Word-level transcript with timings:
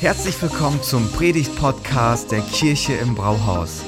Herzlich 0.00 0.40
willkommen 0.40 0.82
zum 0.82 1.12
Predigt-Podcast 1.12 2.32
der 2.32 2.40
Kirche 2.40 2.94
im 2.94 3.14
Brauhaus. 3.14 3.82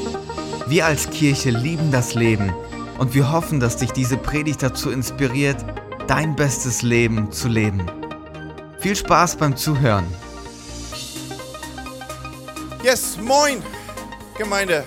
Wir 0.67 0.85
als 0.85 1.09
Kirche 1.09 1.49
lieben 1.49 1.91
das 1.91 2.13
Leben 2.13 2.53
und 2.99 3.15
wir 3.15 3.33
hoffen, 3.33 3.61
dass 3.61 3.79
dich 3.79 3.93
diese 3.93 4.19
Predigt 4.19 4.63
dazu 4.63 4.91
inspiriert, 4.91 5.65
dein 6.09 6.37
bestes 6.37 6.83
Leben 6.83 7.33
zu 7.33 7.49
leben. 7.49 7.91
Viel 8.79 8.95
Spaß 8.95 9.37
beim 9.37 9.57
Zuhören. 9.57 10.05
Yes, 12.85 13.17
moin, 13.17 13.63
Gemeinde. 14.37 14.85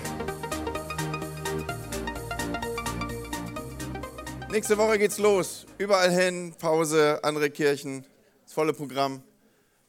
Nächste 4.48 4.78
Woche 4.78 4.96
geht's 4.96 5.18
los. 5.18 5.66
Überall 5.76 6.12
hin, 6.12 6.54
Pause, 6.56 7.18
andere 7.24 7.50
Kirchen, 7.50 8.06
das 8.44 8.52
volle 8.52 8.72
Programm. 8.72 9.24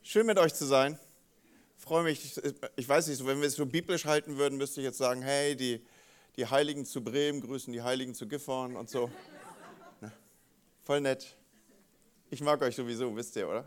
Schön 0.01 0.25
mit 0.25 0.39
euch 0.39 0.55
zu 0.55 0.65
sein 0.65 0.97
freue 1.87 2.03
mich, 2.03 2.37
ich 2.75 2.89
weiß 2.89 3.07
nicht, 3.07 3.25
wenn 3.25 3.39
wir 3.39 3.47
es 3.47 3.55
so 3.55 3.65
biblisch 3.65 4.03
halten 4.03 4.37
würden, 4.37 4.57
müsste 4.57 4.81
ich 4.81 4.85
jetzt 4.85 4.97
sagen, 4.97 5.21
hey, 5.21 5.55
die, 5.55 5.81
die 6.35 6.45
Heiligen 6.45 6.85
zu 6.85 7.01
Bremen 7.01 7.39
grüßen 7.39 7.71
die 7.71 7.81
Heiligen 7.81 8.13
zu 8.13 8.27
Gifhorn 8.27 8.75
und 8.75 8.89
so. 8.89 9.09
Na, 10.01 10.11
voll 10.83 10.99
nett. 10.99 11.37
Ich 12.29 12.41
mag 12.41 12.61
euch 12.61 12.75
sowieso, 12.75 13.15
wisst 13.15 13.37
ihr, 13.37 13.47
oder? 13.47 13.63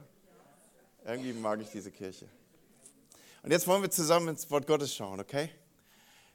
Irgendwie 1.06 1.33
mag 1.33 1.62
ich 1.62 1.70
diese 1.70 1.91
Kirche. 1.91 2.28
Und 3.42 3.52
jetzt 3.52 3.66
wollen 3.66 3.80
wir 3.80 3.91
zusammen 3.91 4.28
ins 4.28 4.50
Wort 4.50 4.66
Gottes 4.66 4.95
schauen, 4.95 5.19
okay? 5.19 5.48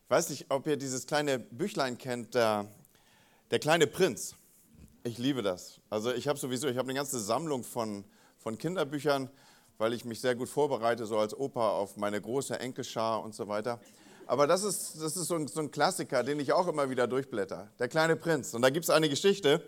Ich 0.06 0.10
weiß 0.10 0.32
nicht, 0.32 0.48
ob 0.50 0.66
ihr 0.66 0.78
dieses 0.78 1.06
kleine 1.06 1.38
Büchlein 1.38 2.00
kennt, 2.00 2.34
der, 2.34 2.66
der 3.52 3.60
kleine 3.60 3.86
Prinz. 3.86 4.34
Ich 5.04 5.20
liebe 5.20 5.44
das. 5.44 5.80
Also 5.92 6.12
ich 6.12 6.28
habe 6.28 6.40
sowieso, 6.40 6.68
ich 6.68 6.78
habe 6.78 6.90
eine 6.90 6.98
ganze 6.98 7.20
Sammlung 7.20 7.64
von, 7.64 8.06
von 8.40 8.58
Kinderbüchern 8.58 9.30
weil 9.78 9.94
ich 9.94 10.06
mich 10.06 10.22
sehr 10.22 10.36
gut 10.36 10.50
vorbereite, 10.50 11.06
so 11.06 11.18
als 11.18 11.38
Opa 11.38 11.72
auf 11.72 11.98
meine 11.98 12.20
große 12.22 12.60
Enkelschar 12.60 13.24
und 13.24 13.36
so 13.36 13.48
weiter. 13.48 13.80
Aber 14.28 14.48
das 14.48 14.64
ist, 14.64 15.02
das 15.02 15.16
ist 15.18 15.28
so, 15.28 15.36
ein, 15.36 15.48
so 15.48 15.60
ein 15.60 15.72
Klassiker, 15.72 16.24
den 16.24 16.40
ich 16.40 16.54
auch 16.54 16.68
immer 16.68 16.90
wieder 16.90 17.08
durchblätter. 17.08 17.72
Der 17.78 17.88
kleine 17.88 18.16
Prinz. 18.16 18.54
Und 18.54 18.62
da 18.62 18.70
gibt 18.70 18.86
es 18.86 18.90
eine 18.90 19.10
Geschichte. 19.10 19.62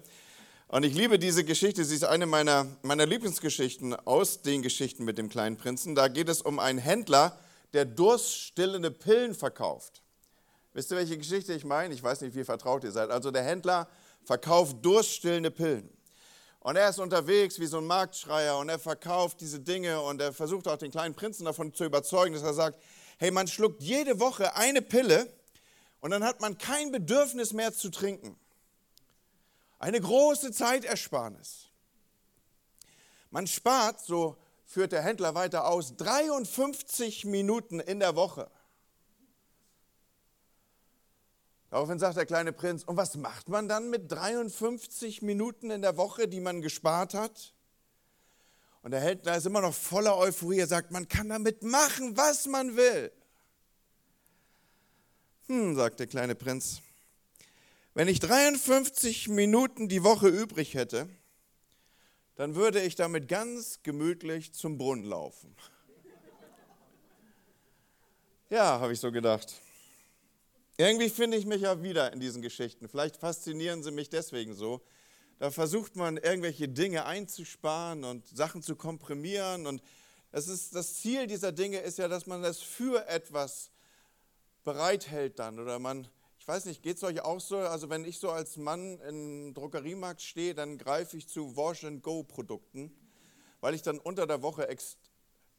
Und 0.67 0.83
ich 0.83 0.95
liebe 0.95 1.19
diese 1.19 1.43
Geschichte. 1.43 1.85
Sie 1.85 1.95
ist 1.95 2.03
eine 2.03 2.25
meiner, 2.25 2.65
meiner 2.81 3.05
Lieblingsgeschichten 3.05 3.93
aus 3.93 4.41
den 4.41 4.61
Geschichten 4.61 5.05
mit 5.05 5.17
dem 5.17 5.29
kleinen 5.29 5.57
Prinzen. 5.57 5.95
Da 5.95 6.07
geht 6.07 6.27
es 6.27 6.41
um 6.41 6.59
einen 6.59 6.79
Händler, 6.79 7.37
der 7.73 7.85
durststillende 7.85 8.91
Pillen 8.91 9.35
verkauft. 9.35 10.01
Wisst 10.73 10.91
ihr, 10.91 10.97
welche 10.97 11.17
Geschichte 11.17 11.53
ich 11.53 11.63
meine? 11.63 11.93
Ich 11.93 12.03
weiß 12.03 12.21
nicht, 12.21 12.35
wie 12.35 12.43
vertraut 12.43 12.83
ihr 12.83 12.91
seid. 12.91 13.11
Also 13.11 13.31
der 13.31 13.43
Händler 13.43 13.87
verkauft 14.23 14.77
durststillende 14.81 15.51
Pillen. 15.51 15.89
Und 16.59 16.75
er 16.75 16.89
ist 16.89 16.99
unterwegs 16.99 17.59
wie 17.59 17.65
so 17.65 17.77
ein 17.77 17.85
Marktschreier 17.85 18.57
und 18.57 18.69
er 18.69 18.79
verkauft 18.79 19.39
diese 19.41 19.59
Dinge 19.59 20.01
und 20.01 20.21
er 20.21 20.33
versucht 20.33 20.67
auch 20.67 20.77
den 20.77 20.91
kleinen 20.91 21.15
Prinzen 21.15 21.45
davon 21.45 21.73
zu 21.73 21.85
überzeugen, 21.85 22.33
dass 22.33 22.43
er 22.43 22.53
sagt, 22.53 22.81
hey, 23.17 23.31
man 23.31 23.47
schluckt 23.47 23.81
jede 23.81 24.19
Woche 24.19 24.55
eine 24.55 24.81
Pille 24.81 25.31
und 26.01 26.11
dann 26.11 26.23
hat 26.23 26.41
man 26.41 26.57
kein 26.57 26.91
Bedürfnis 26.91 27.53
mehr 27.53 27.73
zu 27.73 27.89
trinken. 27.89 28.37
Eine 29.79 30.01
große 30.01 30.51
Zeitersparnis. 30.51 31.67
Man 33.29 33.45
spart, 33.45 34.01
so 34.01 34.37
führt 34.65 34.91
der 34.91 35.01
Händler 35.01 35.35
weiter 35.35 35.67
aus, 35.67 35.95
53 35.95 37.25
Minuten 37.25 37.79
in 37.79 37.99
der 37.99 38.15
Woche. 38.15 38.49
Daraufhin 41.69 41.99
sagt 41.99 42.17
der 42.17 42.25
kleine 42.25 42.53
Prinz, 42.53 42.83
und 42.83 42.95
was 42.95 43.15
macht 43.15 43.49
man 43.49 43.67
dann 43.67 43.89
mit 43.89 44.09
53 44.11 45.21
Minuten 45.21 45.69
in 45.69 45.81
der 45.81 45.97
Woche, 45.97 46.27
die 46.27 46.39
man 46.39 46.61
gespart 46.61 47.13
hat? 47.13 47.53
Und 48.83 48.91
der 48.91 49.01
Held, 49.01 49.27
ist 49.27 49.45
immer 49.45 49.61
noch 49.61 49.73
voller 49.73 50.17
Euphorie, 50.17 50.59
er 50.59 50.67
sagt, 50.67 50.91
man 50.91 51.09
kann 51.09 51.27
damit 51.27 51.63
machen, 51.63 52.15
was 52.15 52.45
man 52.45 52.77
will. 52.77 53.11
Hm, 55.47 55.75
sagt 55.75 55.99
der 55.99 56.07
kleine 56.07 56.35
Prinz, 56.35 56.81
wenn 57.93 58.07
ich 58.07 58.19
53 58.19 59.27
Minuten 59.27 59.89
die 59.89 60.03
Woche 60.03 60.29
übrig 60.29 60.73
hätte, 60.73 61.09
dann 62.35 62.55
würde 62.55 62.81
ich 62.81 62.95
damit 62.95 63.27
ganz 63.27 63.81
gemütlich 63.83 64.53
zum 64.53 64.77
Brunnen 64.77 65.03
laufen. 65.05 65.55
Ja, 68.49 68.79
habe 68.79 68.93
ich 68.93 68.99
so 69.01 69.11
gedacht. 69.11 69.59
Irgendwie 70.79 71.09
finde 71.09 71.37
ich 71.37 71.47
mich 71.47 71.61
ja 71.61 71.81
wieder 71.81 72.13
in 72.13 72.19
diesen 72.19 72.43
Geschichten. 72.43 72.87
Vielleicht 72.87 73.17
faszinieren 73.17 73.81
sie 73.81 73.89
mich 73.89 74.09
deswegen 74.09 74.53
so. 74.53 74.83
Da 75.39 75.49
versucht 75.49 75.95
man 75.95 76.17
irgendwelche 76.17 76.69
Dinge 76.69 77.05
einzusparen 77.05 78.03
und 78.03 78.27
Sachen 78.27 78.61
zu 78.61 78.75
komprimieren. 78.75 79.65
Und 79.65 79.81
es 80.31 80.47
ist, 80.47 80.75
das 80.75 80.93
Ziel 80.93 81.25
dieser 81.25 81.51
Dinge 81.51 81.79
ist 81.79 81.97
ja, 81.97 82.07
dass 82.07 82.27
man 82.27 82.43
das 82.43 82.59
für 82.61 83.07
etwas 83.07 83.71
bereithält 84.63 85.39
dann. 85.39 85.59
Oder 85.59 85.79
man, 85.79 86.07
ich 86.37 86.47
weiß 86.47 86.65
nicht, 86.65 86.83
geht 86.83 86.97
es 86.97 87.03
euch 87.03 87.21
auch 87.21 87.39
so? 87.39 87.57
Also 87.57 87.89
wenn 87.89 88.05
ich 88.05 88.19
so 88.19 88.29
als 88.29 88.57
Mann 88.57 88.99
im 88.99 89.55
Drogeriemarkt 89.55 90.21
stehe, 90.21 90.53
dann 90.53 90.77
greife 90.77 91.17
ich 91.17 91.27
zu 91.27 91.55
Wash-and-Go-Produkten, 91.55 92.95
weil 93.61 93.73
ich 93.73 93.81
dann 93.81 93.97
unter 93.97 94.27
der 94.27 94.43
Woche 94.43 94.69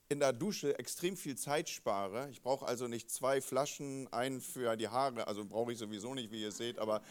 in 0.09 0.21
der 0.21 0.33
Dusche 0.33 0.79
extrem 0.79 1.17
viel 1.17 1.37
Zeit 1.37 1.69
spare. 1.69 2.29
Ich 2.31 2.41
brauche 2.41 2.67
also 2.67 2.89
nicht 2.89 3.11
zwei 3.11 3.41
Flaschen, 3.41 4.11
einen 4.13 4.41
für 4.41 4.77
die 4.77 4.89
Haare, 4.89 5.27
also 5.27 5.45
brauche 5.45 5.73
ich 5.73 5.79
sowieso 5.79 6.15
nicht, 6.15 6.31
wie 6.31 6.41
ihr 6.41 6.53
seht, 6.53 6.79
aber, 6.79 7.03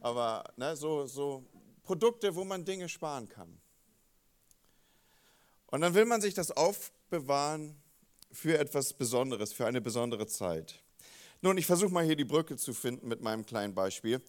aber 0.00 0.44
ne, 0.56 0.74
so, 0.76 1.06
so 1.06 1.44
Produkte, 1.84 2.34
wo 2.34 2.44
man 2.44 2.64
Dinge 2.64 2.88
sparen 2.88 3.28
kann. 3.28 3.60
Und 5.66 5.80
dann 5.80 5.94
will 5.94 6.04
man 6.04 6.20
sich 6.20 6.34
das 6.34 6.50
aufbewahren 6.50 7.76
für 8.32 8.58
etwas 8.58 8.92
Besonderes, 8.92 9.52
für 9.52 9.66
eine 9.66 9.80
besondere 9.80 10.26
Zeit. 10.26 10.82
Nun, 11.42 11.56
ich 11.58 11.66
versuche 11.66 11.92
mal 11.92 12.04
hier 12.04 12.16
die 12.16 12.24
Brücke 12.24 12.56
zu 12.56 12.74
finden 12.74 13.08
mit 13.08 13.20
meinem 13.20 13.46
kleinen 13.46 13.74
Beispiel. 13.74 14.20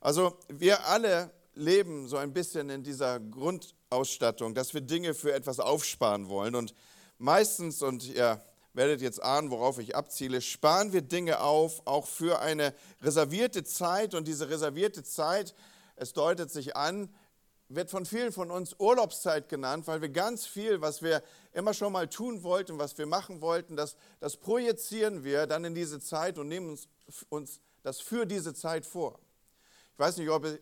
Also 0.00 0.38
wir 0.48 0.86
alle 0.86 1.32
leben 1.54 2.08
so 2.08 2.16
ein 2.16 2.32
bisschen 2.32 2.70
in 2.70 2.82
dieser 2.82 3.20
Grundausstattung, 3.20 4.54
dass 4.54 4.74
wir 4.74 4.80
Dinge 4.80 5.14
für 5.14 5.32
etwas 5.32 5.60
aufsparen 5.60 6.28
wollen. 6.28 6.54
Und 6.54 6.74
Meistens, 7.22 7.82
und 7.82 8.04
ihr 8.08 8.44
werdet 8.72 9.00
jetzt 9.00 9.22
ahnen, 9.22 9.52
worauf 9.52 9.78
ich 9.78 9.94
abziele, 9.94 10.40
sparen 10.40 10.92
wir 10.92 11.02
Dinge 11.02 11.38
auf, 11.38 11.80
auch 11.84 12.08
für 12.08 12.40
eine 12.40 12.74
reservierte 13.00 13.62
Zeit. 13.62 14.14
Und 14.14 14.26
diese 14.26 14.50
reservierte 14.50 15.04
Zeit, 15.04 15.54
es 15.94 16.14
deutet 16.14 16.50
sich 16.50 16.74
an, 16.74 17.14
wird 17.68 17.90
von 17.90 18.06
vielen 18.06 18.32
von 18.32 18.50
uns 18.50 18.74
Urlaubszeit 18.76 19.48
genannt, 19.48 19.86
weil 19.86 20.02
wir 20.02 20.08
ganz 20.08 20.46
viel, 20.46 20.80
was 20.80 21.00
wir 21.00 21.22
immer 21.52 21.74
schon 21.74 21.92
mal 21.92 22.08
tun 22.08 22.42
wollten, 22.42 22.80
was 22.80 22.98
wir 22.98 23.06
machen 23.06 23.40
wollten, 23.40 23.76
das, 23.76 23.94
das 24.18 24.36
projizieren 24.36 25.22
wir 25.22 25.46
dann 25.46 25.64
in 25.64 25.76
diese 25.76 26.00
Zeit 26.00 26.38
und 26.38 26.48
nehmen 26.48 26.70
uns, 26.70 26.88
uns 27.28 27.60
das 27.84 28.00
für 28.00 28.26
diese 28.26 28.52
Zeit 28.52 28.84
vor. 28.84 29.20
Ich 29.92 29.98
weiß 30.00 30.16
nicht, 30.16 30.28
ob 30.28 30.44
es 30.44 30.60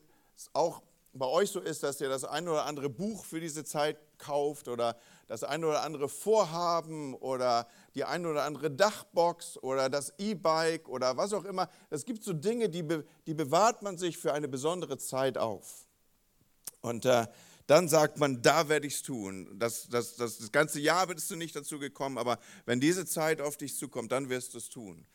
auch 0.53 0.82
bei 1.15 1.27
euch 1.27 1.50
so 1.50 1.60
ist, 1.60 1.82
dass 1.82 2.03
ihr 2.03 2.10
das 2.10 2.25
ein 2.25 2.47
oder 2.47 2.66
andere 2.66 2.91
Buch 2.91 3.25
für 3.25 3.41
diese 3.41 3.65
Zeit 3.65 3.97
kauft 4.19 4.69
oder 4.69 4.97
das 5.30 5.44
ein 5.44 5.62
oder 5.64 5.84
andere 5.84 6.08
Vorhaben 6.08 7.14
oder 7.14 7.68
die 7.94 8.02
ein 8.02 8.26
oder 8.26 8.42
andere 8.42 8.68
Dachbox 8.68 9.58
oder 9.58 9.88
das 9.88 10.12
E-Bike 10.18 10.88
oder 10.88 11.16
was 11.16 11.32
auch 11.32 11.44
immer. 11.44 11.70
Es 11.88 12.04
gibt 12.04 12.24
so 12.24 12.32
Dinge, 12.32 12.68
die, 12.68 12.84
die 13.28 13.34
bewahrt 13.34 13.80
man 13.82 13.96
sich 13.96 14.18
für 14.18 14.32
eine 14.32 14.48
besondere 14.48 14.98
Zeit 14.98 15.38
auf. 15.38 15.86
Und 16.80 17.04
äh, 17.04 17.28
dann 17.68 17.88
sagt 17.88 18.18
man, 18.18 18.42
da 18.42 18.68
werde 18.68 18.88
ich 18.88 18.94
es 18.94 19.02
tun. 19.02 19.56
Das, 19.56 19.88
das, 19.88 20.16
das, 20.16 20.38
das 20.38 20.50
ganze 20.50 20.80
Jahr 20.80 21.06
bist 21.06 21.30
du 21.30 21.36
nicht 21.36 21.54
dazu 21.54 21.78
gekommen, 21.78 22.18
aber 22.18 22.41
wenn 22.66 22.80
diese 22.80 23.06
Zeit 23.06 23.41
auf 23.41 23.56
dich 23.56 23.76
zukommt, 23.76 24.10
dann 24.10 24.30
wirst 24.30 24.54
du 24.54 24.58
es 24.58 24.68
tun. 24.68 25.06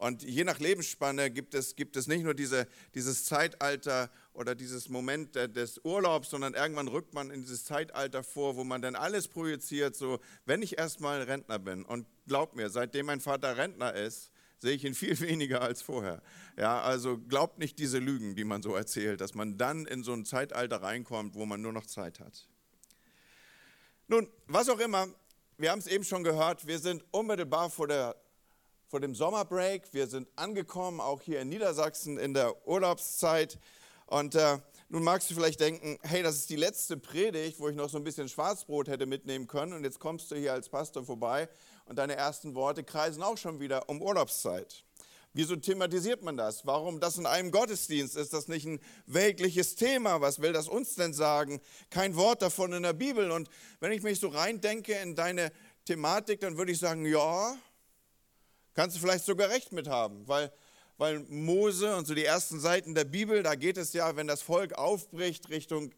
Und 0.00 0.22
je 0.22 0.44
nach 0.44 0.58
Lebensspanne 0.58 1.30
gibt 1.30 1.52
es, 1.52 1.76
gibt 1.76 1.94
es 1.94 2.06
nicht 2.06 2.24
nur 2.24 2.32
diese, 2.32 2.66
dieses 2.94 3.26
Zeitalter 3.26 4.10
oder 4.32 4.54
dieses 4.54 4.88
Moment 4.88 5.34
des 5.34 5.78
Urlaubs, 5.84 6.30
sondern 6.30 6.54
irgendwann 6.54 6.88
rückt 6.88 7.12
man 7.12 7.30
in 7.30 7.42
dieses 7.42 7.66
Zeitalter 7.66 8.22
vor, 8.22 8.56
wo 8.56 8.64
man 8.64 8.80
dann 8.80 8.96
alles 8.96 9.28
projiziert, 9.28 9.94
so, 9.94 10.18
wenn 10.46 10.62
ich 10.62 10.78
erstmal 10.78 11.20
Rentner 11.20 11.58
bin. 11.58 11.84
Und 11.84 12.06
glaub 12.26 12.56
mir, 12.56 12.70
seitdem 12.70 13.06
mein 13.06 13.20
Vater 13.20 13.58
Rentner 13.58 13.92
ist, 13.92 14.30
sehe 14.58 14.72
ich 14.72 14.86
ihn 14.86 14.94
viel 14.94 15.20
weniger 15.20 15.60
als 15.60 15.82
vorher. 15.82 16.22
Ja, 16.56 16.80
also 16.80 17.18
glaubt 17.18 17.58
nicht 17.58 17.78
diese 17.78 17.98
Lügen, 17.98 18.34
die 18.34 18.44
man 18.44 18.62
so 18.62 18.74
erzählt, 18.74 19.20
dass 19.20 19.34
man 19.34 19.58
dann 19.58 19.84
in 19.84 20.02
so 20.02 20.14
ein 20.14 20.24
Zeitalter 20.24 20.80
reinkommt, 20.82 21.34
wo 21.34 21.44
man 21.44 21.60
nur 21.60 21.74
noch 21.74 21.84
Zeit 21.84 22.20
hat. 22.20 22.48
Nun, 24.08 24.30
was 24.46 24.70
auch 24.70 24.80
immer, 24.80 25.08
wir 25.58 25.70
haben 25.70 25.80
es 25.80 25.86
eben 25.86 26.04
schon 26.04 26.24
gehört, 26.24 26.66
wir 26.66 26.78
sind 26.78 27.04
unmittelbar 27.10 27.68
vor 27.68 27.86
der 27.86 28.16
vor 28.90 28.98
dem 28.98 29.14
Sommerbreak. 29.14 29.84
Wir 29.92 30.08
sind 30.08 30.26
angekommen, 30.34 31.00
auch 31.00 31.22
hier 31.22 31.40
in 31.40 31.48
Niedersachsen 31.48 32.18
in 32.18 32.34
der 32.34 32.66
Urlaubszeit. 32.66 33.60
Und 34.06 34.34
äh, 34.34 34.58
nun 34.88 35.04
magst 35.04 35.30
du 35.30 35.34
vielleicht 35.34 35.60
denken, 35.60 35.96
hey, 36.02 36.24
das 36.24 36.34
ist 36.34 36.50
die 36.50 36.56
letzte 36.56 36.96
Predigt, 36.96 37.60
wo 37.60 37.68
ich 37.68 37.76
noch 37.76 37.88
so 37.88 37.98
ein 37.98 38.02
bisschen 38.02 38.28
Schwarzbrot 38.28 38.88
hätte 38.88 39.06
mitnehmen 39.06 39.46
können. 39.46 39.74
Und 39.74 39.84
jetzt 39.84 40.00
kommst 40.00 40.32
du 40.32 40.34
hier 40.34 40.52
als 40.52 40.68
Pastor 40.68 41.04
vorbei 41.04 41.48
und 41.84 42.00
deine 42.00 42.16
ersten 42.16 42.56
Worte 42.56 42.82
kreisen 42.82 43.22
auch 43.22 43.38
schon 43.38 43.60
wieder 43.60 43.88
um 43.88 44.02
Urlaubszeit. 44.02 44.82
Wieso 45.34 45.54
thematisiert 45.54 46.22
man 46.22 46.36
das? 46.36 46.66
Warum 46.66 46.98
das 46.98 47.16
in 47.16 47.26
einem 47.26 47.52
Gottesdienst? 47.52 48.16
Ist 48.16 48.32
das 48.32 48.48
nicht 48.48 48.66
ein 48.66 48.80
weltliches 49.06 49.76
Thema? 49.76 50.20
Was 50.20 50.42
will 50.42 50.52
das 50.52 50.66
uns 50.66 50.96
denn 50.96 51.14
sagen? 51.14 51.60
Kein 51.90 52.16
Wort 52.16 52.42
davon 52.42 52.72
in 52.72 52.82
der 52.82 52.94
Bibel. 52.94 53.30
Und 53.30 53.48
wenn 53.78 53.92
ich 53.92 54.02
mich 54.02 54.18
so 54.18 54.26
reindenke 54.26 54.94
in 54.94 55.14
deine 55.14 55.52
Thematik, 55.84 56.40
dann 56.40 56.58
würde 56.58 56.72
ich 56.72 56.80
sagen, 56.80 57.06
ja, 57.06 57.56
kannst 58.74 58.96
du 58.96 59.00
vielleicht 59.00 59.24
sogar 59.24 59.48
recht 59.48 59.72
mit 59.72 59.88
haben, 59.88 60.26
weil, 60.26 60.52
weil 60.98 61.20
Mose 61.28 61.96
und 61.96 62.06
so 62.06 62.14
die 62.14 62.24
ersten 62.24 62.60
Seiten 62.60 62.94
der 62.94 63.04
Bibel, 63.04 63.42
da 63.42 63.54
geht 63.54 63.76
es 63.76 63.92
ja, 63.92 64.16
wenn 64.16 64.26
das 64.26 64.42
Volk 64.42 64.74
aufbricht 64.74 65.50
Richtung 65.50 65.92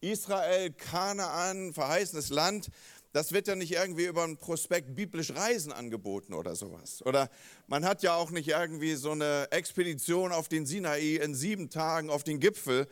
Israel, 0.00 0.70
Kanaan, 0.72 1.72
verheißenes 1.72 2.30
Land, 2.30 2.70
das 3.12 3.32
wird 3.32 3.48
ja 3.48 3.54
nicht 3.54 3.72
irgendwie 3.72 4.04
über 4.04 4.24
einen 4.24 4.36
Prospekt 4.36 4.94
biblisch 4.94 5.34
Reisen 5.34 5.72
angeboten 5.72 6.34
oder 6.34 6.54
sowas. 6.54 7.04
Oder 7.04 7.30
man 7.66 7.84
hat 7.84 8.02
ja 8.02 8.14
auch 8.14 8.30
nicht 8.30 8.48
irgendwie 8.48 8.94
so 8.94 9.12
eine 9.12 9.48
Expedition 9.50 10.30
auf 10.30 10.48
den 10.48 10.66
Sinai 10.66 11.16
in 11.16 11.34
sieben 11.34 11.70
Tagen 11.70 12.10
auf 12.10 12.22
den 12.22 12.38
Gipfel 12.38 12.86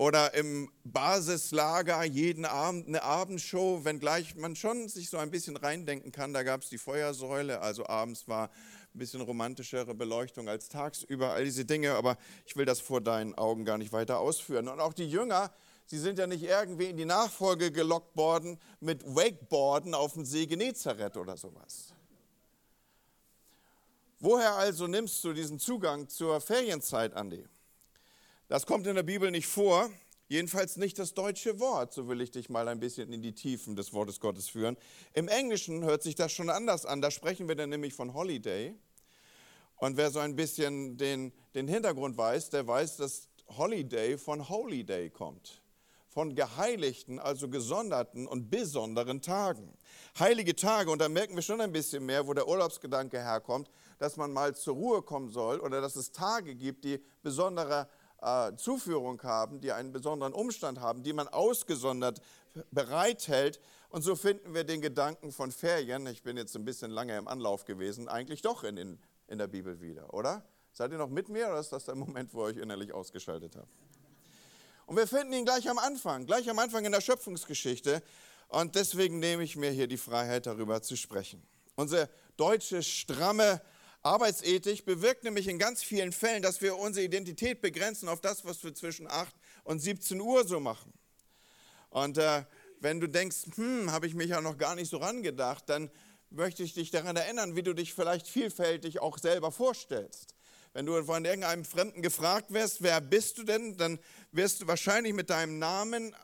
oder 0.00 0.32
im 0.32 0.70
Basislager 0.82 2.04
jeden 2.04 2.46
Abend 2.46 2.88
eine 2.88 3.02
Abendshow, 3.02 3.84
wenngleich 3.84 4.34
man 4.34 4.56
schon 4.56 4.88
sich 4.88 5.10
so 5.10 5.18
ein 5.18 5.30
bisschen 5.30 5.58
reindenken 5.58 6.10
kann. 6.10 6.32
Da 6.32 6.42
gab 6.42 6.62
es 6.62 6.70
die 6.70 6.78
Feuersäule, 6.78 7.60
also 7.60 7.86
abends 7.86 8.26
war 8.26 8.48
ein 8.94 8.98
bisschen 8.98 9.20
romantischere 9.20 9.94
Beleuchtung 9.94 10.48
als 10.48 10.70
tagsüber, 10.70 11.32
all 11.34 11.44
diese 11.44 11.66
Dinge, 11.66 11.96
aber 11.96 12.16
ich 12.46 12.56
will 12.56 12.64
das 12.64 12.80
vor 12.80 13.02
deinen 13.02 13.34
Augen 13.34 13.66
gar 13.66 13.76
nicht 13.76 13.92
weiter 13.92 14.20
ausführen. 14.20 14.68
Und 14.68 14.80
auch 14.80 14.94
die 14.94 15.06
Jünger, 15.06 15.52
Sie 15.84 15.98
sind 15.98 16.18
ja 16.18 16.26
nicht 16.26 16.44
irgendwie 16.44 16.86
in 16.86 16.96
die 16.96 17.04
Nachfolge 17.04 17.70
gelockt 17.70 18.16
worden 18.16 18.58
mit 18.80 19.04
Wakeboarden 19.04 19.92
auf 19.92 20.14
dem 20.14 20.24
See 20.24 20.46
Genezareth 20.46 21.18
oder 21.18 21.36
sowas. 21.36 21.92
Woher 24.18 24.54
also 24.54 24.86
nimmst 24.86 25.22
du 25.24 25.34
diesen 25.34 25.58
Zugang 25.58 26.08
zur 26.08 26.40
Ferienzeit, 26.40 27.12
Andi? 27.12 27.44
Das 28.50 28.66
kommt 28.66 28.84
in 28.88 28.96
der 28.96 29.04
Bibel 29.04 29.30
nicht 29.30 29.46
vor, 29.46 29.88
jedenfalls 30.26 30.76
nicht 30.76 30.98
das 30.98 31.14
deutsche 31.14 31.60
Wort. 31.60 31.92
So 31.92 32.08
will 32.08 32.20
ich 32.20 32.32
dich 32.32 32.50
mal 32.50 32.66
ein 32.66 32.80
bisschen 32.80 33.12
in 33.12 33.22
die 33.22 33.32
Tiefen 33.32 33.76
des 33.76 33.92
Wortes 33.92 34.18
Gottes 34.18 34.48
führen. 34.48 34.76
Im 35.12 35.28
Englischen 35.28 35.84
hört 35.84 36.02
sich 36.02 36.16
das 36.16 36.32
schon 36.32 36.50
anders 36.50 36.84
an. 36.84 37.00
Da 37.00 37.12
sprechen 37.12 37.46
wir 37.46 37.54
dann 37.54 37.70
nämlich 37.70 37.94
von 37.94 38.12
Holiday. 38.12 38.74
Und 39.76 39.96
wer 39.96 40.10
so 40.10 40.18
ein 40.18 40.34
bisschen 40.34 40.96
den, 40.96 41.32
den 41.54 41.68
Hintergrund 41.68 42.16
weiß, 42.16 42.50
der 42.50 42.66
weiß, 42.66 42.96
dass 42.96 43.28
Holiday 43.56 44.18
von 44.18 44.48
Holy 44.48 44.82
Day 44.82 45.10
kommt 45.10 45.62
von 46.10 46.34
geheiligten, 46.34 47.20
also 47.20 47.48
gesonderten 47.48 48.26
und 48.26 48.50
besonderen 48.50 49.22
Tagen. 49.22 49.72
Heilige 50.18 50.56
Tage, 50.56 50.90
und 50.90 50.98
da 50.98 51.08
merken 51.08 51.36
wir 51.36 51.42
schon 51.42 51.60
ein 51.60 51.70
bisschen 51.70 52.04
mehr, 52.04 52.26
wo 52.26 52.34
der 52.34 52.48
Urlaubsgedanke 52.48 53.22
herkommt, 53.22 53.70
dass 53.98 54.16
man 54.16 54.32
mal 54.32 54.56
zur 54.56 54.74
Ruhe 54.74 55.02
kommen 55.02 55.28
soll 55.28 55.60
oder 55.60 55.80
dass 55.80 55.94
es 55.94 56.10
Tage 56.10 56.56
gibt, 56.56 56.84
die 56.84 57.00
besondere 57.22 57.88
äh, 58.22 58.54
Zuführung 58.56 59.22
haben, 59.22 59.60
die 59.60 59.72
einen 59.72 59.92
besonderen 59.92 60.32
Umstand 60.32 60.80
haben, 60.80 61.02
die 61.02 61.12
man 61.12 61.28
ausgesondert 61.28 62.20
bereithält. 62.70 63.60
Und 63.88 64.02
so 64.02 64.16
finden 64.16 64.54
wir 64.54 64.64
den 64.64 64.80
Gedanken 64.80 65.32
von 65.32 65.50
Ferien, 65.50 66.06
ich 66.06 66.22
bin 66.22 66.36
jetzt 66.36 66.54
ein 66.56 66.64
bisschen 66.64 66.90
lange 66.90 67.16
im 67.16 67.28
Anlauf 67.28 67.64
gewesen, 67.64 68.08
eigentlich 68.08 68.42
doch 68.42 68.64
in, 68.64 68.76
den, 68.76 68.98
in 69.26 69.38
der 69.38 69.48
Bibel 69.48 69.80
wieder, 69.80 70.12
oder? 70.14 70.44
Seid 70.72 70.92
ihr 70.92 70.98
noch 70.98 71.08
mit 71.08 71.28
mir 71.28 71.48
oder 71.48 71.58
ist 71.58 71.72
das 71.72 71.84
der 71.84 71.96
Moment, 71.96 72.32
wo 72.32 72.42
ihr 72.42 72.50
euch 72.50 72.56
innerlich 72.56 72.92
ausgeschaltet 72.92 73.56
habt? 73.56 73.68
Und 74.86 74.96
wir 74.96 75.06
finden 75.06 75.32
ihn 75.32 75.44
gleich 75.44 75.68
am 75.68 75.78
Anfang, 75.78 76.26
gleich 76.26 76.48
am 76.50 76.58
Anfang 76.58 76.84
in 76.84 76.92
der 76.92 77.00
Schöpfungsgeschichte. 77.00 78.02
Und 78.48 78.74
deswegen 78.74 79.20
nehme 79.20 79.44
ich 79.44 79.56
mir 79.56 79.70
hier 79.70 79.86
die 79.86 79.96
Freiheit, 79.96 80.46
darüber 80.46 80.82
zu 80.82 80.96
sprechen. 80.96 81.42
Unsere 81.76 82.08
deutsche 82.36 82.82
stramme 82.82 83.60
Arbeitsethik 84.02 84.84
bewirkt 84.84 85.24
nämlich 85.24 85.46
in 85.46 85.58
ganz 85.58 85.82
vielen 85.82 86.12
Fällen, 86.12 86.42
dass 86.42 86.62
wir 86.62 86.76
unsere 86.76 87.04
Identität 87.04 87.60
begrenzen 87.60 88.08
auf 88.08 88.20
das, 88.20 88.44
was 88.44 88.62
wir 88.64 88.74
zwischen 88.74 89.06
8 89.10 89.34
und 89.64 89.80
17 89.80 90.20
Uhr 90.20 90.46
so 90.46 90.58
machen. 90.58 90.92
Und 91.90 92.16
äh, 92.16 92.44
wenn 92.80 93.00
du 93.00 93.08
denkst, 93.08 93.36
hm, 93.56 93.92
habe 93.92 94.06
ich 94.06 94.14
mich 94.14 94.30
ja 94.30 94.40
noch 94.40 94.56
gar 94.56 94.74
nicht 94.74 94.90
so 94.90 94.96
rangedacht, 94.96 95.68
dann 95.68 95.90
möchte 96.30 96.62
ich 96.62 96.72
dich 96.72 96.90
daran 96.90 97.16
erinnern, 97.16 97.56
wie 97.56 97.62
du 97.62 97.74
dich 97.74 97.92
vielleicht 97.92 98.26
vielfältig 98.26 99.00
auch 99.00 99.18
selber 99.18 99.52
vorstellst. 99.52 100.34
Wenn 100.72 100.86
du 100.86 101.02
von 101.04 101.24
irgendeinem 101.24 101.64
Fremden 101.64 102.00
gefragt 102.00 102.52
wirst, 102.52 102.82
wer 102.82 103.00
bist 103.00 103.38
du 103.38 103.42
denn, 103.42 103.76
dann 103.76 103.98
wirst 104.30 104.62
du 104.62 104.66
wahrscheinlich 104.68 105.12
mit 105.12 105.28
deinem 105.28 105.58
Namen 105.58 106.14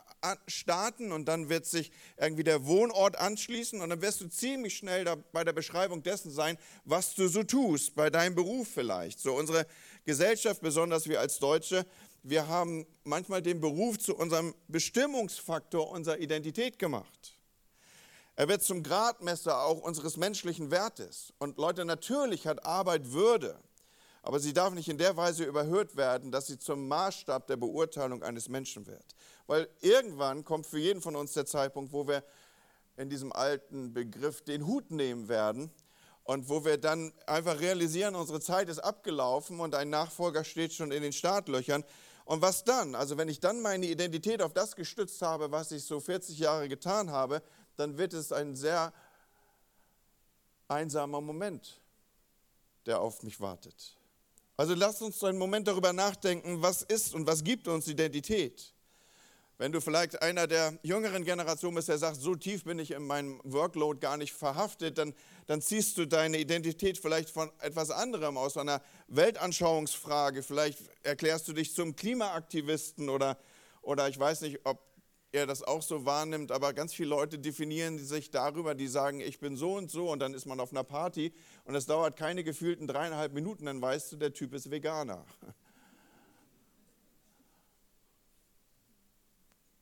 starten 0.46 1.12
und 1.12 1.26
dann 1.26 1.48
wird 1.48 1.66
sich 1.66 1.90
irgendwie 2.16 2.44
der 2.44 2.66
Wohnort 2.66 3.16
anschließen 3.16 3.80
und 3.80 3.90
dann 3.90 4.02
wirst 4.02 4.20
du 4.20 4.28
ziemlich 4.28 4.76
schnell 4.76 5.04
bei 5.32 5.44
der 5.44 5.52
Beschreibung 5.52 6.02
dessen 6.02 6.30
sein, 6.30 6.58
was 6.84 7.14
du 7.14 7.28
so 7.28 7.42
tust, 7.42 7.94
bei 7.94 8.10
deinem 8.10 8.34
Beruf 8.34 8.68
vielleicht. 8.68 9.20
So 9.20 9.34
unsere 9.34 9.66
Gesellschaft, 10.04 10.60
besonders 10.60 11.08
wir 11.08 11.20
als 11.20 11.38
Deutsche, 11.38 11.86
wir 12.22 12.48
haben 12.48 12.86
manchmal 13.04 13.40
den 13.40 13.60
Beruf 13.60 13.98
zu 13.98 14.16
unserem 14.16 14.54
Bestimmungsfaktor 14.68 15.90
unserer 15.90 16.18
Identität 16.18 16.78
gemacht. 16.78 17.36
Er 18.34 18.48
wird 18.48 18.62
zum 18.62 18.82
Gradmesser 18.82 19.62
auch 19.62 19.80
unseres 19.80 20.16
menschlichen 20.16 20.70
Wertes. 20.70 21.32
Und 21.38 21.56
Leute, 21.56 21.84
natürlich 21.84 22.46
hat 22.46 22.66
Arbeit 22.66 23.12
Würde. 23.12 23.58
Aber 24.26 24.40
sie 24.40 24.52
darf 24.52 24.74
nicht 24.74 24.88
in 24.88 24.98
der 24.98 25.16
Weise 25.16 25.44
überhört 25.44 25.94
werden, 25.94 26.32
dass 26.32 26.48
sie 26.48 26.58
zum 26.58 26.88
Maßstab 26.88 27.46
der 27.46 27.56
Beurteilung 27.56 28.24
eines 28.24 28.48
Menschen 28.48 28.84
wird. 28.88 29.14
Weil 29.46 29.68
irgendwann 29.82 30.42
kommt 30.42 30.66
für 30.66 30.80
jeden 30.80 31.00
von 31.00 31.14
uns 31.14 31.34
der 31.34 31.46
Zeitpunkt, 31.46 31.92
wo 31.92 32.08
wir 32.08 32.24
in 32.96 33.08
diesem 33.08 33.32
alten 33.32 33.94
Begriff 33.94 34.42
den 34.42 34.66
Hut 34.66 34.90
nehmen 34.90 35.28
werden 35.28 35.70
und 36.24 36.48
wo 36.48 36.64
wir 36.64 36.76
dann 36.76 37.12
einfach 37.28 37.60
realisieren, 37.60 38.16
unsere 38.16 38.40
Zeit 38.40 38.68
ist 38.68 38.80
abgelaufen 38.80 39.60
und 39.60 39.76
ein 39.76 39.90
Nachfolger 39.90 40.42
steht 40.42 40.72
schon 40.72 40.90
in 40.90 41.04
den 41.04 41.12
Startlöchern. 41.12 41.84
Und 42.24 42.42
was 42.42 42.64
dann? 42.64 42.96
Also 42.96 43.18
wenn 43.18 43.28
ich 43.28 43.38
dann 43.38 43.60
meine 43.62 43.86
Identität 43.86 44.42
auf 44.42 44.52
das 44.52 44.74
gestützt 44.74 45.22
habe, 45.22 45.52
was 45.52 45.70
ich 45.70 45.84
so 45.84 46.00
40 46.00 46.36
Jahre 46.36 46.68
getan 46.68 47.12
habe, 47.12 47.44
dann 47.76 47.96
wird 47.96 48.12
es 48.12 48.32
ein 48.32 48.56
sehr 48.56 48.92
einsamer 50.66 51.20
Moment, 51.20 51.80
der 52.86 53.00
auf 53.00 53.22
mich 53.22 53.40
wartet. 53.40 53.96
Also 54.56 54.74
lasst 54.74 55.02
uns 55.02 55.22
einen 55.22 55.38
Moment 55.38 55.68
darüber 55.68 55.92
nachdenken, 55.92 56.62
was 56.62 56.82
ist 56.82 57.14
und 57.14 57.26
was 57.26 57.44
gibt 57.44 57.68
uns 57.68 57.88
Identität. 57.88 58.72
Wenn 59.58 59.72
du 59.72 59.80
vielleicht 59.80 60.20
einer 60.20 60.46
der 60.46 60.78
jüngeren 60.82 61.24
Generation 61.24 61.74
bist, 61.74 61.88
der 61.88 61.96
sagt, 61.96 62.16
so 62.20 62.34
tief 62.34 62.64
bin 62.64 62.78
ich 62.78 62.90
in 62.90 63.06
meinem 63.06 63.40
Workload 63.44 64.00
gar 64.00 64.18
nicht 64.18 64.34
verhaftet, 64.34 64.98
dann, 64.98 65.14
dann 65.46 65.62
ziehst 65.62 65.96
du 65.96 66.06
deine 66.06 66.38
Identität 66.38 66.98
vielleicht 66.98 67.30
von 67.30 67.50
etwas 67.60 67.90
anderem 67.90 68.36
aus, 68.36 68.58
einer 68.58 68.82
Weltanschauungsfrage. 69.08 70.42
Vielleicht 70.42 70.78
erklärst 71.02 71.48
du 71.48 71.54
dich 71.54 71.74
zum 71.74 71.96
Klimaaktivisten 71.96 73.08
oder, 73.08 73.38
oder 73.80 74.08
ich 74.08 74.18
weiß 74.18 74.42
nicht, 74.42 74.60
ob 74.64 74.78
er 75.36 75.46
das 75.46 75.62
auch 75.62 75.82
so 75.82 76.04
wahrnimmt, 76.04 76.50
aber 76.50 76.72
ganz 76.72 76.94
viele 76.94 77.10
Leute 77.10 77.38
definieren 77.38 77.98
sich 77.98 78.30
darüber, 78.30 78.74
die 78.74 78.88
sagen, 78.88 79.20
ich 79.20 79.38
bin 79.38 79.56
so 79.56 79.74
und 79.74 79.90
so 79.90 80.10
und 80.10 80.18
dann 80.18 80.34
ist 80.34 80.46
man 80.46 80.58
auf 80.58 80.72
einer 80.72 80.84
Party 80.84 81.32
und 81.64 81.74
es 81.74 81.86
dauert 81.86 82.16
keine 82.16 82.42
gefühlten 82.42 82.86
dreieinhalb 82.86 83.32
Minuten, 83.32 83.66
dann 83.66 83.80
weißt 83.80 84.12
du, 84.12 84.16
der 84.16 84.32
Typ 84.32 84.54
ist 84.54 84.70
Veganer. 84.70 85.24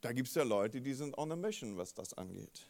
Da 0.00 0.12
gibt 0.12 0.28
es 0.28 0.34
ja 0.34 0.42
Leute, 0.42 0.82
die 0.82 0.92
sind 0.92 1.16
on 1.16 1.32
a 1.32 1.36
mission, 1.36 1.78
was 1.78 1.94
das 1.94 2.12
angeht. 2.12 2.66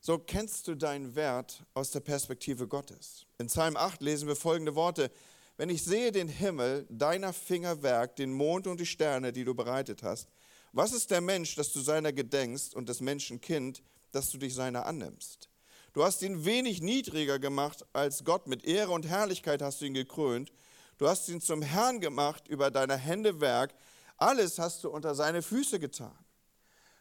So 0.00 0.18
kennst 0.18 0.66
du 0.66 0.74
deinen 0.74 1.14
Wert 1.14 1.62
aus 1.74 1.90
der 1.90 2.00
Perspektive 2.00 2.66
Gottes. 2.66 3.26
In 3.36 3.48
Psalm 3.48 3.76
8 3.76 4.00
lesen 4.00 4.28
wir 4.28 4.34
folgende 4.34 4.74
Worte. 4.74 5.10
Wenn 5.58 5.68
ich 5.68 5.84
sehe 5.84 6.10
den 6.10 6.28
Himmel, 6.28 6.86
deiner 6.88 7.34
Fingerwerk, 7.34 8.16
den 8.16 8.32
Mond 8.32 8.66
und 8.66 8.80
die 8.80 8.86
Sterne, 8.86 9.30
die 9.30 9.44
du 9.44 9.54
bereitet 9.54 10.02
hast, 10.02 10.26
was 10.72 10.92
ist 10.92 11.10
der 11.10 11.20
Mensch, 11.20 11.54
dass 11.54 11.72
du 11.72 11.80
seiner 11.80 12.12
gedenkst 12.12 12.74
und 12.74 12.88
des 12.88 13.00
Menschen 13.00 13.40
Kind, 13.40 13.82
dass 14.10 14.30
du 14.30 14.38
dich 14.38 14.54
seiner 14.54 14.86
annimmst? 14.86 15.50
Du 15.92 16.02
hast 16.02 16.22
ihn 16.22 16.46
wenig 16.46 16.80
niedriger 16.80 17.38
gemacht 17.38 17.84
als 17.92 18.24
Gott. 18.24 18.46
Mit 18.46 18.64
Ehre 18.64 18.92
und 18.92 19.06
Herrlichkeit 19.06 19.60
hast 19.60 19.82
du 19.82 19.84
ihn 19.84 19.94
gekrönt. 19.94 20.50
Du 20.96 21.06
hast 21.06 21.28
ihn 21.28 21.42
zum 21.42 21.60
Herrn 21.60 22.00
gemacht 22.00 22.48
über 22.48 22.70
deine 22.70 22.96
Hände 22.96 23.40
Werk. 23.40 23.74
Alles 24.16 24.58
hast 24.58 24.84
du 24.84 24.88
unter 24.88 25.14
seine 25.14 25.42
Füße 25.42 25.78
getan. 25.78 26.16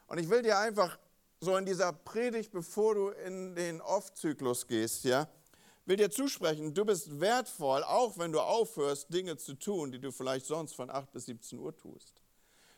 Und 0.08 0.18
ich 0.18 0.30
will 0.30 0.42
dir 0.42 0.58
einfach 0.58 1.00
so 1.40 1.56
in 1.56 1.66
dieser 1.66 1.94
Predigt, 1.94 2.52
bevor 2.52 2.96
du 2.96 3.10
in 3.10 3.56
den 3.56 3.80
Off-Zyklus 3.80 4.68
gehst, 4.68 5.06
ja, 5.06 5.30
will 5.86 5.96
dir 5.96 6.12
zusprechen, 6.12 6.74
du 6.74 6.84
bist 6.84 7.20
wertvoll, 7.20 7.84
auch 7.84 8.18
wenn 8.18 8.32
du 8.32 8.42
aufhörst, 8.42 9.14
Dinge 9.14 9.38
zu 9.38 9.54
tun, 9.54 9.92
die 9.92 10.00
du 10.00 10.12
vielleicht 10.12 10.46
sonst 10.46 10.76
von 10.76 10.90
8 10.90 11.12
bis 11.12 11.26
17 11.26 11.60
Uhr 11.60 11.76
tust. 11.76 12.21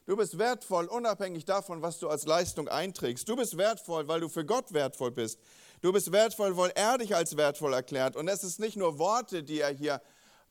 Du 0.05 0.17
bist 0.17 0.37
wertvoll, 0.37 0.85
unabhängig 0.85 1.45
davon, 1.45 1.81
was 1.81 1.99
du 1.99 2.09
als 2.09 2.25
Leistung 2.25 2.67
einträgst. 2.67 3.27
Du 3.29 3.37
bist 3.37 3.57
wertvoll, 3.57 4.07
weil 4.09 4.19
du 4.19 4.27
für 4.27 4.43
Gott 4.43 4.73
wertvoll 4.73 5.11
bist. 5.11 5.39
Du 5.81 5.93
bist 5.93 6.11
wertvoll, 6.11 6.57
weil 6.57 6.71
er 6.75 6.97
dich 6.97 7.15
als 7.15 7.37
wertvoll 7.37 7.73
erklärt. 7.73 8.17
Und 8.17 8.27
es 8.27 8.43
ist 8.43 8.59
nicht 8.59 8.75
nur 8.75 8.99
Worte, 8.99 9.43
die 9.43 9.61
er 9.61 9.69
hier 9.69 10.01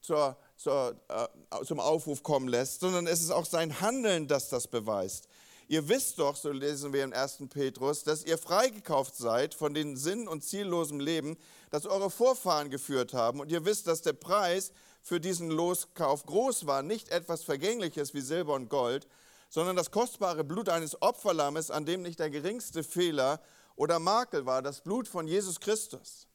zur, 0.00 0.38
zur, 0.56 0.96
äh, 1.08 1.64
zum 1.66 1.80
Aufruf 1.80 2.22
kommen 2.22 2.48
lässt, 2.48 2.80
sondern 2.80 3.06
es 3.06 3.20
ist 3.20 3.30
auch 3.30 3.44
sein 3.44 3.80
Handeln, 3.82 4.26
das 4.26 4.48
das 4.48 4.68
beweist. 4.68 5.28
Ihr 5.68 5.86
wisst 5.88 6.18
doch, 6.18 6.36
so 6.36 6.50
lesen 6.50 6.92
wir 6.94 7.04
im 7.04 7.12
1. 7.12 7.44
Petrus, 7.50 8.04
dass 8.04 8.24
ihr 8.24 8.38
freigekauft 8.38 9.16
seid 9.16 9.54
von 9.54 9.74
dem 9.74 9.96
sinn- 9.96 10.28
und 10.28 10.44
ziellosem 10.44 10.98
Leben, 10.98 11.36
das 11.70 11.86
eure 11.86 12.10
Vorfahren 12.10 12.70
geführt 12.70 13.12
haben. 13.12 13.40
Und 13.40 13.52
ihr 13.52 13.64
wisst, 13.64 13.86
dass 13.86 14.02
der 14.02 14.12
Preis 14.14 14.72
für 15.02 15.20
diesen 15.20 15.50
Loskauf 15.50 16.24
groß 16.24 16.66
war, 16.66 16.82
nicht 16.82 17.10
etwas 17.10 17.42
Vergängliches 17.42 18.14
wie 18.14 18.20
Silber 18.20 18.54
und 18.54 18.68
Gold, 18.70 19.06
sondern 19.52 19.76
das 19.76 19.90
kostbare 19.90 20.44
Blut 20.44 20.70
eines 20.70 21.02
Opferlammes, 21.02 21.70
an 21.70 21.84
dem 21.84 22.00
nicht 22.00 22.18
der 22.18 22.30
geringste 22.30 22.82
Fehler 22.82 23.38
oder 23.76 23.98
Makel 23.98 24.46
war, 24.46 24.62
das 24.62 24.80
Blut 24.80 25.06
von 25.06 25.28
Jesus 25.28 25.60
Christus. 25.60 26.26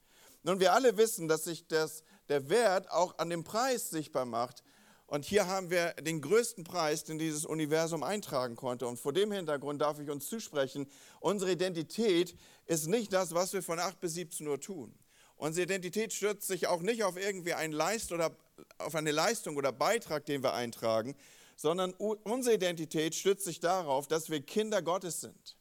Nun, 0.43 0.59
wir 0.59 0.73
alle 0.73 0.97
wissen, 0.97 1.27
dass 1.27 1.45
sich 1.45 1.65
das, 1.65 2.03
der 2.29 2.47
Wert 2.47 2.91
auch 2.91 3.17
an 3.17 3.31
dem 3.31 3.43
Preis 3.43 3.89
sichtbar 3.89 4.25
macht. 4.25 4.63
Und 5.07 5.25
hier 5.25 5.47
haben 5.47 5.71
wir 5.71 5.93
den 5.93 6.21
größten 6.21 6.63
Preis, 6.63 7.05
den 7.05 7.17
dieses 7.17 7.43
Universum 7.43 8.03
eintragen 8.03 8.55
konnte. 8.55 8.85
Und 8.85 8.99
vor 8.99 9.13
dem 9.13 9.31
Hintergrund 9.31 9.81
darf 9.81 9.99
ich 9.99 10.11
uns 10.11 10.29
zusprechen, 10.29 10.85
unsere 11.19 11.53
Identität 11.53 12.35
ist 12.67 12.85
nicht 12.85 13.11
das, 13.13 13.33
was 13.33 13.51
wir 13.51 13.63
von 13.63 13.79
8 13.79 13.99
bis 13.99 14.13
17 14.13 14.47
Uhr 14.47 14.61
tun. 14.61 14.93
Unsere 15.37 15.63
Identität 15.63 16.13
stürzt 16.13 16.45
sich 16.45 16.67
auch 16.67 16.83
nicht 16.83 17.03
auf 17.03 17.17
irgendwie 17.17 17.55
einen 17.55 17.73
Leist 17.73 18.11
oder 18.11 18.37
auf 18.77 18.93
eine 18.93 19.11
Leistung 19.11 19.55
oder 19.55 19.71
Beitrag, 19.71 20.27
den 20.27 20.43
wir 20.43 20.53
eintragen, 20.53 21.15
sondern 21.57 21.93
unsere 21.93 22.55
Identität 22.55 23.15
stützt 23.15 23.43
sich 23.43 23.59
darauf, 23.59 24.07
dass 24.07 24.29
wir 24.29 24.41
Kinder 24.41 24.81
Gottes 24.81 25.19
sind. 25.19 25.57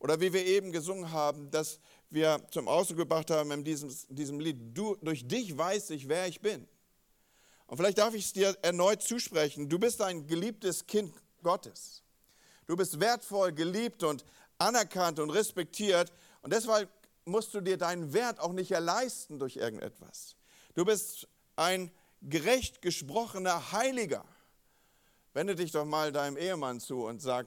Oder 0.00 0.20
wie 0.20 0.32
wir 0.32 0.44
eben 0.44 0.72
gesungen 0.72 1.12
haben, 1.12 1.50
dass 1.50 1.80
wir 2.10 2.42
zum 2.50 2.68
Ausdruck 2.68 2.98
gebracht 2.98 3.30
haben 3.30 3.50
in 3.52 3.64
diesem, 3.64 3.90
diesem 4.08 4.40
Lied, 4.40 4.58
du, 4.76 4.96
durch 4.96 5.26
dich 5.26 5.56
weiß 5.56 5.90
ich, 5.90 6.08
wer 6.08 6.26
ich 6.26 6.40
bin. 6.40 6.68
Und 7.66 7.78
vielleicht 7.78 7.98
darf 7.98 8.14
ich 8.14 8.26
es 8.26 8.32
dir 8.32 8.56
erneut 8.62 9.02
zusprechen, 9.02 9.68
du 9.68 9.78
bist 9.78 10.02
ein 10.02 10.26
geliebtes 10.26 10.86
Kind 10.86 11.14
Gottes. 11.42 12.02
Du 12.66 12.76
bist 12.76 13.00
wertvoll, 13.00 13.52
geliebt 13.52 14.02
und 14.02 14.24
anerkannt 14.58 15.20
und 15.20 15.30
respektiert. 15.30 16.12
Und 16.42 16.52
deshalb 16.52 16.90
musst 17.24 17.54
du 17.54 17.60
dir 17.60 17.76
deinen 17.76 18.12
Wert 18.12 18.40
auch 18.40 18.52
nicht 18.52 18.72
erleisten 18.72 19.38
durch 19.38 19.56
irgendetwas. 19.56 20.34
Du 20.74 20.84
bist 20.84 21.28
ein 21.54 21.90
gerecht 22.22 22.82
gesprochener 22.82 23.72
Heiliger. 23.72 24.24
Wende 25.36 25.54
dich 25.54 25.70
doch 25.70 25.84
mal 25.84 26.12
deinem 26.12 26.38
Ehemann 26.38 26.80
zu 26.80 27.04
und 27.04 27.20
sag, 27.20 27.46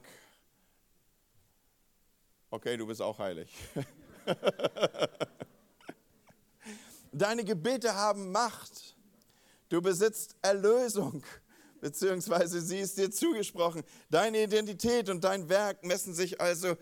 okay, 2.48 2.76
du 2.76 2.86
bist 2.86 3.02
auch 3.02 3.18
heilig. 3.18 3.52
Deine 7.12 7.42
Gebete 7.42 7.92
haben 7.96 8.30
Macht. 8.30 8.96
Du 9.70 9.82
besitzt 9.82 10.36
Erlösung, 10.40 11.24
beziehungsweise 11.80 12.60
sie 12.60 12.78
ist 12.78 12.96
dir 12.96 13.10
zugesprochen. 13.10 13.82
Deine 14.08 14.44
Identität 14.44 15.08
und 15.08 15.24
dein 15.24 15.48
Werk 15.48 15.82
messen 15.82 16.14
sich 16.14 16.40
also, 16.40 16.76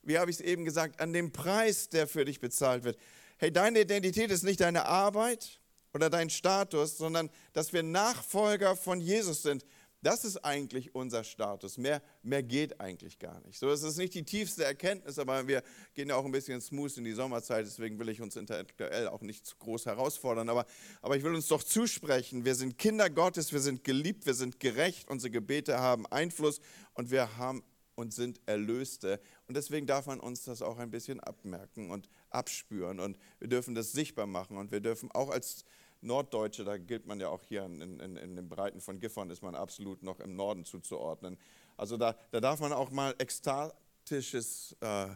wie 0.00 0.18
habe 0.18 0.30
ich 0.30 0.38
es 0.38 0.40
eben 0.40 0.64
gesagt, 0.64 1.02
an 1.02 1.12
dem 1.12 1.32
Preis, 1.32 1.90
der 1.90 2.08
für 2.08 2.24
dich 2.24 2.40
bezahlt 2.40 2.82
wird. 2.82 2.96
Hey, 3.36 3.52
deine 3.52 3.80
Identität 3.80 4.30
ist 4.30 4.42
nicht 4.42 4.62
deine 4.62 4.86
Arbeit 4.86 5.60
oder 5.92 6.08
dein 6.08 6.30
Status, 6.30 6.96
sondern 6.96 7.28
dass 7.52 7.74
wir 7.74 7.82
Nachfolger 7.82 8.74
von 8.74 9.02
Jesus 9.02 9.42
sind. 9.42 9.66
Das 10.02 10.24
ist 10.24 10.44
eigentlich 10.44 10.94
unser 10.94 11.24
Status. 11.24 11.76
Mehr, 11.76 12.02
mehr 12.22 12.42
geht 12.42 12.80
eigentlich 12.80 13.18
gar 13.18 13.40
nicht. 13.40 13.58
So, 13.58 13.68
es 13.70 13.82
ist 13.82 13.96
nicht 13.96 14.14
die 14.14 14.24
tiefste 14.24 14.64
Erkenntnis, 14.64 15.18
aber 15.18 15.48
wir 15.48 15.62
gehen 15.94 16.08
ja 16.08 16.14
auch 16.14 16.24
ein 16.24 16.30
bisschen 16.30 16.60
smooth 16.60 16.96
in 16.98 17.04
die 17.04 17.12
Sommerzeit, 17.12 17.66
deswegen 17.66 17.98
will 17.98 18.08
ich 18.08 18.20
uns 18.20 18.36
intellektuell 18.36 19.08
auch 19.08 19.22
nicht 19.22 19.44
zu 19.44 19.56
groß 19.56 19.86
herausfordern. 19.86 20.48
Aber, 20.48 20.66
aber 21.02 21.16
ich 21.16 21.24
will 21.24 21.34
uns 21.34 21.48
doch 21.48 21.64
zusprechen, 21.64 22.44
wir 22.44 22.54
sind 22.54 22.78
Kinder 22.78 23.10
Gottes, 23.10 23.52
wir 23.52 23.60
sind 23.60 23.82
geliebt, 23.82 24.24
wir 24.26 24.34
sind 24.34 24.60
gerecht, 24.60 25.08
unsere 25.08 25.32
Gebete 25.32 25.78
haben 25.78 26.06
Einfluss 26.06 26.60
und 26.94 27.10
wir 27.10 27.36
haben 27.36 27.64
und 27.96 28.14
sind 28.14 28.40
Erlöste. 28.46 29.20
Und 29.48 29.56
deswegen 29.56 29.88
darf 29.88 30.06
man 30.06 30.20
uns 30.20 30.44
das 30.44 30.62
auch 30.62 30.78
ein 30.78 30.92
bisschen 30.92 31.18
abmerken 31.18 31.90
und 31.90 32.08
abspüren 32.30 33.00
und 33.00 33.18
wir 33.40 33.48
dürfen 33.48 33.74
das 33.74 33.90
sichtbar 33.90 34.26
machen 34.26 34.56
und 34.56 34.70
wir 34.70 34.80
dürfen 34.80 35.10
auch 35.10 35.30
als 35.30 35.64
Norddeutsche, 36.00 36.64
da 36.64 36.76
gilt 36.76 37.06
man 37.06 37.20
ja 37.20 37.28
auch 37.28 37.42
hier 37.42 37.64
in, 37.64 37.80
in, 37.80 38.16
in 38.16 38.36
den 38.36 38.48
Breiten 38.48 38.80
von 38.80 39.00
Gifhorn, 39.00 39.30
ist 39.30 39.42
man 39.42 39.54
absolut 39.54 40.02
noch 40.02 40.20
im 40.20 40.36
Norden 40.36 40.64
zuzuordnen. 40.64 41.38
Also 41.76 41.96
da, 41.96 42.16
da 42.30 42.40
darf 42.40 42.60
man 42.60 42.72
auch 42.72 42.90
mal 42.90 43.14
ekstatisches 43.18 44.76
äh, 44.80 45.08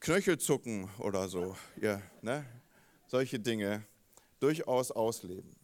Knöchelzucken 0.00 0.88
oder 0.98 1.28
so, 1.28 1.56
ja, 1.80 2.00
ne? 2.22 2.44
solche 3.08 3.40
Dinge 3.40 3.84
durchaus 4.38 4.92
ausleben. 4.92 5.56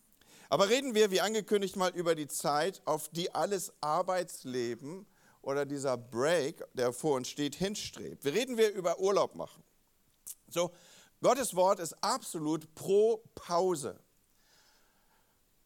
Aber 0.48 0.68
reden 0.68 0.94
wir, 0.94 1.10
wie 1.10 1.20
angekündigt, 1.20 1.76
mal 1.76 1.92
über 1.94 2.14
die 2.14 2.28
Zeit, 2.28 2.82
auf 2.84 3.08
die 3.08 3.34
alles 3.34 3.72
Arbeitsleben 3.80 5.06
oder 5.42 5.64
dieser 5.64 5.96
Break, 5.96 6.64
der 6.74 6.92
vor 6.92 7.16
uns 7.16 7.28
steht, 7.28 7.54
hinstrebt. 7.54 8.24
Wir 8.24 8.34
reden 8.34 8.56
wir 8.56 8.72
über 8.72 8.98
Urlaub 8.98 9.34
machen. 9.34 9.62
So, 10.48 10.72
Gottes 11.24 11.56
Wort 11.56 11.80
ist 11.80 11.94
absolut 12.04 12.74
pro 12.74 13.24
Pause. 13.34 13.98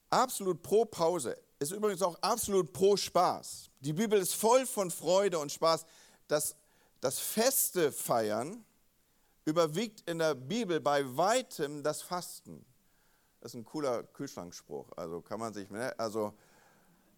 Absolut 0.09 0.63
pro 0.63 0.85
Pause. 0.85 1.37
Ist 1.59 1.73
übrigens 1.73 2.01
auch 2.01 2.15
absolut 2.23 2.73
pro 2.73 2.97
Spaß. 2.97 3.69
Die 3.81 3.93
Bibel 3.93 4.21
ist 4.21 4.35
voll 4.35 4.67
von 4.67 4.89
Freude 4.89 5.37
und 5.41 5.51
Spaß. 5.51 5.85
Das, 6.29 6.55
das 7.01 7.19
Feste 7.19 7.91
feiern 7.91 8.65
überwiegt 9.47 10.09
in 10.09 10.21
der 10.21 10.37
Bibel 10.37 10.79
bei 10.79 11.05
weitem 11.17 11.83
das 11.83 12.03
Fasten. 12.03 12.65
Das 13.41 13.51
ist 13.53 13.57
ein 13.57 13.65
cooler 13.65 14.05
Kühlschrankspruch. 14.05 14.93
Also 14.97 15.21
kann 15.23 15.41
man 15.41 15.53
sich, 15.53 15.69
ne, 15.71 15.93
also 15.99 16.35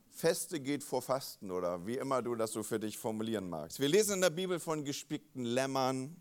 Feste 0.08 0.60
geht 0.60 0.82
vor 0.82 1.02
Fasten 1.02 1.50
oder 1.50 1.86
wie 1.86 1.98
immer 1.98 2.22
du 2.22 2.34
das 2.34 2.52
so 2.52 2.62
für 2.62 2.80
dich 2.80 2.96
formulieren 2.96 3.50
magst. 3.50 3.80
Wir 3.80 3.88
lesen 3.88 4.14
in 4.14 4.20
der 4.22 4.30
Bibel 4.30 4.58
von 4.58 4.82
gespickten 4.82 5.44
Lämmern, 5.44 6.16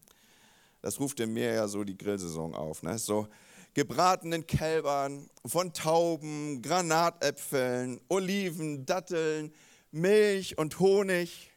das 0.81 0.99
ruft 0.99 1.19
in 1.19 1.33
mir 1.33 1.53
ja 1.53 1.67
so 1.67 1.83
die 1.83 1.97
Grillsaison 1.97 2.55
auf. 2.55 2.83
Ne? 2.83 2.97
So 2.97 3.27
gebratenen 3.73 4.47
Kälbern, 4.47 5.29
von 5.45 5.73
Tauben, 5.73 6.61
Granatäpfeln, 6.61 8.01
Oliven, 8.09 8.85
Datteln, 8.85 9.53
Milch 9.91 10.57
und 10.57 10.79
Honig. 10.79 11.51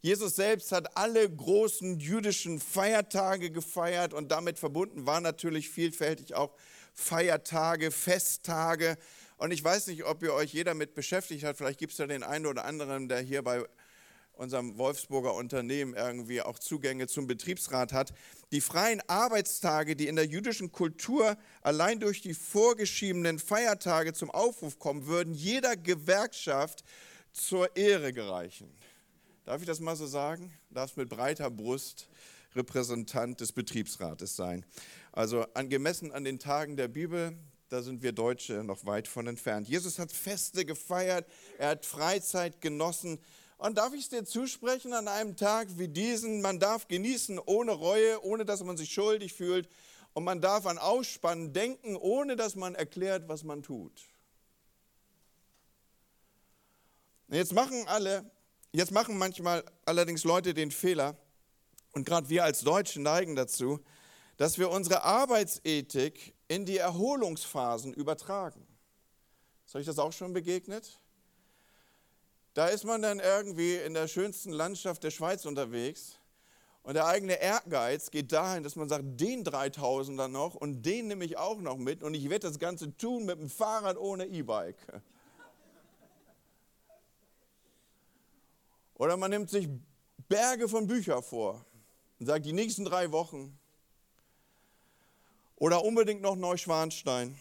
Jesus 0.00 0.36
selbst 0.36 0.70
hat 0.70 0.96
alle 0.96 1.28
großen 1.28 1.98
jüdischen 1.98 2.60
Feiertage 2.60 3.50
gefeiert 3.50 4.14
und 4.14 4.30
damit 4.30 4.58
verbunden 4.58 5.06
waren 5.06 5.24
natürlich 5.24 5.68
vielfältig 5.68 6.34
auch 6.34 6.54
Feiertage, 6.94 7.90
Festtage. 7.90 8.96
Und 9.36 9.52
ich 9.52 9.62
weiß 9.62 9.88
nicht, 9.88 10.04
ob 10.04 10.22
ihr 10.22 10.34
euch 10.34 10.52
jeder 10.52 10.74
mit 10.74 10.94
beschäftigt 10.94 11.44
hat. 11.44 11.56
Vielleicht 11.56 11.78
gibt 11.78 11.92
es 11.92 11.98
ja 11.98 12.06
den 12.06 12.22
einen 12.22 12.46
oder 12.46 12.64
anderen, 12.64 13.08
der 13.08 13.20
hier 13.20 13.42
bei 13.42 13.64
unserem 14.38 14.78
Wolfsburger 14.78 15.34
Unternehmen 15.34 15.94
irgendwie 15.94 16.40
auch 16.40 16.58
Zugänge 16.58 17.08
zum 17.08 17.26
Betriebsrat 17.26 17.92
hat. 17.92 18.12
Die 18.52 18.60
freien 18.60 19.02
Arbeitstage, 19.08 19.96
die 19.96 20.06
in 20.06 20.16
der 20.16 20.26
jüdischen 20.26 20.72
Kultur 20.72 21.36
allein 21.60 22.00
durch 22.00 22.22
die 22.22 22.34
vorgeschriebenen 22.34 23.38
Feiertage 23.38 24.12
zum 24.14 24.30
Aufruf 24.30 24.78
kommen, 24.78 25.06
würden 25.06 25.34
jeder 25.34 25.76
Gewerkschaft 25.76 26.84
zur 27.32 27.76
Ehre 27.76 28.12
gereichen. 28.12 28.72
Darf 29.44 29.60
ich 29.60 29.66
das 29.66 29.80
mal 29.80 29.96
so 29.96 30.06
sagen? 30.06 30.52
Darfst 30.70 30.96
mit 30.96 31.08
breiter 31.08 31.50
Brust 31.50 32.08
Repräsentant 32.54 33.40
des 33.40 33.52
Betriebsrates 33.52 34.36
sein. 34.36 34.64
Also 35.12 35.46
angemessen 35.54 36.12
an 36.12 36.24
den 36.24 36.38
Tagen 36.38 36.76
der 36.76 36.88
Bibel, 36.88 37.36
da 37.68 37.82
sind 37.82 38.02
wir 38.02 38.12
Deutsche 38.12 38.64
noch 38.64 38.86
weit 38.86 39.08
von 39.08 39.26
entfernt. 39.26 39.68
Jesus 39.68 39.98
hat 39.98 40.12
Feste 40.12 40.64
gefeiert, 40.64 41.26
er 41.58 41.70
hat 41.70 41.86
Freizeit 41.86 42.60
genossen, 42.60 43.18
und 43.58 43.76
darf 43.76 43.92
ich 43.92 44.02
es 44.02 44.08
dir 44.08 44.24
zusprechen 44.24 44.92
an 44.92 45.08
einem 45.08 45.36
Tag 45.36 45.68
wie 45.76 45.88
diesen? 45.88 46.40
Man 46.40 46.60
darf 46.60 46.88
genießen 46.88 47.38
ohne 47.40 47.72
Reue, 47.72 48.24
ohne 48.24 48.44
dass 48.44 48.62
man 48.62 48.76
sich 48.76 48.92
schuldig 48.92 49.34
fühlt. 49.34 49.68
Und 50.14 50.24
man 50.24 50.40
darf 50.40 50.64
an 50.66 50.78
Ausspannen 50.78 51.52
denken, 51.52 51.96
ohne 51.96 52.36
dass 52.36 52.54
man 52.54 52.74
erklärt, 52.74 53.28
was 53.28 53.44
man 53.44 53.62
tut. 53.62 53.92
Jetzt 57.28 57.52
machen 57.52 57.86
alle, 57.88 58.30
jetzt 58.72 58.90
machen 58.90 59.18
manchmal 59.18 59.64
allerdings 59.84 60.24
Leute 60.24 60.54
den 60.54 60.70
Fehler, 60.70 61.16
und 61.92 62.04
gerade 62.04 62.28
wir 62.28 62.44
als 62.44 62.60
Deutsche 62.60 63.00
neigen 63.00 63.34
dazu, 63.34 63.80
dass 64.36 64.56
wir 64.56 64.70
unsere 64.70 65.02
Arbeitsethik 65.02 66.34
in 66.46 66.64
die 66.64 66.78
Erholungsphasen 66.78 67.92
übertragen. 67.92 68.66
Ist 69.66 69.74
euch 69.74 69.86
das 69.86 69.98
auch 69.98 70.12
schon 70.12 70.32
begegnet? 70.32 70.98
Da 72.58 72.66
ist 72.66 72.82
man 72.82 73.00
dann 73.00 73.20
irgendwie 73.20 73.76
in 73.76 73.94
der 73.94 74.08
schönsten 74.08 74.50
Landschaft 74.50 75.04
der 75.04 75.12
Schweiz 75.12 75.44
unterwegs 75.44 76.18
und 76.82 76.94
der 76.94 77.06
eigene 77.06 77.40
Ehrgeiz 77.40 78.10
geht 78.10 78.32
dahin, 78.32 78.64
dass 78.64 78.74
man 78.74 78.88
sagt, 78.88 79.04
den 79.20 79.44
3000er 79.44 80.26
noch 80.26 80.56
und 80.56 80.82
den 80.82 81.06
nehme 81.06 81.24
ich 81.24 81.36
auch 81.36 81.60
noch 81.60 81.76
mit 81.76 82.02
und 82.02 82.14
ich 82.14 82.28
werde 82.28 82.48
das 82.48 82.58
Ganze 82.58 82.96
tun 82.96 83.26
mit 83.26 83.38
dem 83.38 83.48
Fahrrad 83.48 83.96
ohne 83.96 84.26
E-Bike. 84.26 84.74
Oder 88.96 89.16
man 89.16 89.30
nimmt 89.30 89.50
sich 89.50 89.68
Berge 90.28 90.68
von 90.68 90.88
Büchern 90.88 91.22
vor 91.22 91.64
und 92.18 92.26
sagt, 92.26 92.44
die 92.44 92.52
nächsten 92.52 92.84
drei 92.84 93.12
Wochen. 93.12 93.56
Oder 95.54 95.84
unbedingt 95.84 96.22
noch 96.22 96.34
Neuschwanstein. 96.34 97.38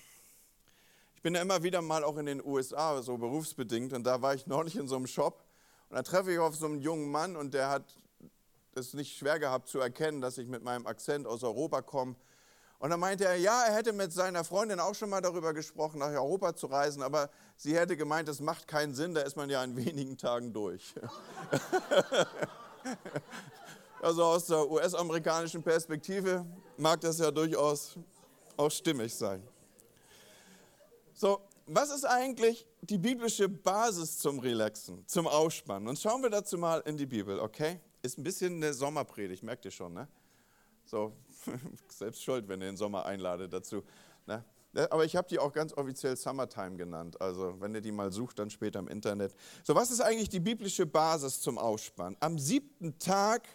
Ich 1.18 1.24
bin 1.24 1.34
ja 1.34 1.42
immer 1.42 1.64
wieder 1.64 1.82
mal 1.82 2.04
auch 2.04 2.18
in 2.18 2.28
den 2.28 2.46
USA, 2.46 3.02
so 3.02 3.18
berufsbedingt, 3.18 3.92
und 3.92 4.04
da 4.04 4.22
war 4.22 4.36
ich 4.36 4.46
neulich 4.46 4.76
in 4.76 4.88
so 4.88 4.96
einem 4.96 5.08
Shop 5.08 5.44
und 5.90 5.96
da 5.96 6.04
treffe 6.04 6.32
ich 6.32 6.38
auf 6.38 6.56
so 6.56 6.68
einen 6.68 6.80
jungen 6.80 7.10
Mann 7.10 7.36
und 7.36 7.56
der 7.56 7.72
hat 7.72 7.84
es 8.76 8.94
nicht 8.94 9.18
schwer 9.18 9.40
gehabt 9.40 9.68
zu 9.68 9.80
erkennen, 9.80 10.22
dass 10.22 10.38
ich 10.38 10.48
mit 10.48 10.62
meinem 10.64 10.86
Akzent 10.86 11.26
aus 11.26 11.44
Europa 11.44 11.82
komme. 11.82 12.16
Und 12.78 12.92
dann 12.92 13.00
meinte 13.00 13.26
er, 13.26 13.36
ja, 13.36 13.64
er 13.64 13.74
hätte 13.74 13.94
mit 13.94 14.14
seiner 14.14 14.44
Freundin 14.44 14.80
auch 14.80 14.94
schon 14.94 15.10
mal 15.10 15.20
darüber 15.20 15.56
gesprochen, 15.56 15.98
nach 15.98 16.12
Europa 16.12 16.56
zu 16.56 16.68
reisen, 16.68 17.02
aber 17.02 17.32
sie 17.56 17.76
hätte 17.76 17.98
gemeint, 17.98 18.28
das 18.28 18.40
macht 18.40 18.68
keinen 18.68 18.94
Sinn, 18.94 19.16
da 19.16 19.22
ist 19.22 19.36
man 19.36 19.50
ja 19.50 19.64
in 19.64 19.76
wenigen 19.76 20.18
Tagen 20.20 20.54
durch. 20.54 20.94
Also 24.00 24.24
aus 24.24 24.46
der 24.46 24.70
US-amerikanischen 24.70 25.64
Perspektive 25.64 26.46
mag 26.78 27.02
das 27.02 27.18
ja 27.18 27.32
durchaus 27.32 27.98
auch 28.56 28.70
stimmig 28.70 29.14
sein. 29.14 29.42
So, 31.20 31.42
was 31.66 31.90
ist 31.90 32.06
eigentlich 32.06 32.68
die 32.82 33.00
biblische 33.00 33.50
Basis 33.50 34.20
zum 34.20 34.38
Relaxen, 34.38 35.04
zum 35.08 35.26
Ausspannen? 35.26 35.88
Und 35.88 35.98
schauen 35.98 36.22
wir 36.22 36.30
dazu 36.30 36.60
mal 36.60 36.84
in 36.86 36.96
die 36.96 37.08
Bibel, 37.08 37.40
okay? 37.40 37.80
Ist 38.04 38.20
ein 38.20 38.24
bisschen 38.24 38.58
eine 38.58 38.72
Sommerpredigt, 38.72 39.42
merkt 39.42 39.66
ihr 39.66 39.72
schon, 39.72 39.96
ne? 39.96 40.08
So, 40.86 41.14
selbst 41.90 42.22
schuld, 42.22 42.48
wenn 42.48 42.62
ihr 42.62 42.68
den 42.68 42.78
Sommer 42.78 43.08
einladet 43.08 43.52
dazu. 43.52 43.82
Ne? 44.28 44.44
Aber 44.92 45.06
ich 45.06 45.16
habe 45.16 45.28
die 45.28 45.40
auch 45.40 45.52
ganz 45.52 45.74
offiziell 45.74 46.16
Summertime 46.16 46.78
genannt. 46.78 47.20
Also, 47.20 47.60
wenn 47.60 47.74
ihr 47.74 47.82
die 47.82 47.92
mal 47.92 48.12
sucht, 48.12 48.38
dann 48.38 48.52
später 48.52 48.78
im 48.78 48.88
Internet. 48.88 49.34
So, 49.64 49.74
was 49.74 49.90
ist 49.90 50.02
eigentlich 50.02 50.30
die 50.30 50.40
biblische 50.40 50.86
Basis 50.86 51.42
zum 51.42 51.58
Ausspannen? 51.58 52.16
Am 52.20 52.38
siebten 52.38 53.00
Tag 53.00 53.48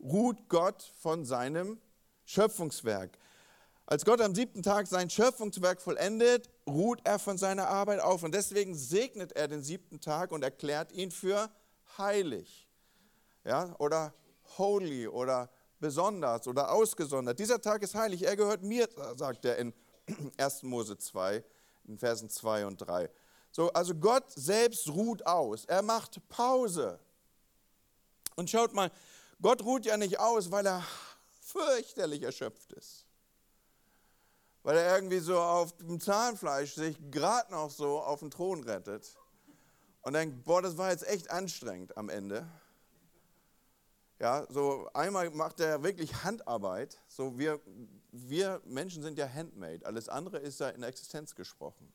ruht 0.00 0.48
Gott 0.48 0.82
von 0.98 1.24
seinem 1.24 1.78
Schöpfungswerk. 2.24 3.16
Als 3.86 4.04
Gott 4.04 4.20
am 4.20 4.34
siebten 4.34 4.62
Tag 4.62 4.86
sein 4.86 5.10
Schöpfungswerk 5.10 5.80
vollendet, 5.82 6.48
ruht 6.66 7.00
er 7.04 7.18
von 7.18 7.36
seiner 7.36 7.68
Arbeit 7.68 8.00
auf. 8.00 8.22
Und 8.22 8.34
deswegen 8.34 8.74
segnet 8.74 9.32
er 9.32 9.48
den 9.48 9.62
siebten 9.62 10.00
Tag 10.00 10.32
und 10.32 10.42
erklärt 10.42 10.92
ihn 10.92 11.10
für 11.10 11.50
heilig. 11.98 12.68
Ja, 13.44 13.74
oder 13.78 14.14
holy 14.56 15.08
oder 15.08 15.50
besonders 15.80 16.46
oder 16.46 16.70
ausgesondert. 16.70 17.40
Dieser 17.40 17.60
Tag 17.60 17.82
ist 17.82 17.94
heilig, 17.94 18.24
er 18.24 18.36
gehört 18.36 18.62
mir, 18.62 18.88
sagt 19.16 19.44
er 19.44 19.58
in 19.58 19.74
1. 20.36 20.62
Mose 20.62 20.96
2, 20.96 21.44
in 21.88 21.98
Versen 21.98 22.30
2 22.30 22.66
und 22.66 22.78
3. 22.78 23.10
So, 23.50 23.72
also 23.72 23.94
Gott 23.96 24.30
selbst 24.30 24.88
ruht 24.88 25.26
aus, 25.26 25.64
er 25.64 25.82
macht 25.82 26.26
Pause. 26.28 27.00
Und 28.36 28.48
schaut 28.48 28.72
mal, 28.74 28.92
Gott 29.42 29.62
ruht 29.64 29.84
ja 29.84 29.96
nicht 29.96 30.20
aus, 30.20 30.52
weil 30.52 30.66
er 30.66 30.84
fürchterlich 31.40 32.22
erschöpft 32.22 32.72
ist 32.74 33.06
weil 34.62 34.76
er 34.76 34.94
irgendwie 34.94 35.18
so 35.18 35.38
auf 35.38 35.76
dem 35.76 36.00
Zahnfleisch 36.00 36.74
sich 36.74 36.96
gerade 37.10 37.50
noch 37.50 37.70
so 37.70 38.00
auf 38.00 38.20
den 38.20 38.30
Thron 38.30 38.62
rettet 38.62 39.16
und 40.02 40.14
denkt, 40.14 40.44
boah, 40.44 40.62
das 40.62 40.76
war 40.76 40.90
jetzt 40.90 41.06
echt 41.06 41.30
anstrengend 41.30 41.96
am 41.96 42.08
Ende. 42.08 42.46
Ja, 44.20 44.46
so 44.48 44.88
einmal 44.94 45.30
macht 45.30 45.58
er 45.58 45.82
wirklich 45.82 46.22
Handarbeit. 46.22 47.00
So 47.08 47.38
wir, 47.38 47.60
wir 48.12 48.60
Menschen 48.64 49.02
sind 49.02 49.18
ja 49.18 49.28
handmade. 49.28 49.84
Alles 49.84 50.08
andere 50.08 50.38
ist 50.38 50.60
ja 50.60 50.68
in 50.68 50.84
Existenz 50.84 51.34
gesprochen. 51.34 51.92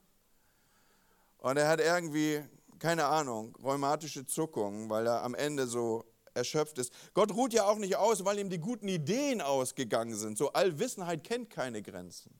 Und 1.37 1.55
er 1.55 1.69
hat 1.69 1.79
irgendwie, 1.79 2.43
keine 2.79 3.05
Ahnung, 3.05 3.55
rheumatische 3.63 4.25
Zuckungen, 4.25 4.89
weil 4.89 5.07
er 5.07 5.23
am 5.23 5.35
Ende 5.35 5.67
so 5.67 6.03
erschöpft 6.33 6.77
ist. 6.79 6.91
Gott 7.13 7.31
ruht 7.31 7.53
ja 7.53 7.65
auch 7.65 7.77
nicht 7.77 7.95
aus, 7.95 8.25
weil 8.25 8.39
ihm 8.39 8.49
die 8.49 8.59
guten 8.59 8.89
Ideen 8.89 9.41
ausgegangen 9.41 10.15
sind. 10.15 10.37
So 10.37 10.51
Allwissenheit 10.51 11.23
kennt 11.23 11.49
keine 11.49 11.81
Grenzen. 11.81 12.37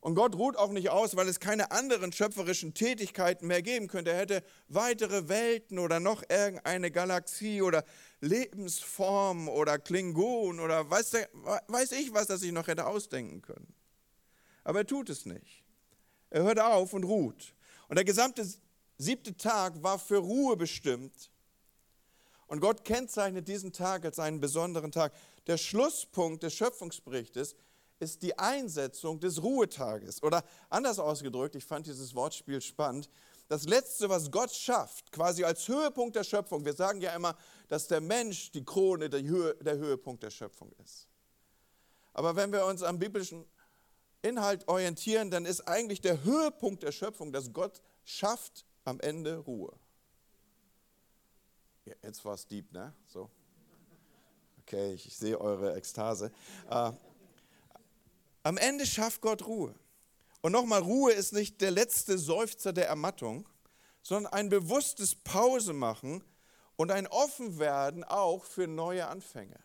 Und 0.00 0.14
Gott 0.14 0.34
ruht 0.34 0.56
auch 0.56 0.70
nicht 0.70 0.88
aus, 0.88 1.14
weil 1.14 1.28
es 1.28 1.40
keine 1.40 1.70
anderen 1.70 2.10
schöpferischen 2.10 2.72
Tätigkeiten 2.72 3.46
mehr 3.46 3.60
geben 3.60 3.86
könnte. 3.86 4.12
Er 4.12 4.18
hätte 4.18 4.42
weitere 4.68 5.28
Welten 5.28 5.78
oder 5.78 6.00
noch 6.00 6.22
irgendeine 6.28 6.90
Galaxie 6.90 7.60
oder 7.60 7.84
Lebensform 8.20 9.48
oder 9.48 9.78
Klingon 9.78 10.58
oder 10.58 10.88
weiß, 10.88 11.10
der, 11.10 11.28
weiß 11.68 11.92
ich 11.92 12.14
was, 12.14 12.28
das 12.28 12.42
ich 12.42 12.52
noch 12.52 12.66
hätte 12.66 12.86
ausdenken 12.86 13.42
können. 13.42 13.74
Aber 14.64 14.80
er 14.80 14.86
tut 14.86 15.10
es 15.10 15.26
nicht. 15.26 15.64
Er 16.30 16.44
hört 16.44 16.60
auf 16.60 16.94
und 16.94 17.04
ruht. 17.04 17.54
Und 17.88 17.96
der 17.96 18.04
gesamte 18.04 18.48
siebte 18.96 19.36
Tag 19.36 19.82
war 19.82 19.98
für 19.98 20.18
Ruhe 20.18 20.56
bestimmt. 20.56 21.30
Und 22.46 22.60
Gott 22.60 22.84
kennzeichnet 22.84 23.48
diesen 23.48 23.72
Tag 23.72 24.04
als 24.06 24.18
einen 24.18 24.40
besonderen 24.40 24.92
Tag. 24.92 25.12
Der 25.46 25.58
Schlusspunkt 25.58 26.42
des 26.42 26.54
Schöpfungsberichtes 26.54 27.52
ist 27.52 27.56
die 28.22 28.38
Einsetzung 28.38 29.20
des 29.20 29.42
Ruhetages. 29.42 30.22
Oder 30.22 30.44
anders 30.68 30.98
ausgedrückt, 30.98 31.54
ich 31.54 31.64
fand 31.64 31.86
dieses 31.86 32.14
Wortspiel 32.14 32.60
spannend, 32.60 33.08
das 33.48 33.64
Letzte, 33.64 34.08
was 34.08 34.30
Gott 34.30 34.52
schafft, 34.52 35.10
quasi 35.10 35.42
als 35.42 35.66
Höhepunkt 35.66 36.14
der 36.14 36.22
Schöpfung, 36.22 36.64
wir 36.64 36.72
sagen 36.72 37.00
ja 37.00 37.14
immer, 37.14 37.36
dass 37.68 37.88
der 37.88 38.00
Mensch 38.00 38.52
die 38.52 38.64
Krone, 38.64 39.10
der, 39.10 39.22
Höhe, 39.22 39.54
der 39.56 39.76
Höhepunkt 39.76 40.22
der 40.22 40.30
Schöpfung 40.30 40.72
ist. 40.84 41.08
Aber 42.12 42.36
wenn 42.36 42.52
wir 42.52 42.64
uns 42.64 42.82
am 42.82 42.98
biblischen 42.98 43.44
Inhalt 44.22 44.68
orientieren, 44.68 45.30
dann 45.30 45.46
ist 45.46 45.62
eigentlich 45.62 46.00
der 46.00 46.22
Höhepunkt 46.22 46.82
der 46.82 46.92
Schöpfung, 46.92 47.32
dass 47.32 47.52
Gott 47.52 47.82
schafft 48.04 48.64
am 48.84 49.00
Ende 49.00 49.38
Ruhe. 49.38 49.72
Ja, 51.86 51.94
jetzt 52.02 52.24
war 52.24 52.34
es 52.34 52.46
deep, 52.46 52.70
ne? 52.72 52.94
So. 53.08 53.30
Okay, 54.60 54.92
ich, 54.92 55.06
ich 55.06 55.16
sehe 55.16 55.40
eure 55.40 55.74
Ekstase. 55.74 56.30
Äh, 56.68 56.92
am 58.42 58.56
Ende 58.56 58.86
schafft 58.86 59.20
Gott 59.20 59.46
Ruhe. 59.46 59.74
Und 60.42 60.52
nochmal, 60.52 60.80
Ruhe 60.80 61.12
ist 61.12 61.32
nicht 61.32 61.60
der 61.60 61.70
letzte 61.70 62.18
Seufzer 62.18 62.72
der 62.72 62.88
Ermattung, 62.88 63.46
sondern 64.02 64.32
ein 64.32 64.48
bewusstes 64.48 65.14
Pause 65.14 65.72
machen 65.72 66.24
und 66.76 66.90
ein 66.90 67.06
Offenwerden 67.06 68.04
auch 68.04 68.44
für 68.44 68.66
neue 68.66 69.06
Anfänge. 69.06 69.58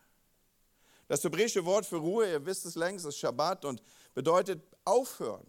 Das 1.08 1.24
hebräische 1.24 1.64
Wort 1.64 1.86
für 1.86 1.96
Ruhe, 1.96 2.30
ihr 2.30 2.44
wisst 2.44 2.66
es 2.66 2.74
längst, 2.74 3.06
ist 3.06 3.16
Shabbat 3.16 3.64
und 3.64 3.82
bedeutet 4.14 4.62
aufhören. 4.84 5.46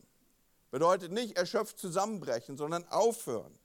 Bedeutet 0.72 1.12
nicht 1.12 1.38
erschöpft 1.38 1.80
zusammenbrechen, 1.80 2.58
sondern 2.58 2.88
aufhören. 2.88 3.58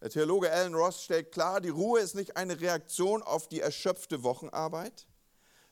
Der 0.00 0.10
Theologe 0.10 0.50
Alan 0.50 0.74
Ross 0.74 1.04
stellt 1.04 1.32
klar, 1.32 1.60
die 1.60 1.68
Ruhe 1.68 2.00
ist 2.00 2.14
nicht 2.14 2.36
eine 2.36 2.60
Reaktion 2.60 3.22
auf 3.22 3.48
die 3.48 3.60
erschöpfte 3.60 4.22
Wochenarbeit, 4.22 5.06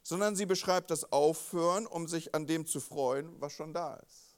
sondern 0.07 0.37
sie 0.37 0.47
beschreibt 0.47 0.93
das 0.93 1.11
Aufhören, 1.11 1.85
um 1.85 2.07
sich 2.07 2.33
an 2.33 2.47
dem 2.47 2.65
zu 2.65 2.79
freuen, 2.79 3.29
was 3.41 3.53
schon 3.53 3.75
da 3.75 3.97
ist. 3.97 4.37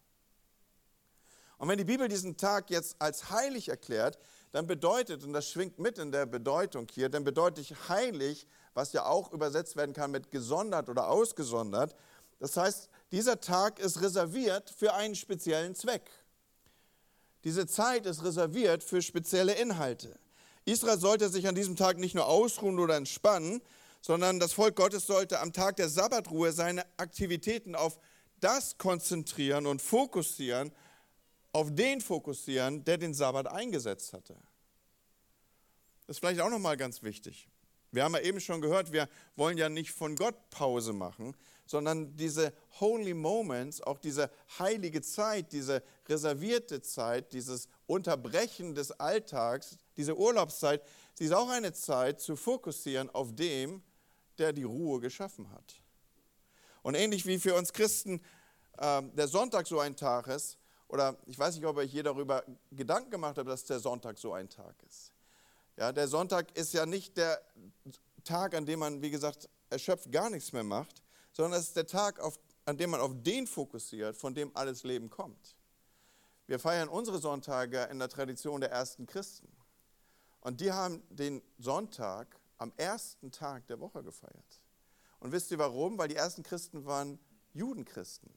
Und 1.59 1.69
wenn 1.69 1.77
die 1.77 1.85
Bibel 1.85 2.09
diesen 2.09 2.39
Tag 2.39 2.71
jetzt 2.71 2.97
als 2.99 3.29
heilig 3.29 3.69
erklärt, 3.69 4.19
dann 4.53 4.67
bedeutet, 4.67 5.25
und 5.25 5.35
das 5.35 5.47
schwingt 5.51 5.79
mit 5.79 5.99
in 5.99 6.11
der 6.11 6.25
Bedeutung 6.25 6.87
hier, 6.91 7.11
dann 7.11 7.23
bedeutet 7.23 7.71
heilig, 7.87 8.47
was 8.73 8.95
ja 8.95 9.05
auch 9.05 9.31
übersetzt 9.31 9.77
werden 9.77 9.93
kann 9.93 10.11
mit 10.11 10.31
gesondert 10.31 10.89
oder 10.89 11.11
ausgesondert. 11.11 11.95
Das 12.39 12.57
heißt, 12.57 12.89
dieser 13.13 13.39
Tag 13.39 13.79
ist 13.79 14.01
reserviert 14.01 14.71
für 14.71 14.95
einen 14.95 15.17
speziellen 15.17 15.75
Zweck. 15.75 16.11
Diese 17.45 17.67
Zeit 17.67 18.07
ist 18.07 18.25
reserviert 18.25 18.83
für 18.83 19.03
spezielle 19.03 19.53
Inhalte. 19.53 20.19
Israel 20.65 20.99
sollte 20.99 21.29
sich 21.29 21.47
an 21.47 21.55
diesem 21.55 21.77
Tag 21.77 21.99
nicht 21.99 22.15
nur 22.15 22.27
ausruhen 22.27 22.79
oder 22.79 22.97
entspannen, 22.97 23.61
sondern 24.09 24.41
das 24.41 24.55
Volk 24.55 24.75
Gottes 24.75 25.07
sollte 25.07 25.39
am 25.39 25.53
Tag 25.53 25.77
der 25.77 25.91
Sabbatruhe 25.91 26.51
seine 26.51 26.83
Aktivitäten 26.97 27.75
auf 27.75 28.01
das 28.41 28.79
konzentrieren 28.79 29.67
und 29.67 29.83
fokussieren, 29.83 30.73
auf 31.53 31.75
den 31.75 32.01
fokussieren, 32.01 32.85
der 32.85 32.97
den 32.97 33.13
Sabbat 33.13 33.49
eingesetzt 33.49 34.15
hatte. 34.15 34.35
Das 36.07 36.17
ist 36.17 36.21
vielleicht 36.21 36.41
auch 36.41 36.49
nochmal 36.49 36.79
ganz 36.79 37.03
wichtig. 37.03 37.51
Wir 37.93 38.03
haben 38.03 38.15
ja 38.15 38.23
eben 38.23 38.41
schon 38.41 38.63
gehört, 38.63 38.93
wir 38.93 39.11
wollen 39.37 39.59
ja 39.59 39.69
nicht 39.69 39.91
von 39.91 40.17
Gott 40.17 40.49
Pause 40.49 40.95
machen, 40.95 41.37
sondern 41.67 42.17
diese 42.17 42.55
Holy 42.81 43.13
Moments, 43.13 43.83
auch 43.83 43.99
diese 43.99 44.31
heilige 44.59 45.03
Zeit, 45.03 45.53
diese 45.53 45.83
reservierte 46.09 46.81
Zeit, 46.81 47.35
dieses 47.35 47.69
Unterbrechen 47.87 48.75
des 48.75 48.91
Alltags, 48.91 49.77
diese 49.99 50.17
Urlaubszeit, 50.17 50.83
sie 51.13 51.27
ist 51.27 51.33
auch 51.33 51.51
eine 51.51 51.75
Zeit 51.75 52.23
zu 52.23 52.37
fokussieren 52.37 53.11
auf 53.11 53.35
dem, 53.35 53.83
der 54.39 54.53
die 54.53 54.65
Ruhe 54.65 55.01
geschaffen 55.01 55.51
hat. 55.53 55.81
Und 56.83 56.95
ähnlich 56.95 57.27
wie 57.27 57.39
für 57.39 57.55
uns 57.55 57.73
Christen 57.73 58.21
äh, 58.79 59.03
der 59.03 59.29
Sonntag 59.29 59.67
so 59.67 59.81
ein 59.81 59.97
Tag 59.97 60.27
ist, 60.29 60.59
oder 60.89 61.19
ich 61.27 61.39
weiß 61.39 61.57
nicht, 61.57 61.67
ob 61.67 61.79
ich 61.81 61.93
je 61.93 62.03
darüber 62.03 62.45
Gedanken 62.71 63.11
gemacht 63.11 63.37
habe, 63.37 63.51
dass 63.51 63.65
der 63.65 63.79
Sonntag 63.79 64.19
so 64.19 64.33
ein 64.33 64.49
Tag 64.49 64.75
ist. 64.89 65.13
Ja, 65.77 65.93
der 65.93 66.09
Sonntag 66.09 66.57
ist 66.57 66.73
ja 66.73 66.87
nicht 66.87 67.17
der 67.17 67.41
Tag, 68.25 68.55
an 68.55 68.65
dem 68.67 68.81
man, 68.81 69.03
wie 69.03 69.11
gesagt, 69.11 69.49
erschöpft 69.71 70.11
gar 70.11 70.31
nichts 70.31 70.53
mehr 70.53 70.65
macht, 70.65 71.03
sondern 71.33 71.61
es 71.61 71.69
ist 71.69 71.77
der 71.77 71.87
Tag, 71.87 72.21
auf, 72.21 72.39
an 72.65 72.77
dem 72.79 72.91
man 72.91 73.01
auf 73.01 73.13
den 73.15 73.47
fokussiert, 73.47 74.17
von 74.17 74.35
dem 74.35 74.51
alles 74.57 74.83
Leben 74.83 75.11
kommt. 75.11 75.57
Wir 76.47 76.59
feiern 76.59 76.89
unsere 76.89 77.19
Sonntage 77.19 77.85
in 77.91 77.99
der 77.99 78.09
Tradition 78.09 78.61
der 78.61 78.71
ersten 78.71 79.07
Christen. 79.07 79.49
Und 80.41 80.61
die 80.61 80.73
haben 80.73 81.03
den 81.11 81.43
Sonntag 81.59 82.41
am 82.59 82.73
ersten 82.77 83.31
Tag 83.31 83.67
der 83.67 83.81
Woche 83.81 84.03
gefeiert. 84.03 84.63
Und 85.21 85.33
wisst 85.33 85.51
ihr 85.51 85.59
warum? 85.59 85.99
Weil 85.99 86.09
die 86.09 86.17
ersten 86.17 86.43
Christen 86.43 86.85
waren 86.85 87.19
Judenchristen. 87.53 88.33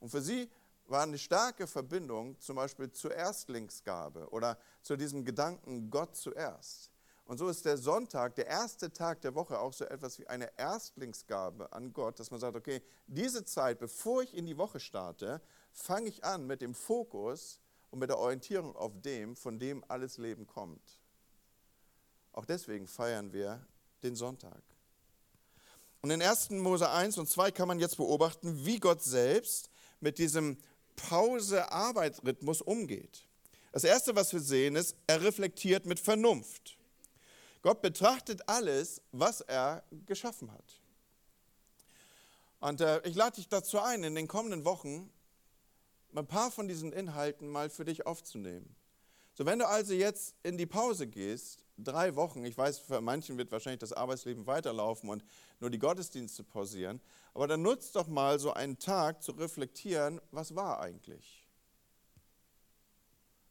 Und 0.00 0.10
für 0.10 0.22
sie 0.22 0.50
war 0.86 1.02
eine 1.02 1.18
starke 1.18 1.66
Verbindung 1.66 2.38
zum 2.38 2.56
Beispiel 2.56 2.90
zur 2.90 3.14
Erstlingsgabe 3.14 4.28
oder 4.30 4.58
zu 4.82 4.96
diesem 4.96 5.24
Gedanken 5.24 5.90
Gott 5.90 6.16
zuerst. 6.16 6.90
Und 7.24 7.38
so 7.38 7.48
ist 7.48 7.64
der 7.64 7.78
Sonntag, 7.78 8.34
der 8.34 8.46
erste 8.46 8.92
Tag 8.92 9.20
der 9.20 9.34
Woche, 9.34 9.58
auch 9.58 9.72
so 9.72 9.84
etwas 9.84 10.18
wie 10.18 10.26
eine 10.26 10.50
Erstlingsgabe 10.58 11.72
an 11.72 11.92
Gott, 11.92 12.18
dass 12.18 12.30
man 12.30 12.40
sagt, 12.40 12.56
okay, 12.56 12.82
diese 13.06 13.44
Zeit, 13.44 13.78
bevor 13.78 14.22
ich 14.22 14.34
in 14.34 14.44
die 14.44 14.58
Woche 14.58 14.80
starte, 14.80 15.40
fange 15.70 16.08
ich 16.08 16.24
an 16.24 16.46
mit 16.46 16.62
dem 16.62 16.74
Fokus 16.74 17.60
und 17.90 18.00
mit 18.00 18.10
der 18.10 18.18
Orientierung 18.18 18.74
auf 18.74 19.00
dem, 19.00 19.36
von 19.36 19.58
dem 19.58 19.84
alles 19.88 20.18
Leben 20.18 20.46
kommt. 20.46 21.01
Auch 22.32 22.44
deswegen 22.44 22.86
feiern 22.86 23.32
wir 23.32 23.64
den 24.02 24.16
Sonntag. 24.16 24.62
Und 26.00 26.10
in 26.10 26.20
1. 26.20 26.50
Mose 26.50 26.90
1 26.90 27.18
und 27.18 27.28
2 27.28 27.52
kann 27.52 27.68
man 27.68 27.78
jetzt 27.78 27.96
beobachten, 27.96 28.64
wie 28.64 28.80
Gott 28.80 29.02
selbst 29.02 29.70
mit 30.00 30.18
diesem 30.18 30.58
Pause-Arbeit-Rhythmus 30.96 32.60
umgeht. 32.60 33.24
Das 33.70 33.84
Erste, 33.84 34.16
was 34.16 34.32
wir 34.32 34.40
sehen, 34.40 34.76
ist, 34.76 34.96
er 35.06 35.22
reflektiert 35.22 35.86
mit 35.86 36.00
Vernunft. 36.00 36.76
Gott 37.62 37.80
betrachtet 37.80 38.48
alles, 38.48 39.00
was 39.12 39.40
er 39.42 39.84
geschaffen 40.06 40.50
hat. 40.52 40.80
Und 42.60 42.80
äh, 42.80 43.00
ich 43.08 43.14
lade 43.14 43.36
dich 43.36 43.48
dazu 43.48 43.80
ein, 43.80 44.04
in 44.04 44.14
den 44.14 44.28
kommenden 44.28 44.64
Wochen 44.64 45.10
ein 46.14 46.26
paar 46.26 46.50
von 46.50 46.68
diesen 46.68 46.92
Inhalten 46.92 47.48
mal 47.48 47.70
für 47.70 47.84
dich 47.84 48.06
aufzunehmen. 48.06 48.74
So, 49.34 49.46
wenn 49.46 49.60
du 49.60 49.66
also 49.66 49.94
jetzt 49.94 50.34
in 50.42 50.58
die 50.58 50.66
Pause 50.66 51.06
gehst, 51.06 51.61
drei 51.78 52.14
Wochen, 52.16 52.44
ich 52.44 52.56
weiß, 52.56 52.78
für 52.78 53.00
manchen 53.00 53.38
wird 53.38 53.50
wahrscheinlich 53.52 53.80
das 53.80 53.92
Arbeitsleben 53.92 54.46
weiterlaufen 54.46 55.10
und 55.10 55.24
nur 55.60 55.70
die 55.70 55.78
Gottesdienste 55.78 56.44
pausieren, 56.44 57.00
aber 57.34 57.46
dann 57.46 57.62
nutzt 57.62 57.96
doch 57.96 58.08
mal 58.08 58.38
so 58.38 58.52
einen 58.52 58.78
Tag 58.78 59.22
zu 59.22 59.32
reflektieren, 59.32 60.20
was 60.30 60.54
war 60.54 60.80
eigentlich? 60.80 61.46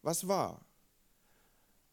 Was 0.02 0.28
war? 0.28 0.66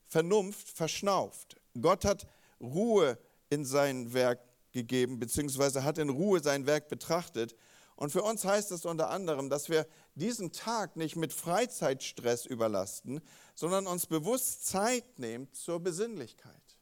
Vernunft 0.06 0.68
verschnauft. 0.68 1.56
Gott 1.80 2.04
hat 2.04 2.26
Ruhe 2.60 3.18
in 3.50 3.64
sein 3.64 4.12
Werk 4.12 4.40
gegeben, 4.72 5.18
beziehungsweise 5.18 5.84
hat 5.84 5.98
in 5.98 6.08
Ruhe 6.08 6.40
sein 6.40 6.66
Werk 6.66 6.88
betrachtet. 6.88 7.54
Und 7.98 8.10
für 8.10 8.22
uns 8.22 8.44
heißt 8.44 8.70
es 8.70 8.84
unter 8.84 9.10
anderem, 9.10 9.50
dass 9.50 9.68
wir 9.68 9.84
diesen 10.14 10.52
Tag 10.52 10.94
nicht 10.94 11.16
mit 11.16 11.32
Freizeitstress 11.32 12.46
überlasten, 12.46 13.20
sondern 13.56 13.88
uns 13.88 14.06
bewusst 14.06 14.68
Zeit 14.68 15.18
nehmen 15.18 15.52
zur 15.52 15.80
Besinnlichkeit. 15.80 16.78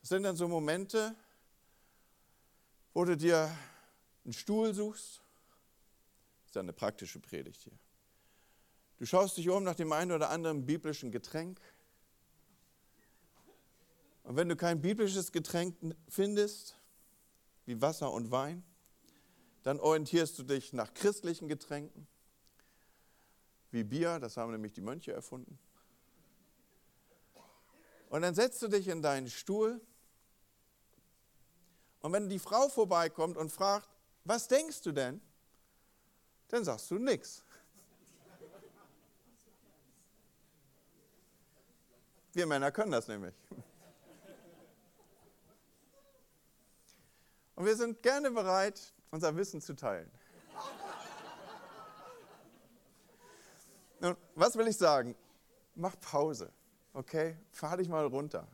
Das 0.00 0.10
sind 0.10 0.22
dann 0.22 0.36
so 0.36 0.46
Momente, 0.46 1.16
wo 2.92 3.04
du 3.04 3.16
dir 3.16 3.50
einen 4.22 4.34
Stuhl 4.34 4.72
suchst. 4.72 5.20
Das 6.42 6.50
ist 6.50 6.54
ja 6.54 6.60
eine 6.60 6.72
praktische 6.72 7.18
Predigt 7.18 7.62
hier. 7.62 7.76
Du 8.98 9.04
schaust 9.04 9.36
dich 9.36 9.48
um 9.48 9.64
nach 9.64 9.74
dem 9.74 9.90
einen 9.90 10.12
oder 10.12 10.30
anderen 10.30 10.64
biblischen 10.64 11.10
Getränk. 11.10 11.60
Und 14.22 14.36
wenn 14.36 14.48
du 14.48 14.54
kein 14.54 14.80
biblisches 14.80 15.32
Getränk 15.32 15.76
findest, 16.08 16.78
wie 17.66 17.80
Wasser 17.80 18.12
und 18.12 18.30
Wein, 18.30 18.64
dann 19.62 19.80
orientierst 19.80 20.38
du 20.38 20.42
dich 20.42 20.72
nach 20.72 20.92
christlichen 20.94 21.48
Getränken, 21.48 22.06
wie 23.70 23.84
Bier, 23.84 24.18
das 24.20 24.36
haben 24.36 24.52
nämlich 24.52 24.72
die 24.72 24.82
Mönche 24.82 25.12
erfunden. 25.12 25.58
Und 28.10 28.22
dann 28.22 28.34
setzt 28.34 28.62
du 28.62 28.68
dich 28.68 28.88
in 28.88 29.02
deinen 29.02 29.28
Stuhl 29.28 29.80
und 32.04 32.12
wenn 32.12 32.28
die 32.28 32.38
Frau 32.38 32.68
vorbeikommt 32.68 33.38
und 33.38 33.50
fragt, 33.50 33.88
was 34.24 34.46
denkst 34.46 34.82
du 34.82 34.92
denn? 34.92 35.22
Dann 36.48 36.62
sagst 36.62 36.90
du 36.90 36.98
nichts. 36.98 37.42
Wir 42.34 42.46
Männer 42.46 42.70
können 42.72 42.92
das 42.92 43.08
nämlich. 43.08 43.34
Und 47.54 47.66
wir 47.66 47.76
sind 47.76 48.02
gerne 48.02 48.30
bereit, 48.30 48.94
unser 49.10 49.36
Wissen 49.36 49.60
zu 49.60 49.74
teilen. 49.74 50.10
Nun, 54.00 54.16
was 54.34 54.56
will 54.56 54.66
ich 54.66 54.76
sagen? 54.76 55.14
Mach 55.74 55.98
Pause, 56.00 56.52
okay? 56.92 57.38
Fahr 57.50 57.76
dich 57.76 57.88
mal 57.88 58.06
runter. 58.06 58.46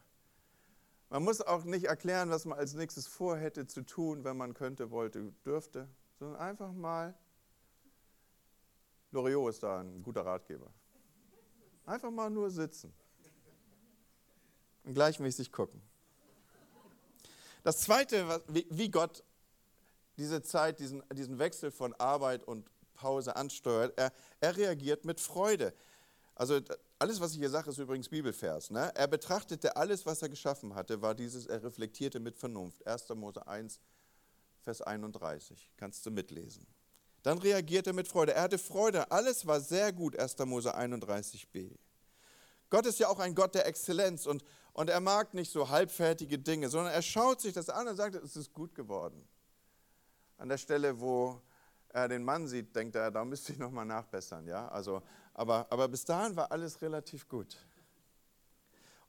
Man 1.09 1.25
muss 1.25 1.41
auch 1.41 1.65
nicht 1.65 1.87
erklären, 1.87 2.31
was 2.31 2.45
man 2.45 2.59
als 2.59 2.75
nächstes 2.75 3.09
vorhätte 3.09 3.67
zu 3.67 3.83
tun, 3.83 4.23
wenn 4.23 4.37
man 4.37 4.55
könnte, 4.55 4.91
wollte, 4.91 5.33
dürfte, 5.45 5.89
sondern 6.19 6.41
einfach 6.41 6.73
mal, 6.73 7.15
Loriot 9.11 9.51
ist 9.51 9.63
da 9.63 9.81
ein 9.81 10.03
guter 10.05 10.25
Ratgeber. 10.25 10.71
Einfach 11.85 12.13
mal 12.13 12.31
nur 12.31 12.51
sitzen 12.51 12.95
und 14.85 14.95
gleichmäßig 14.95 15.51
gucken. 15.51 15.83
Das 17.63 17.79
Zweite, 17.79 18.43
wie 18.49 18.91
Gott 18.91 19.23
diese 20.17 20.43
Zeit, 20.43 20.81
diesen, 20.81 21.03
diesen 21.13 21.39
Wechsel 21.39 21.71
von 21.71 21.95
Arbeit 21.95 22.45
und 22.45 22.69
Pause 22.95 23.37
ansteuert, 23.37 23.97
er, 23.97 24.13
er 24.41 24.57
reagiert 24.57 25.05
mit 25.05 25.21
Freude. 25.21 25.75
Also 26.35 26.61
alles, 26.99 27.21
was 27.21 27.33
ich 27.33 27.39
hier 27.39 27.51
sage, 27.51 27.71
ist 27.71 27.79
übrigens 27.79 28.09
Bibelvers. 28.09 28.71
Ne? 28.71 28.93
Er 28.95 29.09
betrachtete 29.09 29.77
alles, 29.77 30.05
was 30.05 30.23
er 30.23 30.29
geschaffen 30.29 30.75
hatte, 30.75 31.01
war 31.01 31.15
dieses, 31.15 31.47
er 31.47 31.63
reflektierte 31.63 32.21
mit 32.21 32.37
Vernunft. 32.37 32.87
1. 32.87 33.09
Mose 33.11 33.47
1, 33.47 33.81
Vers 34.63 34.83
31. 34.83 35.71
Kannst 35.77 36.05
du 36.05 36.11
mitlesen. 36.11 36.67
Dann 37.23 37.39
reagierte 37.39 37.91
er 37.91 37.95
mit 37.95 38.09
Freude. 38.09 38.35
Er 38.35 38.43
hatte 38.43 38.59
Freude. 38.59 39.11
Alles 39.11 39.47
war 39.47 39.61
sehr 39.61 39.93
gut, 39.93 40.19
1. 40.19 40.39
Mose 40.41 40.75
31b. 40.75 41.77
Gott 42.71 42.87
ist 42.87 42.99
ja 42.99 43.09
auch 43.09 43.19
ein 43.19 43.35
Gott 43.35 43.55
der 43.55 43.67
Exzellenz 43.67 44.27
und, 44.27 44.45
und 44.73 44.89
er 44.89 45.01
mag 45.01 45.35
nicht 45.35 45.53
so 45.53 45.69
halbfertige 45.69 46.39
Dinge, 46.39 46.69
sondern 46.69 46.93
er 46.93 47.03
schaut 47.03 47.41
sich 47.41 47.53
das 47.53 47.69
an 47.69 47.89
und 47.89 47.97
sagt, 47.97 48.15
es 48.15 48.37
ist 48.37 48.53
gut 48.53 48.75
geworden. 48.75 49.29
An 50.39 50.49
der 50.49 50.59
Stelle, 50.59 51.01
wo 51.01 51.43
er 51.89 52.09
den 52.09 52.25
Mann 52.25 52.47
sieht, 52.47 52.75
denkt 52.75 52.95
er, 52.95 53.11
da 53.11 53.25
müsste 53.25 53.53
ich 53.53 53.59
nochmal 53.59 53.85
nachbessern. 53.85 54.47
Ja? 54.47 54.69
Also, 54.69 55.03
aber, 55.35 55.67
aber 55.71 55.89
bis 55.89 56.05
dahin 56.05 56.37
war 56.37 56.51
alles 56.51 56.81
relativ 56.81 57.29
gut. 57.29 57.57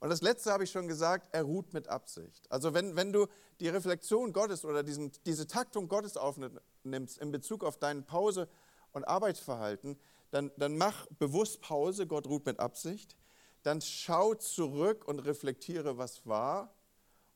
Und 0.00 0.10
das 0.10 0.20
Letzte 0.20 0.50
habe 0.50 0.64
ich 0.64 0.70
schon 0.72 0.88
gesagt, 0.88 1.28
er 1.30 1.44
ruht 1.44 1.72
mit 1.72 1.86
Absicht. 1.86 2.50
Also 2.50 2.74
wenn, 2.74 2.96
wenn 2.96 3.12
du 3.12 3.28
die 3.60 3.68
Reflexion 3.68 4.32
Gottes 4.32 4.64
oder 4.64 4.82
diesen, 4.82 5.12
diese 5.26 5.46
Taktung 5.46 5.86
Gottes 5.86 6.16
aufnimmst 6.16 7.18
in 7.18 7.30
Bezug 7.30 7.62
auf 7.62 7.78
dein 7.78 8.04
Pause- 8.04 8.48
und 8.90 9.04
Arbeitsverhalten, 9.04 9.96
dann, 10.32 10.50
dann 10.56 10.76
mach 10.76 11.06
bewusst 11.18 11.60
Pause, 11.60 12.08
Gott 12.08 12.26
ruht 12.26 12.46
mit 12.46 12.58
Absicht. 12.58 13.16
Dann 13.62 13.80
schau 13.80 14.34
zurück 14.34 15.06
und 15.06 15.20
reflektiere, 15.20 15.96
was 15.98 16.26
war. 16.26 16.74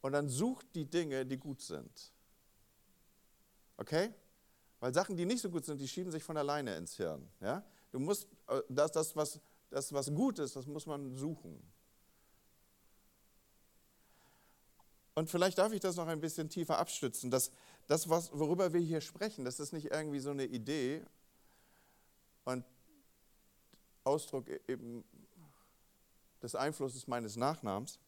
Und 0.00 0.12
dann 0.12 0.28
such 0.28 0.62
die 0.74 0.84
Dinge, 0.84 1.24
die 1.24 1.36
gut 1.36 1.60
sind. 1.60 2.12
Okay? 3.76 4.12
Weil 4.80 4.92
Sachen, 4.92 5.16
die 5.16 5.24
nicht 5.24 5.40
so 5.40 5.50
gut 5.50 5.64
sind, 5.64 5.80
die 5.80 5.88
schieben 5.88 6.12
sich 6.12 6.22
von 6.22 6.36
alleine 6.36 6.76
ins 6.76 6.96
Hirn. 6.96 7.28
Ja? 7.40 7.64
Du 7.90 7.98
musst, 7.98 8.28
äh, 8.48 8.60
das, 8.68 8.92
das, 8.92 9.16
was, 9.16 9.40
das, 9.70 9.92
was 9.92 10.12
gut 10.12 10.38
ist, 10.38 10.56
das 10.56 10.66
muss 10.66 10.86
man 10.86 11.16
suchen. 11.16 11.60
Und 15.14 15.30
vielleicht 15.30 15.56
darf 15.56 15.72
ich 15.72 15.80
das 15.80 15.96
noch 15.96 16.06
ein 16.08 16.20
bisschen 16.20 16.50
tiefer 16.50 16.78
abstützen. 16.78 17.30
Das, 17.30 17.50
das 17.86 18.08
was, 18.08 18.30
worüber 18.32 18.72
wir 18.72 18.80
hier 18.80 19.00
sprechen, 19.00 19.46
das 19.46 19.60
ist 19.60 19.72
nicht 19.72 19.86
irgendwie 19.86 20.20
so 20.20 20.30
eine 20.30 20.44
Idee 20.44 21.02
und 22.44 22.64
Ausdruck 24.04 24.48
e-, 24.48 24.60
eben 24.68 25.04
des 26.46 26.54
Einflusses 26.54 27.08
meines 27.08 27.36
Nachnamens, 27.36 27.98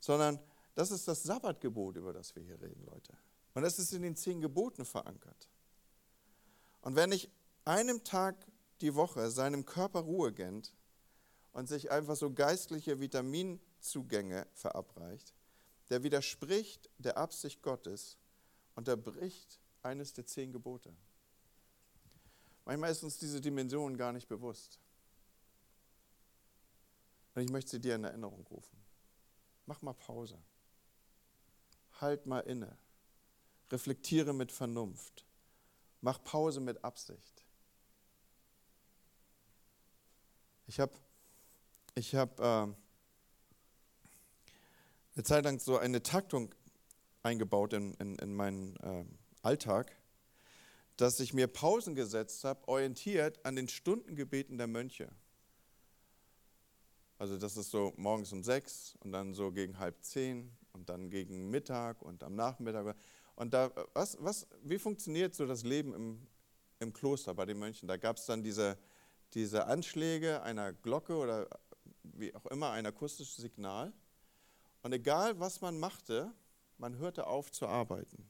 sondern 0.00 0.38
das 0.74 0.90
ist 0.90 1.08
das 1.08 1.22
Sabbatgebot, 1.22 1.96
über 1.96 2.12
das 2.12 2.36
wir 2.36 2.42
hier 2.42 2.60
reden, 2.60 2.84
Leute. 2.84 3.16
Und 3.54 3.62
das 3.62 3.78
ist 3.78 3.92
in 3.94 4.02
den 4.02 4.14
zehn 4.14 4.42
Geboten 4.42 4.84
verankert. 4.84 5.48
Und 6.82 6.94
wenn 6.94 7.10
ich 7.10 7.30
einem 7.64 8.04
Tag 8.04 8.36
die 8.82 8.94
Woche 8.94 9.30
seinem 9.30 9.64
Körper 9.64 10.00
Ruhe 10.00 10.32
gönnt 10.32 10.74
und 11.52 11.66
sich 11.66 11.90
einfach 11.90 12.16
so 12.16 12.30
geistliche 12.30 13.00
Vitaminzugänge 13.00 14.46
verabreicht, 14.52 15.32
der 15.88 16.02
widerspricht 16.02 16.90
der 16.98 17.16
Absicht 17.16 17.62
Gottes 17.62 18.18
und 18.74 18.88
er 18.88 18.96
bricht 18.96 19.58
eines 19.82 20.12
der 20.12 20.26
zehn 20.26 20.52
Gebote. 20.52 20.94
Manchmal 22.66 22.90
ist 22.92 23.02
uns 23.02 23.16
diese 23.16 23.40
Dimension 23.40 23.96
gar 23.96 24.12
nicht 24.12 24.28
bewusst. 24.28 24.80
Und 27.36 27.42
ich 27.42 27.50
möchte 27.50 27.72
sie 27.72 27.80
dir 27.80 27.94
in 27.94 28.04
Erinnerung 28.04 28.46
rufen. 28.46 28.82
Mach 29.66 29.82
mal 29.82 29.92
Pause. 29.92 30.38
Halt 32.00 32.24
mal 32.24 32.40
inne. 32.40 32.78
Reflektiere 33.70 34.32
mit 34.32 34.50
Vernunft. 34.50 35.26
Mach 36.00 36.24
Pause 36.24 36.60
mit 36.60 36.82
Absicht. 36.82 37.44
Ich 40.66 40.80
habe 40.80 40.94
ich 41.94 42.14
hab, 42.14 42.40
äh, 42.40 42.42
eine 42.42 42.74
Zeit 45.22 45.44
lang 45.44 45.58
so 45.58 45.76
eine 45.76 46.02
Taktung 46.02 46.54
eingebaut 47.22 47.74
in, 47.74 47.92
in, 47.94 48.16
in 48.16 48.34
meinen 48.34 48.76
äh, 48.76 49.04
Alltag, 49.42 49.94
dass 50.96 51.20
ich 51.20 51.34
mir 51.34 51.48
Pausen 51.48 51.94
gesetzt 51.94 52.44
habe, 52.44 52.66
orientiert 52.66 53.44
an 53.44 53.56
den 53.56 53.68
Stundengebeten 53.68 54.56
der 54.56 54.68
Mönche. 54.68 55.10
Also 57.18 57.38
das 57.38 57.56
ist 57.56 57.70
so 57.70 57.94
morgens 57.96 58.32
um 58.32 58.42
sechs 58.42 58.94
und 59.00 59.12
dann 59.12 59.32
so 59.32 59.50
gegen 59.50 59.78
halb 59.78 60.02
zehn 60.04 60.50
und 60.72 60.88
dann 60.88 61.08
gegen 61.08 61.50
Mittag 61.50 62.02
und 62.02 62.22
am 62.22 62.34
Nachmittag. 62.34 62.94
Und 63.34 63.54
da, 63.54 63.70
was, 63.94 64.16
was, 64.20 64.46
wie 64.62 64.78
funktioniert 64.78 65.34
so 65.34 65.46
das 65.46 65.62
Leben 65.64 65.94
im, 65.94 66.26
im 66.78 66.92
Kloster 66.92 67.34
bei 67.34 67.46
den 67.46 67.58
Mönchen? 67.58 67.88
Da 67.88 67.96
gab 67.96 68.16
es 68.16 68.26
dann 68.26 68.42
diese, 68.42 68.76
diese 69.34 69.66
Anschläge 69.66 70.42
einer 70.42 70.72
Glocke 70.72 71.16
oder 71.16 71.48
wie 72.02 72.34
auch 72.34 72.46
immer, 72.46 72.70
ein 72.72 72.86
akustisches 72.86 73.36
Signal. 73.36 73.92
Und 74.82 74.92
egal, 74.92 75.38
was 75.40 75.60
man 75.60 75.78
machte, 75.78 76.32
man 76.78 76.98
hörte 76.98 77.26
auf 77.26 77.50
zu 77.50 77.66
arbeiten. 77.66 78.28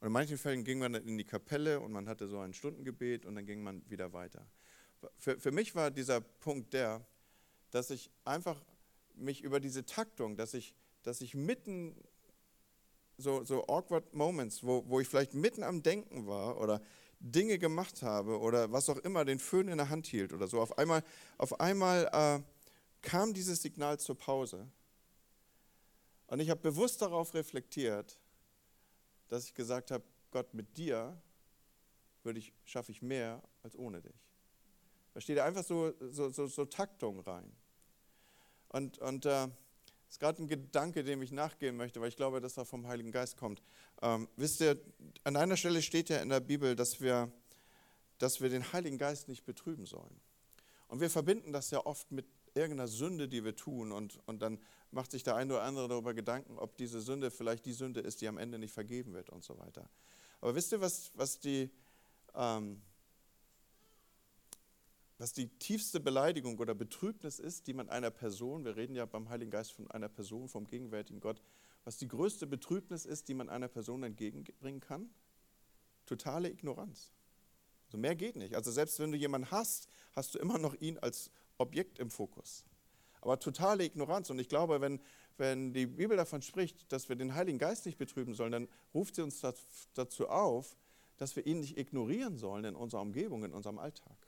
Und 0.00 0.08
in 0.08 0.12
manchen 0.12 0.38
Fällen 0.38 0.64
ging 0.64 0.78
man 0.78 0.94
in 0.94 1.16
die 1.18 1.24
Kapelle 1.24 1.80
und 1.80 1.92
man 1.92 2.08
hatte 2.08 2.26
so 2.26 2.38
ein 2.38 2.52
Stundengebet 2.52 3.24
und 3.26 3.34
dann 3.34 3.46
ging 3.46 3.62
man 3.62 3.88
wieder 3.88 4.12
weiter. 4.12 4.46
Für, 5.18 5.38
für 5.38 5.52
mich 5.52 5.74
war 5.74 5.90
dieser 5.90 6.20
Punkt 6.20 6.72
der, 6.72 7.06
dass 7.70 7.90
ich 7.90 8.10
einfach 8.24 8.62
mich 9.14 9.42
über 9.42 9.60
diese 9.60 9.84
Taktung, 9.84 10.36
dass 10.36 10.54
ich, 10.54 10.74
dass 11.02 11.20
ich 11.20 11.34
mitten 11.34 11.96
so, 13.18 13.44
so 13.44 13.66
awkward 13.66 14.12
Moments, 14.14 14.62
wo, 14.62 14.84
wo 14.88 15.00
ich 15.00 15.08
vielleicht 15.08 15.34
mitten 15.34 15.62
am 15.62 15.82
Denken 15.82 16.26
war 16.26 16.60
oder 16.60 16.82
Dinge 17.18 17.58
gemacht 17.58 18.02
habe 18.02 18.38
oder 18.38 18.72
was 18.72 18.90
auch 18.90 18.98
immer, 18.98 19.24
den 19.24 19.38
Föhn 19.38 19.68
in 19.68 19.78
der 19.78 19.88
Hand 19.88 20.06
hielt 20.06 20.32
oder 20.32 20.46
so, 20.46 20.60
auf 20.60 20.76
einmal, 20.78 21.02
auf 21.38 21.60
einmal 21.60 22.10
äh, 22.12 22.42
kam 23.02 23.32
dieses 23.32 23.62
Signal 23.62 23.98
zur 23.98 24.18
Pause. 24.18 24.68
Und 26.26 26.40
ich 26.40 26.50
habe 26.50 26.60
bewusst 26.60 27.00
darauf 27.02 27.34
reflektiert, 27.34 28.18
dass 29.28 29.44
ich 29.44 29.54
gesagt 29.54 29.90
habe, 29.90 30.04
Gott, 30.30 30.52
mit 30.52 30.76
dir 30.76 31.20
würde 32.22 32.38
ich, 32.38 32.52
schaffe 32.64 32.92
ich 32.92 33.00
mehr 33.00 33.42
als 33.62 33.76
ohne 33.76 34.02
dich. 34.02 34.25
Da 35.16 35.22
steht 35.22 35.38
einfach 35.38 35.64
so, 35.64 35.94
so, 36.10 36.28
so, 36.28 36.46
so 36.46 36.66
Taktung 36.66 37.20
rein. 37.20 37.50
Und, 38.68 38.98
und 38.98 39.24
äh, 39.24 39.48
ist 40.10 40.20
gerade 40.20 40.42
ein 40.42 40.46
Gedanke, 40.46 41.04
dem 41.04 41.22
ich 41.22 41.32
nachgehen 41.32 41.74
möchte, 41.74 42.02
weil 42.02 42.10
ich 42.10 42.16
glaube, 42.16 42.38
dass 42.42 42.58
er 42.58 42.66
vom 42.66 42.86
Heiligen 42.86 43.12
Geist 43.12 43.38
kommt. 43.38 43.62
Ähm, 44.02 44.28
wisst 44.36 44.60
ihr, 44.60 44.78
an 45.24 45.36
einer 45.36 45.56
Stelle 45.56 45.80
steht 45.80 46.10
ja 46.10 46.18
in 46.18 46.28
der 46.28 46.40
Bibel, 46.40 46.76
dass 46.76 47.00
wir, 47.00 47.32
dass 48.18 48.42
wir 48.42 48.50
den 48.50 48.74
Heiligen 48.74 48.98
Geist 48.98 49.28
nicht 49.28 49.46
betrüben 49.46 49.86
sollen. 49.86 50.20
Und 50.86 51.00
wir 51.00 51.08
verbinden 51.08 51.50
das 51.50 51.70
ja 51.70 51.86
oft 51.86 52.12
mit 52.12 52.26
irgendeiner 52.52 52.86
Sünde, 52.86 53.26
die 53.26 53.42
wir 53.42 53.56
tun. 53.56 53.92
Und, 53.92 54.20
und 54.26 54.42
dann 54.42 54.58
macht 54.90 55.12
sich 55.12 55.22
der 55.22 55.36
eine 55.36 55.54
oder 55.54 55.62
andere 55.62 55.88
darüber 55.88 56.12
Gedanken, 56.12 56.58
ob 56.58 56.76
diese 56.76 57.00
Sünde 57.00 57.30
vielleicht 57.30 57.64
die 57.64 57.72
Sünde 57.72 58.00
ist, 58.00 58.20
die 58.20 58.28
am 58.28 58.36
Ende 58.36 58.58
nicht 58.58 58.74
vergeben 58.74 59.14
wird 59.14 59.30
und 59.30 59.42
so 59.42 59.56
weiter. 59.56 59.88
Aber 60.42 60.54
wisst 60.54 60.72
ihr, 60.72 60.82
was, 60.82 61.10
was 61.14 61.40
die... 61.40 61.70
Ähm, 62.34 62.82
was 65.18 65.32
die 65.32 65.48
tiefste 65.48 65.98
Beleidigung 65.98 66.58
oder 66.58 66.74
Betrübnis 66.74 67.38
ist, 67.38 67.66
die 67.66 67.72
man 67.72 67.88
einer 67.88 68.10
Person, 68.10 68.64
wir 68.64 68.76
reden 68.76 68.94
ja 68.94 69.06
beim 69.06 69.28
Heiligen 69.28 69.50
Geist 69.50 69.72
von 69.72 69.90
einer 69.90 70.08
Person, 70.08 70.48
vom 70.48 70.66
gegenwärtigen 70.66 71.20
Gott, 71.20 71.42
was 71.84 71.96
die 71.96 72.08
größte 72.08 72.46
Betrübnis 72.46 73.06
ist, 73.06 73.28
die 73.28 73.34
man 73.34 73.48
einer 73.48 73.68
Person 73.68 74.02
entgegenbringen 74.02 74.80
kann? 74.80 75.08
Totale 76.04 76.50
Ignoranz. 76.50 77.12
Also 77.86 77.98
mehr 77.98 78.16
geht 78.16 78.36
nicht. 78.36 78.54
Also 78.54 78.70
selbst 78.70 78.98
wenn 78.98 79.12
du 79.12 79.16
jemanden 79.16 79.50
hast, 79.50 79.88
hast 80.12 80.34
du 80.34 80.38
immer 80.38 80.58
noch 80.58 80.74
ihn 80.74 80.98
als 80.98 81.30
Objekt 81.58 81.98
im 81.98 82.10
Fokus. 82.10 82.64
Aber 83.20 83.38
totale 83.38 83.84
Ignoranz. 83.84 84.30
Und 84.30 84.38
ich 84.38 84.48
glaube, 84.48 84.80
wenn, 84.80 85.00
wenn 85.36 85.72
die 85.72 85.86
Bibel 85.86 86.16
davon 86.16 86.42
spricht, 86.42 86.92
dass 86.92 87.08
wir 87.08 87.16
den 87.16 87.34
Heiligen 87.34 87.58
Geist 87.58 87.86
nicht 87.86 87.98
betrüben 87.98 88.34
sollen, 88.34 88.52
dann 88.52 88.68
ruft 88.92 89.14
sie 89.14 89.22
uns 89.22 89.40
dazu 89.94 90.28
auf, 90.28 90.76
dass 91.16 91.36
wir 91.36 91.46
ihn 91.46 91.60
nicht 91.60 91.78
ignorieren 91.78 92.36
sollen 92.36 92.64
in 92.64 92.74
unserer 92.74 93.00
Umgebung, 93.00 93.44
in 93.44 93.52
unserem 93.52 93.78
Alltag. 93.78 94.25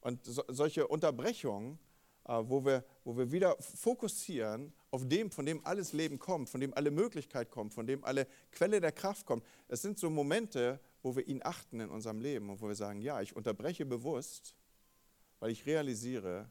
Und 0.00 0.24
so, 0.24 0.42
solche 0.48 0.86
Unterbrechungen, 0.86 1.78
äh, 2.24 2.32
wo, 2.44 2.64
wir, 2.64 2.84
wo 3.04 3.16
wir 3.16 3.30
wieder 3.30 3.56
fokussieren 3.60 4.72
auf 4.90 5.06
dem, 5.06 5.30
von 5.30 5.46
dem 5.46 5.64
alles 5.64 5.92
Leben 5.92 6.18
kommt, 6.18 6.48
von 6.48 6.60
dem 6.60 6.74
alle 6.74 6.90
Möglichkeit 6.90 7.50
kommt, 7.50 7.74
von 7.74 7.86
dem 7.86 8.04
alle 8.04 8.26
Quelle 8.52 8.80
der 8.80 8.92
Kraft 8.92 9.26
kommt, 9.26 9.44
es 9.68 9.82
sind 9.82 9.98
so 9.98 10.10
Momente, 10.10 10.80
wo 11.02 11.14
wir 11.16 11.26
ihn 11.26 11.40
achten 11.42 11.80
in 11.80 11.90
unserem 11.90 12.20
Leben 12.20 12.50
und 12.50 12.60
wo 12.60 12.68
wir 12.68 12.74
sagen, 12.74 13.00
ja, 13.00 13.20
ich 13.20 13.34
unterbreche 13.36 13.86
bewusst, 13.86 14.54
weil 15.38 15.50
ich 15.50 15.64
realisiere, 15.66 16.50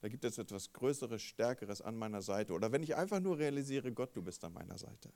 da 0.00 0.08
gibt 0.08 0.24
es 0.24 0.36
etwas 0.38 0.72
Größeres, 0.72 1.22
Stärkeres 1.22 1.80
an 1.80 1.96
meiner 1.96 2.20
Seite. 2.20 2.52
Oder 2.52 2.70
wenn 2.72 2.82
ich 2.82 2.94
einfach 2.94 3.20
nur 3.20 3.38
realisiere, 3.38 3.90
Gott, 3.92 4.14
du 4.14 4.22
bist 4.22 4.44
an 4.44 4.52
meiner 4.52 4.76
Seite. 4.76 5.10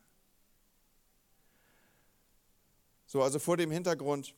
So, 3.06 3.22
also 3.22 3.38
vor 3.38 3.56
dem 3.56 3.70
Hintergrund, 3.70 4.34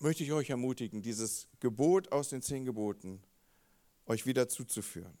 möchte 0.00 0.22
ich 0.22 0.32
euch 0.32 0.50
ermutigen, 0.50 1.02
dieses 1.02 1.48
Gebot 1.60 2.12
aus 2.12 2.28
den 2.28 2.42
zehn 2.42 2.64
Geboten 2.64 3.22
euch 4.06 4.26
wieder 4.26 4.48
zuzuführen. 4.48 5.16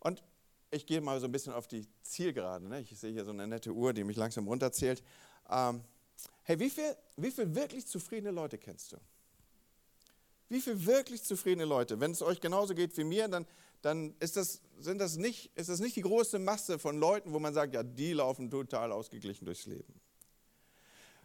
Und 0.00 0.22
ich 0.70 0.86
gehe 0.86 1.00
mal 1.00 1.20
so 1.20 1.26
ein 1.26 1.32
bisschen 1.32 1.52
auf 1.52 1.66
die 1.66 1.86
Zielgerade. 2.02 2.68
Ne? 2.68 2.80
Ich 2.80 2.98
sehe 2.98 3.12
hier 3.12 3.24
so 3.24 3.30
eine 3.30 3.46
nette 3.46 3.72
Uhr, 3.72 3.92
die 3.92 4.04
mich 4.04 4.16
langsam 4.16 4.46
runterzählt. 4.46 5.02
Ähm, 5.50 5.82
hey, 6.42 6.58
wie 6.58 6.70
viele 6.70 6.96
wie 7.16 7.30
viel 7.30 7.54
wirklich 7.54 7.86
zufriedene 7.86 8.30
Leute 8.30 8.58
kennst 8.58 8.92
du? 8.92 8.98
Wie 10.48 10.60
viele 10.60 10.84
wirklich 10.86 11.22
zufriedene 11.24 11.64
Leute? 11.64 11.98
Wenn 11.98 12.12
es 12.12 12.22
euch 12.22 12.40
genauso 12.40 12.74
geht 12.74 12.96
wie 12.96 13.04
mir, 13.04 13.26
dann, 13.26 13.46
dann 13.82 14.14
ist, 14.20 14.36
das, 14.36 14.60
sind 14.78 14.98
das 15.00 15.16
nicht, 15.16 15.50
ist 15.56 15.68
das 15.68 15.80
nicht 15.80 15.96
die 15.96 16.02
große 16.02 16.38
Masse 16.38 16.78
von 16.78 16.98
Leuten, 16.98 17.32
wo 17.32 17.40
man 17.40 17.52
sagt, 17.52 17.74
ja, 17.74 17.82
die 17.82 18.12
laufen 18.12 18.50
total 18.50 18.92
ausgeglichen 18.92 19.44
durchs 19.44 19.66
Leben. 19.66 20.00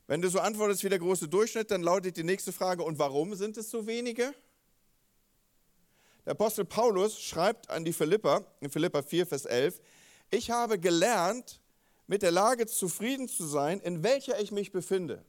Wenn 0.07 0.21
du 0.21 0.29
so 0.29 0.39
antwortest 0.39 0.83
wie 0.83 0.89
der 0.89 0.99
große 0.99 1.27
Durchschnitt, 1.27 1.71
dann 1.71 1.83
lautet 1.83 2.17
die 2.17 2.23
nächste 2.23 2.51
Frage, 2.51 2.83
und 2.83 2.99
warum 2.99 3.35
sind 3.35 3.57
es 3.57 3.69
so 3.69 3.87
wenige? 3.87 4.33
Der 6.25 6.31
Apostel 6.31 6.65
Paulus 6.65 7.19
schreibt 7.19 7.69
an 7.69 7.85
die 7.85 7.93
Philipper, 7.93 8.45
in 8.59 8.69
Philippa 8.69 9.01
4, 9.01 9.25
Vers 9.25 9.45
11, 9.45 9.79
ich 10.29 10.51
habe 10.51 10.79
gelernt, 10.79 11.61
mit 12.07 12.21
der 12.21 12.31
Lage 12.31 12.67
zufrieden 12.67 13.27
zu 13.27 13.45
sein, 13.45 13.79
in 13.79 14.03
welcher 14.03 14.39
ich 14.39 14.51
mich 14.51 14.71
befinde. 14.71 15.23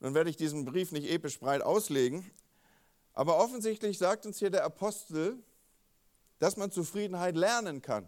Nun 0.00 0.14
werde 0.14 0.30
ich 0.30 0.36
diesen 0.36 0.64
Brief 0.64 0.90
nicht 0.90 1.08
episch 1.08 1.38
breit 1.38 1.62
auslegen, 1.62 2.28
aber 3.12 3.36
offensichtlich 3.36 3.98
sagt 3.98 4.26
uns 4.26 4.38
hier 4.38 4.50
der 4.50 4.64
Apostel, 4.64 5.38
dass 6.42 6.56
man 6.56 6.72
Zufriedenheit 6.72 7.36
lernen 7.36 7.80
kann. 7.80 8.04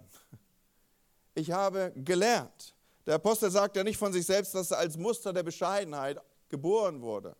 Ich 1.36 1.52
habe 1.52 1.92
gelernt. 1.94 2.74
Der 3.06 3.14
Apostel 3.14 3.48
sagt 3.48 3.76
ja 3.76 3.84
nicht 3.84 3.96
von 3.96 4.12
sich 4.12 4.26
selbst, 4.26 4.56
dass 4.56 4.72
er 4.72 4.78
als 4.78 4.96
Muster 4.96 5.32
der 5.32 5.44
Bescheidenheit 5.44 6.20
geboren 6.48 7.00
wurde, 7.00 7.36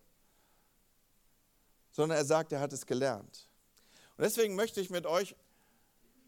sondern 1.91 2.17
er 2.17 2.25
sagt, 2.25 2.53
er 2.53 2.61
hat 2.61 2.73
es 2.73 2.87
gelernt. 2.87 3.49
Und 4.17 4.23
deswegen 4.23 4.55
möchte 4.55 4.81
ich 4.81 4.89
mit 4.89 5.05
euch, 5.05 5.35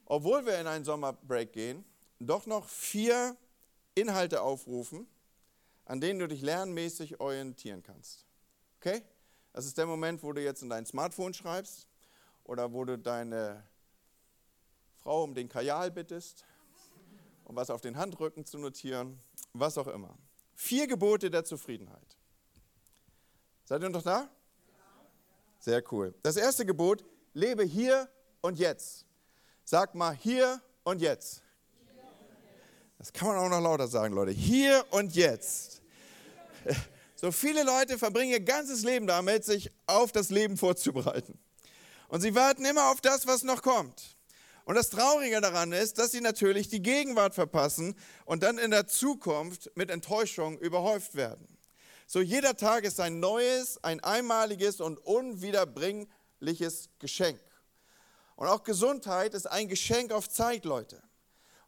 obwohl 0.04 0.44
wir 0.44 0.58
in 0.58 0.66
einen 0.66 0.84
Sommerbreak 0.84 1.52
gehen, 1.52 1.84
doch 2.18 2.46
noch 2.46 2.68
vier 2.68 3.36
Inhalte 3.94 4.42
aufrufen, 4.42 5.06
an 5.84 6.00
denen 6.00 6.18
du 6.18 6.26
dich 6.26 6.42
lernmäßig 6.42 7.20
orientieren 7.20 7.84
kannst. 7.84 8.26
Okay? 8.80 9.02
Das 9.52 9.64
ist 9.64 9.78
der 9.78 9.86
Moment, 9.86 10.24
wo 10.24 10.32
du 10.32 10.42
jetzt 10.42 10.62
in 10.62 10.70
dein 10.70 10.86
Smartphone 10.86 11.34
schreibst 11.34 11.86
oder 12.42 12.72
wo 12.72 12.84
du 12.84 12.98
deine 12.98 13.62
Frau 15.06 15.22
um 15.22 15.36
den 15.36 15.48
Kajal 15.48 15.92
bittest, 15.92 16.44
um 17.44 17.54
was 17.54 17.70
auf 17.70 17.80
den 17.80 17.96
Handrücken 17.96 18.44
zu 18.44 18.58
notieren, 18.58 19.22
was 19.52 19.78
auch 19.78 19.86
immer. 19.86 20.18
Vier 20.56 20.88
Gebote 20.88 21.30
der 21.30 21.44
Zufriedenheit. 21.44 22.16
Seid 23.66 23.84
ihr 23.84 23.88
noch 23.88 24.02
da? 24.02 24.28
Sehr 25.60 25.80
cool. 25.92 26.12
Das 26.24 26.36
erste 26.36 26.66
Gebot, 26.66 27.04
lebe 27.34 27.62
hier 27.62 28.10
und 28.40 28.58
jetzt. 28.58 29.06
Sag 29.64 29.94
mal 29.94 30.12
hier 30.12 30.60
und 30.82 31.00
jetzt. 31.00 31.40
Das 32.98 33.12
kann 33.12 33.28
man 33.28 33.36
auch 33.36 33.48
noch 33.48 33.60
lauter 33.60 33.86
sagen, 33.86 34.12
Leute. 34.12 34.32
Hier 34.32 34.84
und 34.90 35.14
jetzt. 35.14 35.82
So 37.14 37.30
viele 37.30 37.62
Leute 37.62 37.96
verbringen 37.96 38.32
ihr 38.32 38.40
ganzes 38.40 38.82
Leben 38.82 39.06
damit, 39.06 39.44
sich 39.44 39.70
auf 39.86 40.10
das 40.10 40.30
Leben 40.30 40.56
vorzubereiten. 40.56 41.38
Und 42.08 42.22
sie 42.22 42.34
warten 42.34 42.64
immer 42.64 42.90
auf 42.90 43.00
das, 43.00 43.28
was 43.28 43.44
noch 43.44 43.62
kommt. 43.62 44.15
Und 44.66 44.74
das 44.74 44.90
Traurige 44.90 45.40
daran 45.40 45.70
ist, 45.70 45.96
dass 45.98 46.10
sie 46.10 46.20
natürlich 46.20 46.68
die 46.68 46.82
Gegenwart 46.82 47.36
verpassen 47.36 47.94
und 48.24 48.42
dann 48.42 48.58
in 48.58 48.72
der 48.72 48.88
Zukunft 48.88 49.70
mit 49.76 49.90
Enttäuschung 49.90 50.58
überhäuft 50.58 51.14
werden. 51.14 51.46
So 52.08 52.20
jeder 52.20 52.56
Tag 52.56 52.82
ist 52.82 52.98
ein 52.98 53.20
neues, 53.20 53.82
ein 53.84 54.00
einmaliges 54.02 54.80
und 54.80 54.98
unwiederbringliches 54.98 56.88
Geschenk. 56.98 57.40
Und 58.34 58.48
auch 58.48 58.64
Gesundheit 58.64 59.34
ist 59.34 59.46
ein 59.46 59.68
Geschenk 59.68 60.10
auf 60.10 60.28
Zeit, 60.28 60.64
Leute. 60.64 61.00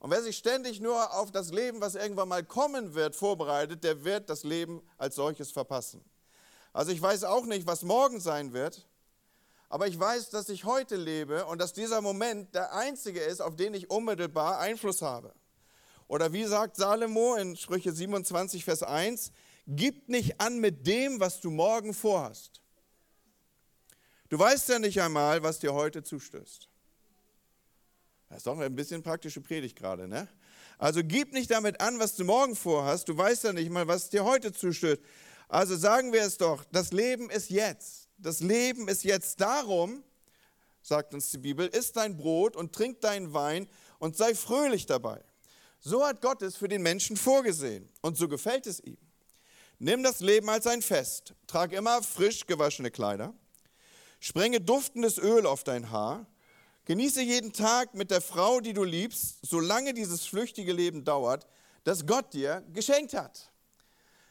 Und 0.00 0.10
wer 0.10 0.20
sich 0.20 0.36
ständig 0.36 0.80
nur 0.80 1.14
auf 1.14 1.30
das 1.30 1.52
Leben, 1.52 1.80
was 1.80 1.94
irgendwann 1.94 2.28
mal 2.28 2.42
kommen 2.42 2.94
wird, 2.94 3.14
vorbereitet, 3.14 3.84
der 3.84 4.02
wird 4.02 4.28
das 4.28 4.42
Leben 4.42 4.82
als 4.96 5.14
solches 5.14 5.52
verpassen. 5.52 6.04
Also 6.72 6.90
ich 6.90 7.00
weiß 7.00 7.22
auch 7.22 7.46
nicht, 7.46 7.64
was 7.68 7.82
morgen 7.82 8.18
sein 8.18 8.52
wird, 8.52 8.88
aber 9.68 9.86
ich 9.86 9.98
weiß, 9.98 10.30
dass 10.30 10.48
ich 10.48 10.64
heute 10.64 10.96
lebe 10.96 11.44
und 11.46 11.60
dass 11.60 11.72
dieser 11.72 12.00
Moment 12.00 12.54
der 12.54 12.72
einzige 12.74 13.20
ist, 13.20 13.40
auf 13.40 13.56
den 13.56 13.74
ich 13.74 13.90
unmittelbar 13.90 14.58
Einfluss 14.58 15.02
habe. 15.02 15.34
Oder 16.06 16.32
wie 16.32 16.44
sagt 16.44 16.76
Salomo 16.76 17.34
in 17.34 17.54
Sprüche 17.56 17.92
27, 17.92 18.64
Vers 18.64 18.82
1, 18.82 19.30
gib 19.66 20.08
nicht 20.08 20.40
an 20.40 20.58
mit 20.58 20.86
dem, 20.86 21.20
was 21.20 21.40
du 21.40 21.50
morgen 21.50 21.92
vorhast. 21.92 22.62
Du 24.30 24.38
weißt 24.38 24.70
ja 24.70 24.78
nicht 24.78 25.00
einmal, 25.02 25.42
was 25.42 25.58
dir 25.58 25.74
heute 25.74 26.02
zustößt. 26.02 26.68
Das 28.30 28.38
ist 28.38 28.46
doch 28.46 28.58
ein 28.58 28.74
bisschen 28.74 29.02
praktische 29.02 29.40
Predigt 29.40 29.76
gerade, 29.76 30.06
ne? 30.06 30.28
Also 30.78 31.00
gib 31.02 31.32
nicht 31.32 31.50
damit 31.50 31.80
an, 31.80 31.98
was 31.98 32.14
du 32.14 32.24
morgen 32.24 32.54
vorhast. 32.54 33.08
Du 33.08 33.16
weißt 33.16 33.44
ja 33.44 33.52
nicht 33.52 33.70
mal, 33.70 33.88
was 33.88 34.10
dir 34.10 34.24
heute 34.24 34.52
zustößt. 34.52 35.02
Also 35.48 35.76
sagen 35.76 36.12
wir 36.12 36.22
es 36.22 36.36
doch, 36.36 36.64
das 36.70 36.92
Leben 36.92 37.30
ist 37.30 37.50
jetzt 37.50 38.07
das 38.18 38.40
Leben 38.40 38.88
ist 38.88 39.04
jetzt 39.04 39.40
darum, 39.40 40.02
sagt 40.82 41.14
uns 41.14 41.30
die 41.30 41.38
Bibel, 41.38 41.66
isst 41.68 41.96
dein 41.96 42.16
Brot 42.16 42.56
und 42.56 42.72
trink 42.72 43.00
deinen 43.00 43.32
Wein 43.32 43.68
und 43.98 44.16
sei 44.16 44.34
fröhlich 44.34 44.86
dabei. 44.86 45.22
So 45.80 46.04
hat 46.04 46.20
Gott 46.20 46.42
es 46.42 46.56
für 46.56 46.68
den 46.68 46.82
Menschen 46.82 47.16
vorgesehen 47.16 47.88
und 48.00 48.16
so 48.16 48.28
gefällt 48.28 48.66
es 48.66 48.80
ihm. 48.80 48.98
Nimm 49.78 50.02
das 50.02 50.20
Leben 50.20 50.48
als 50.50 50.66
ein 50.66 50.82
Fest, 50.82 51.34
trag 51.46 51.72
immer 51.72 52.02
frisch 52.02 52.46
gewaschene 52.46 52.90
Kleider, 52.90 53.32
sprenge 54.18 54.60
duftendes 54.60 55.18
Öl 55.18 55.46
auf 55.46 55.62
dein 55.62 55.90
Haar, 55.90 56.26
genieße 56.86 57.22
jeden 57.22 57.52
Tag 57.52 57.94
mit 57.94 58.10
der 58.10 58.20
Frau, 58.20 58.60
die 58.60 58.72
du 58.72 58.82
liebst, 58.82 59.38
solange 59.42 59.94
dieses 59.94 60.26
flüchtige 60.26 60.72
Leben 60.72 61.04
dauert, 61.04 61.46
das 61.84 62.06
Gott 62.06 62.34
dir 62.34 62.64
geschenkt 62.72 63.14
hat. 63.14 63.52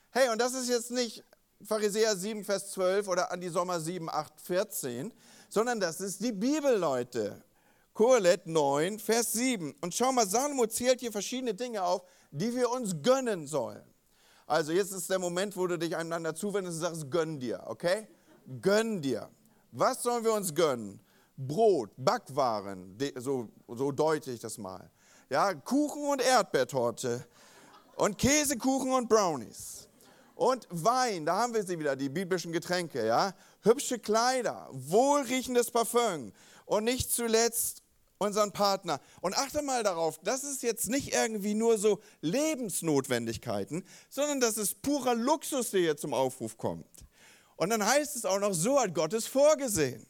Hey, 0.10 0.30
und 0.30 0.40
das 0.40 0.54
ist 0.54 0.68
jetzt 0.68 0.92
nicht 0.92 1.24
Pharisäer 1.64 2.16
7, 2.16 2.44
Vers 2.44 2.72
12 2.72 3.08
oder 3.08 3.32
Andi 3.32 3.50
Sommer 3.50 3.80
7, 3.80 4.10
8, 4.10 4.42
14, 4.42 5.14
sondern 5.50 5.80
das 5.80 6.02
ist 6.02 6.24
die 6.24 6.32
Bibel, 6.32 6.78
Leute. 6.78 7.44
Kohelet 7.94 8.46
9, 8.46 9.00
Vers 9.00 9.34
7. 9.34 9.74
Und 9.82 9.94
schau 9.94 10.12
mal, 10.12 10.28
Salomo 10.28 10.68
zählt 10.68 11.00
hier 11.00 11.12
verschiedene 11.12 11.56
Dinge 11.56 11.84
auf, 11.84 12.04
die 12.30 12.56
wir 12.56 12.70
uns 12.70 13.02
gönnen 13.02 13.48
sollen. 13.48 13.84
Also 14.46 14.72
jetzt 14.72 14.92
ist 14.92 15.10
der 15.10 15.18
Moment, 15.18 15.58
wo 15.58 15.66
du 15.66 15.78
dich 15.80 15.98
einander 15.98 16.36
zuwendest 16.36 16.78
und 16.78 16.82
sagst, 16.82 17.12
gönn 17.12 17.40
dir, 17.40 17.64
okay? 17.66 18.08
Gönn 18.62 19.02
dir. 19.02 19.30
Was 19.72 20.04
sollen 20.04 20.24
wir 20.24 20.34
uns 20.34 20.54
gönnen? 20.54 21.02
Brot, 21.36 21.90
Backwaren, 21.98 22.98
so, 23.16 23.50
so 23.68 23.92
deute 23.92 24.32
ich 24.32 24.40
das 24.40 24.58
mal. 24.58 24.90
Ja, 25.30 25.54
Kuchen 25.54 26.08
und 26.08 26.22
Erdbeertorte 26.22 27.28
und 27.96 28.18
Käsekuchen 28.18 28.92
und 28.92 29.10
Brownies. 29.10 29.87
Und 30.38 30.68
Wein, 30.70 31.26
da 31.26 31.36
haben 31.38 31.56
wir 31.56 31.64
sie 31.64 31.80
wieder, 31.80 31.96
die 31.96 32.10
biblischen 32.10 32.52
Getränke, 32.52 33.04
ja. 33.08 33.34
Hübsche 33.64 33.98
Kleider, 33.98 34.70
wohlriechendes 34.72 35.72
Parfüm 35.72 36.32
und 36.66 36.84
nicht 36.84 37.12
zuletzt 37.12 37.82
unseren 38.20 38.52
Partner. 38.52 39.02
Und 39.22 39.36
achte 39.36 39.64
mal 39.64 39.82
darauf, 39.82 40.20
das 40.20 40.44
ist 40.44 40.62
jetzt 40.62 40.90
nicht 40.90 41.12
irgendwie 41.16 41.56
nur 41.56 41.80
so 41.80 42.02
Lebensnotwendigkeiten, 42.22 43.84
sondern 44.12 44.40
das 44.40 44.58
ist 44.58 44.84
purer 44.84 45.16
Luxus, 45.16 45.72
der 45.72 45.80
hier 45.80 45.98
zum 45.98 46.14
Aufruf 46.14 46.56
kommt. 46.56 46.86
Und 47.56 47.72
dann 47.72 47.84
heißt 47.84 48.16
es 48.16 48.24
auch 48.24 48.40
noch, 48.40 48.54
so 48.54 48.80
hat 48.80 48.94
Gott 48.94 49.14
es 49.14 49.26
vorgesehen. 49.26 50.06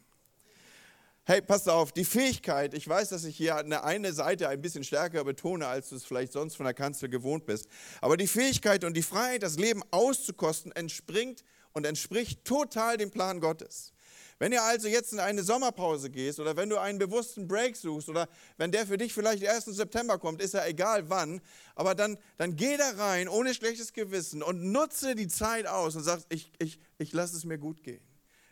Hey, 1.30 1.42
passt 1.42 1.68
auf, 1.68 1.92
die 1.92 2.06
Fähigkeit, 2.06 2.74
ich 2.74 2.88
weiß, 2.88 3.10
dass 3.10 3.26
ich 3.26 3.36
hier 3.36 3.58
eine, 3.58 3.84
eine 3.84 4.14
Seite 4.14 4.48
ein 4.48 4.62
bisschen 4.62 4.86
stärker 4.86 5.26
betone, 5.26 5.68
als 5.68 5.90
du 5.90 5.98
es 5.98 6.06
vielleicht 6.06 6.32
sonst 6.32 6.56
von 6.56 6.64
der 6.64 6.74
Kanzel 6.74 7.10
gewohnt 7.10 7.46
bist, 7.46 7.68
aber 8.00 8.16
die 8.16 8.28
Fähigkeit 8.28 8.86
und 8.86 8.96
die 8.96 9.02
Freiheit, 9.02 9.44
das 9.44 9.58
Leben 9.58 9.84
auszukosten, 9.92 10.72
entspringt 10.72 11.44
und 11.74 11.86
entspricht 11.86 12.46
total 12.46 12.96
dem 12.96 13.12
Plan 13.12 13.42
Gottes. 13.42 13.92
Wenn 14.40 14.54
ihr 14.54 14.64
also 14.64 14.88
jetzt 14.88 15.12
in 15.12 15.20
eine 15.20 15.44
Sommerpause 15.44 16.10
gehst 16.10 16.40
oder 16.40 16.56
wenn 16.56 16.70
du 16.70 16.78
einen 16.78 16.98
bewussten 16.98 17.46
Break 17.46 17.76
suchst 17.76 18.08
oder 18.08 18.30
wenn 18.56 18.72
der 18.72 18.88
für 18.88 18.98
dich 18.98 19.14
vielleicht 19.14 19.44
erst 19.44 19.68
im 19.68 19.74
September 19.74 20.18
kommt, 20.18 20.42
ist 20.42 20.54
ja 20.54 20.66
egal 20.66 21.10
wann, 21.10 21.42
aber 21.76 21.94
dann, 21.94 22.18
dann 22.38 22.56
geh 22.56 22.78
da 22.78 22.92
rein 22.92 23.28
ohne 23.28 23.54
schlechtes 23.54 23.92
Gewissen 23.92 24.42
und 24.42 24.72
nutze 24.72 25.14
die 25.14 25.28
Zeit 25.28 25.68
aus 25.68 25.98
und 25.98 26.04
sag, 26.04 26.22
ich, 26.30 26.54
ich, 26.60 26.80
ich 26.98 27.12
lasse 27.12 27.36
es 27.36 27.44
mir 27.44 27.58
gut 27.58 27.84
gehen. 27.84 28.00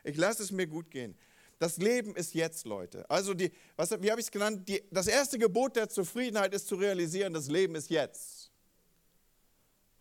Ich 0.04 0.18
lasse 0.18 0.44
es 0.44 0.52
mir 0.52 0.68
gut 0.68 0.92
gehen. 0.92 1.16
Das 1.58 1.78
Leben 1.78 2.15
ist 2.15 2.34
jetzt, 2.34 2.65
Leute. 2.65 3.10
Also, 3.10 3.34
die, 3.34 3.52
was, 3.76 3.91
wie 4.02 4.12
habe 4.12 4.20
ich 4.20 4.28
es 4.28 4.32
genannt? 4.32 4.68
Die, 4.68 4.84
das 4.91 5.08
erste 5.08 5.39
Gebot 5.39 5.76
der 5.76 5.88
Zufriedenheit 5.88 6.54
ist 6.54 6.68
zu 6.68 6.76
realisieren, 6.76 7.34
das 7.34 7.48
Leben 7.48 7.76
ist 7.76 7.89
jetzt. 7.89 8.52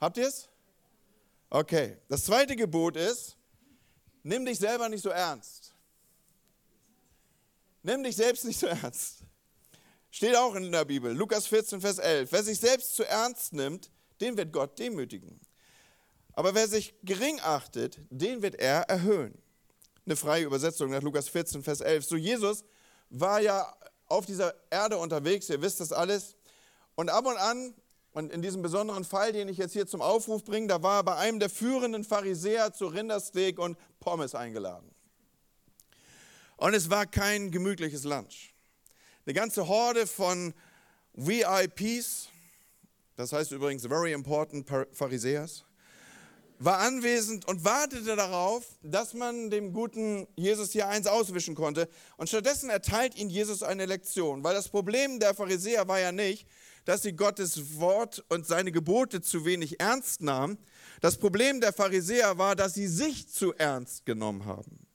Habt 0.01 0.17
ihr 0.17 0.27
es? 0.27 0.49
Okay. 1.51 1.99
Das 2.09 2.25
zweite 2.25 2.57
Gebot 2.57 2.97
ist, 2.97 3.37
nimm 4.25 4.45
dich 4.45 4.59
selber 4.59 4.89
nicht 4.89 5.03
so 5.03 5.11
ernst. 5.11 5.73
Nimm 7.83 8.03
dich 8.03 8.17
selbst 8.17 8.45
nicht 8.45 8.59
so 8.59 8.67
ernst. 8.67 9.19
Steht 10.11 10.37
auch 10.37 10.55
in 10.57 10.73
der 10.73 10.85
Bibel, 10.85 11.13
Lukas 11.13 11.47
14, 11.47 11.81
Vers 11.81 11.99
11. 11.99 12.33
Wer 12.33 12.43
sich 12.43 12.59
selbst 12.59 12.97
zu 12.97 13.05
ernst 13.05 13.53
nimmt, 13.53 13.91
den 14.21 14.37
wird 14.37 14.53
Gott 14.53 14.79
demütigen. 14.79 15.41
Aber 16.33 16.55
wer 16.55 16.67
sich 16.67 16.95
gering 17.03 17.39
achtet, 17.41 18.01
den 18.11 18.43
wird 18.43 18.57
er 18.57 18.83
erhöhen 18.83 19.44
eine 20.07 20.17
freie 20.17 20.45
Übersetzung 20.45 20.91
nach 20.91 21.03
Lukas 21.03 21.29
14, 21.29 21.63
Vers 21.63 21.81
11. 21.81 22.05
So 22.05 22.17
Jesus 22.17 22.65
war 23.11 23.41
ja 23.41 23.75
auf 24.07 24.27
dieser 24.27 24.55
Erde 24.71 24.99
unterwegs, 24.99 25.49
ihr 25.49 25.63
wisst 25.63 25.81
das 25.81 25.93
alles. 25.93 26.37
Und 26.95 27.11
ab 27.11 27.27
und 27.27 27.37
an, 27.37 27.75
und 28.13 28.33
in 28.33 28.43
diesem 28.43 28.63
besonderen 28.63 29.05
Fall, 29.05 29.33
den 29.33 29.49
ich 29.49 29.59
jetzt 29.59 29.73
hier 29.73 29.89
zum 29.89 30.01
Aufruf 30.01 30.45
bringe, 30.45 30.69
da 30.69 30.83
war 30.83 31.01
er 31.01 31.03
bei 31.03 31.17
einem 31.17 31.41
der 31.41 31.51
führenden 31.51 32.05
Pharisäer 32.05 32.73
zu 32.73 32.87
Rindersteak 32.87 33.59
und 33.59 33.77
Pommes 33.99 34.37
eingeladen. 34.37 34.95
Und 36.57 36.75
es 36.75 36.89
war 36.91 37.07
kein 37.07 37.51
gemütliches 37.51 38.05
Lunch. 38.05 38.55
Eine 39.27 39.35
ganze 39.35 39.67
Horde 39.67 40.07
von 40.07 40.55
VIPs, 41.15 42.29
das 43.17 43.33
heißt 43.33 43.51
übrigens 43.51 43.85
very 43.85 44.13
important 44.13 44.69
Pharisäers, 44.93 45.64
war 46.59 46.79
anwesend 46.79 47.47
und 47.47 47.65
wartete 47.65 48.17
darauf, 48.17 48.65
dass 48.83 49.15
man 49.15 49.51
dem 49.51 49.73
guten 49.73 50.27
Jesus 50.37 50.73
hier 50.73 50.89
eins 50.89 51.07
auswischen 51.07 51.55
konnte. 51.55 51.89
Und 52.17 52.29
stattdessen 52.29 52.71
erteilt 52.71 53.17
ihn 53.17 53.29
Jesus 53.29 53.63
eine 53.63 53.87
Lektion, 53.87 54.45
weil 54.45 54.55
das 54.55 54.69
Problem 54.69 55.21
der 55.21 55.35
Pharisäer 55.35 55.89
war 55.89 56.01
ja 56.01 56.13
nicht, 56.13 56.47
dass 56.85 57.03
sie 57.03 57.15
Gottes 57.15 57.79
Wort 57.79 58.25
und 58.29 58.47
seine 58.47 58.73
Gebote 58.73 59.21
zu 59.21 59.45
wenig 59.45 59.81
ernst 59.81 60.23
nahmen. 60.23 60.59
Das 61.01 61.19
Problem 61.19 61.61
der 61.61 61.73
Pharisäer 61.73 62.39
war, 62.39 62.57
dass 62.57 62.75
sie 62.75 62.87
sich 62.87 63.29
zu 63.29 63.55
ernst 63.55 64.07
genommen 64.07 64.45
haben. 64.45 64.87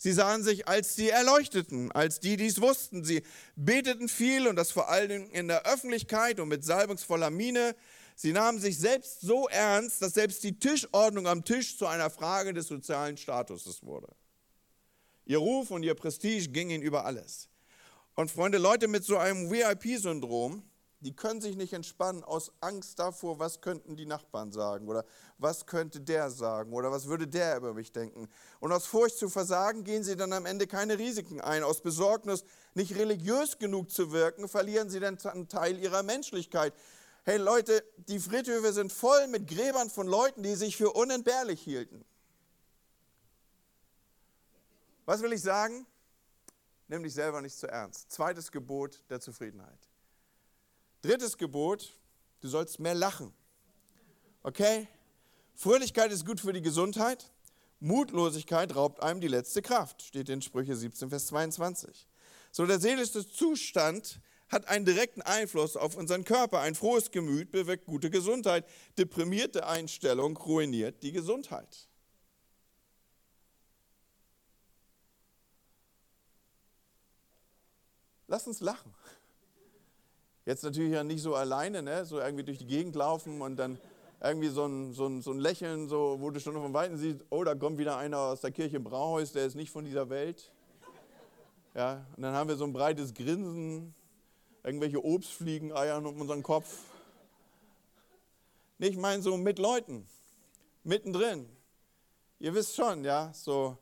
Sie 0.00 0.12
sahen 0.12 0.44
sich 0.44 0.68
als 0.68 0.94
die 0.94 1.10
Erleuchteten, 1.10 1.90
als 1.90 2.20
die, 2.20 2.36
die 2.36 2.46
es 2.46 2.60
wussten. 2.60 3.04
Sie 3.04 3.22
beteten 3.56 4.08
viel 4.08 4.46
und 4.46 4.54
das 4.54 4.70
vor 4.70 4.88
allem 4.88 5.28
in 5.32 5.48
der 5.48 5.66
Öffentlichkeit 5.66 6.38
und 6.38 6.48
mit 6.48 6.64
salbungsvoller 6.64 7.30
Miene. 7.30 7.74
Sie 8.20 8.32
nahmen 8.32 8.58
sich 8.58 8.76
selbst 8.76 9.20
so 9.20 9.46
ernst, 9.46 10.02
dass 10.02 10.14
selbst 10.14 10.42
die 10.42 10.58
Tischordnung 10.58 11.28
am 11.28 11.44
Tisch 11.44 11.78
zu 11.78 11.86
einer 11.86 12.10
Frage 12.10 12.52
des 12.52 12.66
sozialen 12.66 13.16
Statuses 13.16 13.84
wurde. 13.84 14.08
Ihr 15.24 15.38
Ruf 15.38 15.70
und 15.70 15.84
ihr 15.84 15.94
Prestige 15.94 16.48
ging 16.48 16.70
ihnen 16.70 16.82
über 16.82 17.04
alles. 17.04 17.48
Und 18.16 18.28
Freunde, 18.28 18.58
Leute 18.58 18.88
mit 18.88 19.04
so 19.04 19.18
einem 19.18 19.48
VIP-Syndrom, 19.52 20.64
die 20.98 21.14
können 21.14 21.40
sich 21.40 21.54
nicht 21.54 21.72
entspannen 21.74 22.24
aus 22.24 22.50
Angst 22.60 22.98
davor, 22.98 23.38
was 23.38 23.60
könnten 23.60 23.94
die 23.94 24.06
Nachbarn 24.06 24.50
sagen 24.50 24.88
oder 24.88 25.04
was 25.38 25.66
könnte 25.66 26.00
der 26.00 26.28
sagen 26.32 26.72
oder 26.72 26.90
was 26.90 27.06
würde 27.06 27.28
der 27.28 27.56
über 27.58 27.72
mich 27.72 27.92
denken. 27.92 28.28
Und 28.58 28.72
aus 28.72 28.86
Furcht 28.86 29.16
zu 29.16 29.28
versagen 29.28 29.84
gehen 29.84 30.02
sie 30.02 30.16
dann 30.16 30.32
am 30.32 30.44
Ende 30.44 30.66
keine 30.66 30.98
Risiken 30.98 31.40
ein. 31.40 31.62
Aus 31.62 31.82
Besorgnis, 31.82 32.42
nicht 32.74 32.96
religiös 32.96 33.58
genug 33.58 33.92
zu 33.92 34.10
wirken, 34.10 34.48
verlieren 34.48 34.90
sie 34.90 34.98
dann 34.98 35.18
einen 35.18 35.46
Teil 35.46 35.78
ihrer 35.78 36.02
Menschlichkeit. 36.02 36.74
Hey 37.28 37.36
Leute, 37.36 37.84
die 38.08 38.20
Friedhöfe 38.20 38.72
sind 38.72 38.90
voll 38.90 39.26
mit 39.26 39.46
Gräbern 39.46 39.90
von 39.90 40.06
Leuten, 40.06 40.42
die 40.42 40.54
sich 40.54 40.78
für 40.78 40.92
unentbehrlich 40.92 41.60
hielten. 41.60 42.02
Was 45.04 45.20
will 45.20 45.34
ich 45.34 45.42
sagen? 45.42 45.86
Nimm 46.86 47.02
dich 47.02 47.12
selber 47.12 47.42
nicht 47.42 47.54
zu 47.54 47.68
ernst. 47.68 48.10
Zweites 48.10 48.50
Gebot 48.50 49.02
der 49.10 49.20
Zufriedenheit. 49.20 49.78
Drittes 51.02 51.36
Gebot, 51.36 51.92
du 52.40 52.48
sollst 52.48 52.80
mehr 52.80 52.94
lachen. 52.94 53.34
Okay? 54.42 54.88
Fröhlichkeit 55.54 56.10
ist 56.10 56.24
gut 56.24 56.40
für 56.40 56.54
die 56.54 56.62
Gesundheit. 56.62 57.30
Mutlosigkeit 57.78 58.74
raubt 58.74 59.02
einem 59.02 59.20
die 59.20 59.28
letzte 59.28 59.60
Kraft, 59.60 60.00
steht 60.00 60.30
in 60.30 60.40
Sprüche 60.40 60.74
17, 60.74 61.10
Vers 61.10 61.26
22. 61.26 62.08
So 62.52 62.64
der 62.64 62.80
seelische 62.80 63.30
Zustand 63.30 64.18
hat 64.48 64.68
einen 64.68 64.84
direkten 64.84 65.22
Einfluss 65.22 65.76
auf 65.76 65.96
unseren 65.96 66.24
Körper. 66.24 66.60
Ein 66.60 66.74
frohes 66.74 67.10
Gemüt 67.10 67.50
bewirkt 67.50 67.86
gute 67.86 68.10
Gesundheit. 68.10 68.66
Deprimierte 68.96 69.66
Einstellung 69.66 70.36
ruiniert 70.36 71.02
die 71.02 71.12
Gesundheit. 71.12 71.88
Lass 78.26 78.46
uns 78.46 78.60
lachen. 78.60 78.94
Jetzt 80.44 80.62
natürlich 80.62 80.92
ja 80.92 81.04
nicht 81.04 81.22
so 81.22 81.34
alleine, 81.34 81.82
ne? 81.82 82.04
so 82.04 82.20
irgendwie 82.20 82.44
durch 82.44 82.58
die 82.58 82.66
Gegend 82.66 82.94
laufen 82.94 83.42
und 83.42 83.56
dann 83.56 83.78
irgendwie 84.20 84.48
so 84.48 84.66
ein, 84.66 84.92
so 84.92 85.06
ein, 85.06 85.22
so 85.22 85.30
ein 85.30 85.38
Lächeln, 85.38 85.88
so, 85.88 86.16
wo 86.20 86.30
du 86.30 86.40
schon 86.40 86.54
von 86.54 86.72
Weitem 86.74 86.96
siehst, 86.96 87.24
oh, 87.30 87.44
da 87.44 87.54
kommt 87.54 87.78
wieder 87.78 87.96
einer 87.96 88.18
aus 88.18 88.40
der 88.40 88.50
Kirche 88.50 88.76
im 88.76 88.84
Brauhaus, 88.84 89.32
der 89.32 89.46
ist 89.46 89.54
nicht 89.54 89.70
von 89.70 89.84
dieser 89.84 90.08
Welt. 90.10 90.50
Ja, 91.74 92.06
und 92.16 92.22
dann 92.22 92.34
haben 92.34 92.48
wir 92.48 92.56
so 92.56 92.64
ein 92.64 92.72
breites 92.72 93.14
Grinsen, 93.14 93.94
irgendwelche 94.62 95.04
Obstfliegen 95.04 95.72
eiern 95.72 96.06
um 96.06 96.20
unseren 96.20 96.42
Kopf. 96.42 96.84
Ich 98.78 98.96
meine 98.96 99.22
so 99.22 99.36
mit 99.36 99.58
Leuten, 99.58 100.06
mittendrin. 100.84 101.48
Ihr 102.38 102.54
wisst 102.54 102.76
schon, 102.76 103.04
ja, 103.04 103.32
so 103.34 103.76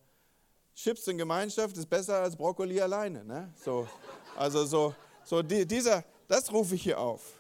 Chips 0.74 1.06
in 1.08 1.18
Gemeinschaft 1.18 1.76
ist 1.76 1.88
besser 1.88 2.20
als 2.20 2.36
Brokkoli 2.36 2.80
alleine. 2.80 3.24
Ne? 3.24 3.52
So, 3.62 3.88
also 4.36 4.64
so, 4.64 4.94
so 5.24 5.42
die, 5.42 5.66
dieser, 5.66 6.04
das 6.28 6.52
rufe 6.52 6.74
ich 6.74 6.82
hier 6.82 6.98
auf. 6.98 7.32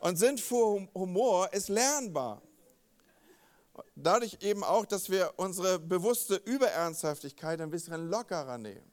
Und 0.00 0.16
Sinn 0.16 0.36
für 0.36 0.86
Humor 0.94 1.52
ist 1.52 1.68
lernbar. 1.68 2.42
Dadurch 3.94 4.38
eben 4.42 4.64
auch, 4.64 4.84
dass 4.84 5.08
wir 5.08 5.32
unsere 5.36 5.78
bewusste 5.78 6.36
Überernsthaftigkeit 6.36 7.60
ein 7.60 7.70
bisschen 7.70 8.10
lockerer 8.10 8.58
nehmen 8.58 8.90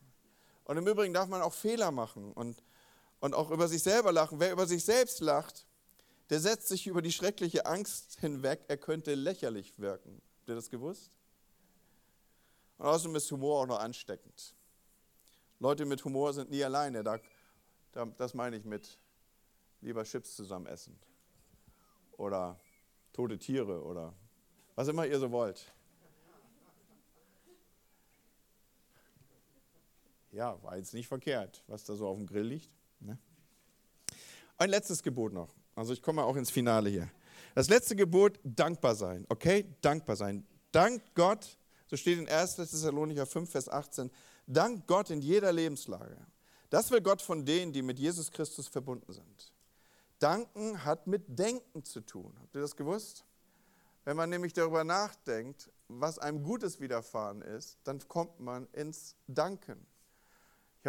Und 0.64 0.78
im 0.78 0.88
Übrigen 0.88 1.14
darf 1.14 1.28
man 1.28 1.42
auch 1.42 1.54
Fehler 1.54 1.92
machen 1.92 2.32
und, 2.34 2.64
und 3.20 3.34
auch 3.36 3.52
über 3.52 3.68
sich 3.68 3.84
selber 3.84 4.12
lachen. 4.12 4.40
Wer 4.40 4.52
über 4.52 4.68
sich 4.68 4.84
selbst 4.84 5.20
lacht, 5.20 5.66
der 6.30 6.40
setzt 6.40 6.68
sich 6.68 6.88
über 6.88 7.02
die 7.02 7.12
schreckliche 7.12 7.66
Angst 7.66 8.20
hinweg, 8.20 8.66
er 8.68 8.78
könnte 8.78 9.16
lächerlich 9.16 9.78
wirken. 9.80 10.22
Habt 10.40 10.50
ihr 10.50 10.56
das 10.56 10.70
gewusst? 10.70 11.18
Und 12.78 12.86
außerdem 12.86 13.16
ist 13.16 13.32
Humor 13.32 13.62
auch 13.62 13.68
noch 13.68 13.80
ansteckend. 13.80 14.56
Leute 15.60 15.86
mit 15.86 16.04
Humor 16.06 16.34
sind 16.34 16.50
nie 16.50 16.64
alleine. 16.64 17.04
Da, 17.04 17.20
da, 17.92 18.06
das 18.06 18.34
meine 18.34 18.56
ich 18.56 18.64
mit 18.64 18.98
lieber 19.82 20.04
Chips 20.04 20.36
zusammen 20.36 20.68
essen. 20.68 20.98
Oder 22.18 22.60
tote 23.12 23.38
Tiere 23.38 23.84
oder 23.84 24.14
was 24.76 24.88
immer 24.88 25.06
ihr 25.06 25.20
so 25.20 25.32
wollt. 25.32 25.74
Ja, 30.32 30.62
war 30.64 30.78
jetzt 30.78 30.94
nicht 30.94 31.08
verkehrt, 31.08 31.64
was 31.68 31.84
da 31.84 31.96
so 31.96 32.08
auf 32.08 32.18
dem 32.18 32.28
Grill 32.28 32.46
liegt. 32.46 32.79
Ne? 33.00 33.18
Ein 34.58 34.70
letztes 34.70 35.04
Gebot 35.04 35.34
noch. 35.34 35.56
Also 35.76 35.94
ich 35.94 36.02
komme 36.02 36.24
auch 36.24 36.36
ins 36.36 36.52
Finale 36.52 36.90
hier. 36.90 37.10
Das 37.56 37.70
letzte 37.70 37.96
Gebot, 37.96 38.40
dankbar 38.44 38.96
sein. 38.96 39.26
Okay, 39.30 39.66
dankbar 39.82 40.16
sein. 40.16 40.46
Dank 40.72 41.02
Gott, 41.16 41.58
so 41.88 41.96
steht 41.96 42.20
in 42.20 42.28
1. 42.28 42.58
Thessalonicher 42.58 43.26
5, 43.26 43.50
Vers 43.50 43.70
18, 43.70 44.12
dank 44.46 44.86
Gott 44.88 45.10
in 45.10 45.22
jeder 45.22 45.52
Lebenslage. 45.52 46.18
Das 46.70 46.92
will 46.92 47.02
Gott 47.02 47.22
von 47.22 47.46
denen, 47.46 47.74
die 47.74 47.82
mit 47.82 47.98
Jesus 47.98 48.30
Christus 48.30 48.68
verbunden 48.68 49.12
sind. 49.12 49.54
Danken 50.20 50.84
hat 50.84 51.08
mit 51.08 51.40
Denken 51.40 51.84
zu 51.84 52.02
tun. 52.02 52.36
Habt 52.42 52.56
ihr 52.56 52.62
das 52.62 52.76
gewusst? 52.76 53.26
Wenn 54.06 54.18
man 54.18 54.30
nämlich 54.30 54.54
darüber 54.54 54.84
nachdenkt, 54.84 55.72
was 55.88 56.20
einem 56.20 56.44
Gutes 56.44 56.80
widerfahren 56.80 57.42
ist, 57.42 57.80
dann 57.84 58.00
kommt 58.08 58.40
man 58.40 58.68
ins 58.74 59.16
Danken. 59.28 59.86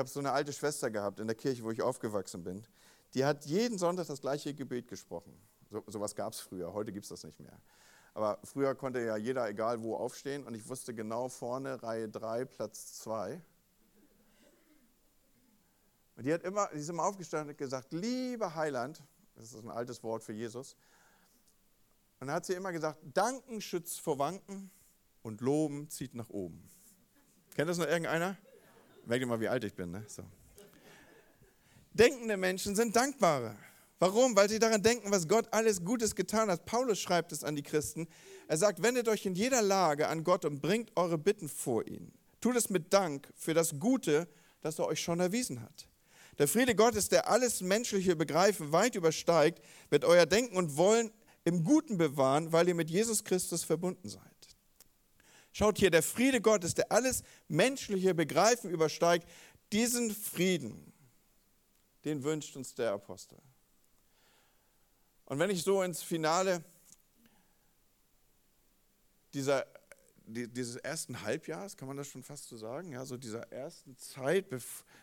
Habe 0.01 0.09
so 0.09 0.18
eine 0.18 0.32
alte 0.32 0.53
Schwester 0.53 0.90
gehabt 0.90 1.20
in 1.20 1.26
der 1.26 1.36
Kirche, 1.36 1.62
wo 1.62 1.70
ich 1.70 1.82
aufgewachsen 1.82 2.42
bin. 2.42 2.66
Die 3.14 3.24
hat 3.24 3.44
jeden 3.44 3.78
Sonntag 3.78 4.07
das 4.07 4.20
gleiche 4.20 4.55
Gebet 4.55 4.88
gesprochen. 4.88 5.32
So, 5.70 5.84
sowas 5.86 6.14
gab 6.14 6.32
es 6.32 6.40
früher, 6.40 6.72
heute 6.72 6.90
gibt 6.90 7.05
es 7.05 7.11
das 7.11 7.22
nicht 7.22 7.38
mehr. 7.38 7.61
Aber 8.14 8.38
früher 8.42 8.74
konnte 8.74 9.01
ja 9.01 9.16
jeder, 9.16 9.48
egal 9.48 9.82
wo, 9.82 9.94
aufstehen 9.96 10.44
und 10.44 10.55
ich 10.55 10.68
wusste 10.68 10.94
genau 10.94 11.28
vorne, 11.28 11.82
Reihe 11.82 12.09
3, 12.09 12.46
Platz 12.46 12.94
2. 13.01 13.40
Und 16.16 16.24
die, 16.26 16.32
hat 16.32 16.42
immer, 16.42 16.68
die 16.72 16.78
ist 16.78 16.88
immer 16.88 17.05
aufgestanden 17.05 17.51
und 17.51 17.59
gesagt, 17.59 17.92
lieber 17.92 18.55
Heiland, 18.55 19.03
das 19.36 19.53
ist 19.53 19.62
ein 19.62 19.70
altes 19.70 20.03
Wort 20.03 20.24
für 20.24 20.32
Jesus, 20.32 20.76
und 22.20 22.26
dann 22.26 22.36
hat 22.36 22.46
sie 22.46 22.53
immer 22.53 22.72
gesagt, 22.72 22.98
Danken 23.14 23.61
schützt 23.61 24.01
vor 24.01 24.18
Wanken 24.18 24.70
und 25.22 25.40
Loben 25.40 25.88
zieht 25.88 26.14
nach 26.14 26.28
oben. 26.28 26.68
Kennt 27.55 27.70
das 27.70 27.78
noch 27.78 27.86
irgendeiner? 27.86 28.36
Merkt 29.07 29.22
ihr 29.22 29.26
mal, 29.26 29.40
wie 29.40 29.48
alt 29.48 29.64
ich 29.64 29.74
bin. 29.74 29.90
Ne? 29.90 30.05
So. 30.07 30.22
Denkende 31.92 32.36
Menschen 32.36 32.76
sind 32.76 32.94
dankbare. 32.94 33.57
Warum? 33.98 34.34
Weil 34.34 34.48
sie 34.48 34.59
daran 34.59 34.82
denken, 34.82 35.11
was 35.11 35.28
Gott 35.28 35.46
alles 35.51 35.84
Gutes 35.84 36.14
getan 36.14 36.51
hat. 36.51 36.64
Paulus 36.64 36.98
schreibt 36.98 37.32
es 37.32 37.44
an 37.44 37.57
die 37.57 37.62
Christen. 37.62 38.09
Er 38.48 38.57
sagt, 38.57 38.82
wendet 38.82 39.09
euch 39.09 39.26
in 39.26 39.34
jeder 39.34 39.61
Lage 39.62 40.09
an 40.09 40.24
Gott 40.24 40.44
und 40.44 40.62
bringt 40.62 40.90
eure 40.96 41.18
Bitten 41.18 41.48
vor 41.48 41.86
ihn. 41.86 42.12
Tut 42.40 42.57
es 42.57 42.70
mit 42.70 42.92
Dank 42.92 43.28
für 43.36 43.53
das 43.53 43.78
Gute, 43.78 44.26
das 44.62 44.78
er 44.78 44.86
euch 44.86 45.01
schon 45.01 45.20
erwiesen 45.20 45.61
hat. 45.61 45.88
Der 46.38 46.48
Friede 46.48 46.74
Gottes, 46.74 47.11
der 47.11 47.28
alles 47.28 47.61
menschliche 47.61 48.16
Begreifen 48.16 48.72
weit 48.72 48.94
übersteigt, 48.94 49.62
wird 49.90 50.07
euer 50.07 50.24
Denken 50.24 50.57
und 50.57 50.78
Wollen 50.78 51.11
im 51.44 51.64
Guten 51.64 51.98
bewahren, 51.98 52.53
weil 52.53 52.68
ihr 52.68 52.74
mit 52.74 52.90
Jesus 52.90 53.24
Christus 53.24 53.64
verbunden 53.64 54.09
seid. 54.09 54.30
Schaut 55.53 55.78
hier, 55.78 55.90
der 55.90 56.03
Friede 56.03 56.40
Gottes, 56.40 56.74
der 56.74 56.92
alles 56.92 57.22
menschliche 57.48 58.14
Begreifen 58.14 58.70
übersteigt, 58.70 59.28
diesen 59.72 60.11
Frieden, 60.11 60.92
den 62.05 62.22
wünscht 62.22 62.57
uns 62.57 62.74
der 62.74 62.92
Apostel. 62.92 63.38
Und 65.26 65.38
wenn 65.38 65.51
ich 65.51 65.62
so 65.62 65.82
ins 65.82 66.03
Finale 66.03 66.64
dieser, 69.34 69.66
dieses 70.26 70.76
ersten 70.76 71.22
Halbjahres, 71.22 71.76
kann 71.76 71.88
man 71.88 71.96
das 71.96 72.09
schon 72.09 72.22
fast 72.22 72.48
so 72.48 72.57
sagen, 72.57 72.92
ja, 72.92 73.05
so 73.05 73.16
dieser 73.16 73.53
ersten 73.53 73.96
Zeit, 73.96 74.51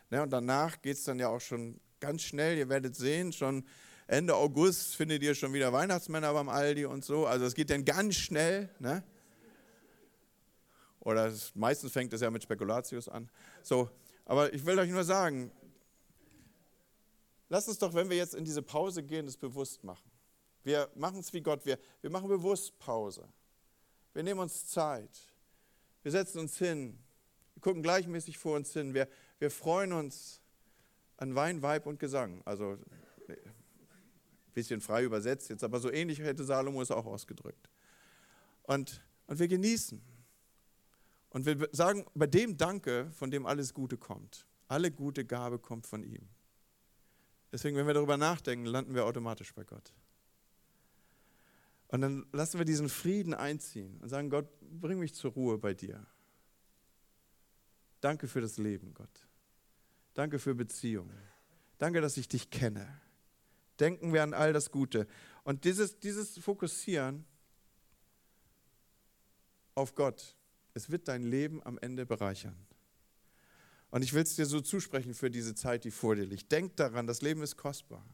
ne, 0.10 0.22
und 0.22 0.30
danach 0.30 0.82
geht 0.82 0.98
es 0.98 1.04
dann 1.04 1.20
ja 1.20 1.30
auch 1.30 1.40
schon 1.42 1.80
ganz 2.00 2.24
schnell, 2.24 2.58
ihr 2.58 2.70
werdet 2.70 2.96
sehen, 2.96 3.32
schon 3.32 3.66
Ende 4.08 4.36
August 4.36 4.96
findet 4.96 5.22
ihr 5.24 5.36
schon 5.36 5.54
wieder 5.54 5.74
Weihnachtsmänner 5.74 6.34
beim 6.34 6.50
Aldi 6.50 6.86
und 6.86 7.04
so, 7.04 7.26
also 7.26 7.46
es 7.46 7.56
geht 7.56 7.70
dann 7.70 7.84
ganz 7.86 8.16
schnell, 8.16 8.70
ne? 8.80 9.04
Oder 11.08 11.34
meistens 11.54 11.94
fängt 11.94 12.12
es 12.12 12.20
ja 12.20 12.30
mit 12.30 12.44
Spekulatius 12.44 13.08
an. 13.08 13.30
So, 13.64 13.90
aber 14.26 14.54
ich 14.54 14.66
will 14.66 14.78
euch 14.78 14.90
nur 14.90 15.06
sagen, 15.06 15.50
lasst 17.48 17.70
uns 17.70 17.78
doch, 17.78 17.94
wenn 17.94 18.10
wir 18.10 18.18
jetzt 18.18 18.36
in 18.36 18.44
diese 18.44 18.62
Pause 18.62 19.02
gehen, 19.04 19.26
das 19.26 19.38
bewusst 19.38 19.86
machen. 19.86 20.12
Wir 20.66 20.90
machen 20.96 21.22
es 21.22 21.32
wie 21.32 21.40
Gott, 21.40 21.66
wir, 21.66 21.80
wir 22.02 22.10
machen 22.10 22.28
bewusst 22.28 22.78
Pause. 22.78 23.26
Wir 24.14 24.22
nehmen 24.22 24.42
uns 24.42 24.68
Zeit. 24.68 25.18
Wir 26.04 26.12
setzen 26.12 26.40
uns 26.40 26.58
hin. 26.58 27.00
Wir 27.54 27.62
gucken 27.62 27.82
gleichmäßig 27.82 28.38
vor 28.38 28.58
uns 28.58 28.74
hin. 28.74 28.94
Wir, 28.94 29.08
wir 29.40 29.50
freuen 29.50 29.94
uns 29.94 30.42
an 31.16 31.36
Wein, 31.36 31.62
Weib 31.62 31.86
und 31.86 32.00
Gesang. 32.02 32.42
Also 32.44 32.78
ein 33.30 33.38
bisschen 34.54 34.82
frei 34.82 35.06
übersetzt 35.06 35.50
jetzt, 35.50 35.64
aber 35.64 35.80
so 35.80 35.90
ähnlich 35.90 36.20
hätte 36.20 36.44
Salomo 36.44 36.82
es 36.82 36.92
auch 36.92 37.06
ausgedrückt. 37.06 37.70
Und, 38.64 39.02
und 39.28 39.40
wir 39.40 39.48
genießen. 39.48 40.17
Und 41.38 41.46
wir 41.46 41.70
sagen 41.72 42.04
bei 42.16 42.26
dem 42.26 42.58
Danke, 42.58 43.12
von 43.12 43.30
dem 43.30 43.46
alles 43.46 43.76
Gute 43.76 43.96
kommt. 43.96 44.48
Alle 44.68 44.90
gute 44.90 45.24
Gabe 45.24 45.60
kommt 45.60 45.86
von 45.86 46.04
ihm. 46.04 46.28
Deswegen, 47.52 47.78
wenn 47.78 47.86
wir 47.86 47.94
darüber 47.94 48.18
nachdenken, 48.18 48.66
landen 48.66 48.96
wir 48.96 49.06
automatisch 49.06 49.54
bei 49.54 49.64
Gott. 49.64 49.94
Und 51.90 52.02
dann 52.02 52.26
lassen 52.32 52.58
wir 52.58 52.66
diesen 52.66 52.90
Frieden 52.90 53.36
einziehen 53.36 54.00
und 54.02 54.10
sagen, 54.10 54.32
Gott, 54.32 54.48
bring 54.62 54.98
mich 54.98 55.14
zur 55.14 55.34
Ruhe 55.34 55.60
bei 55.60 55.76
dir. 55.76 56.08
Danke 58.02 58.28
für 58.28 58.42
das 58.42 58.58
Leben, 58.58 58.96
Gott. 58.96 59.28
Danke 60.16 60.40
für 60.40 60.56
Beziehungen. 60.56 61.22
Danke, 61.78 62.02
dass 62.02 62.18
ich 62.18 62.28
dich 62.28 62.50
kenne. 62.50 63.00
Denken 63.80 64.12
wir 64.12 64.24
an 64.24 64.34
all 64.34 64.54
das 64.54 64.72
Gute. 64.72 65.06
Und 65.44 65.66
dieses, 65.66 66.00
dieses 66.00 66.40
Fokussieren 66.40 67.28
auf 69.76 69.94
Gott 69.94 70.37
es 70.78 70.90
wird 70.90 71.08
dein 71.08 71.24
Leben 71.24 71.62
am 71.64 71.78
Ende 71.80 72.06
bereichern. 72.06 72.56
Und 73.90 74.04
ich 74.04 74.14
will 74.14 74.24
es 74.24 74.36
dir 74.36 74.46
so 74.46 74.62
zusprechen 74.62 75.14
für 75.14 75.32
diese 75.32 75.56
Zeit, 75.56 75.84
die 75.84 75.92
vor 75.92 76.16
dir 76.16 76.26
liegt. 76.26 76.52
Denk 76.52 76.76
daran, 76.76 77.08
das 77.08 77.22
Leben 77.22 77.42
ist 77.42 77.58
kostbar. 77.58 78.06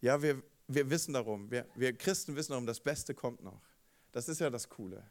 Ja, 0.00 0.22
wir, 0.22 0.42
wir 0.68 0.88
wissen 0.90 1.14
darum, 1.14 1.50
wir, 1.50 1.66
wir 1.74 1.92
Christen 1.96 2.36
wissen 2.36 2.52
darum, 2.52 2.66
das 2.66 2.80
Beste 2.80 3.14
kommt 3.14 3.42
noch. 3.42 3.62
Das 4.12 4.28
ist 4.28 4.40
ja 4.40 4.50
das 4.50 4.68
Coole. 4.68 5.08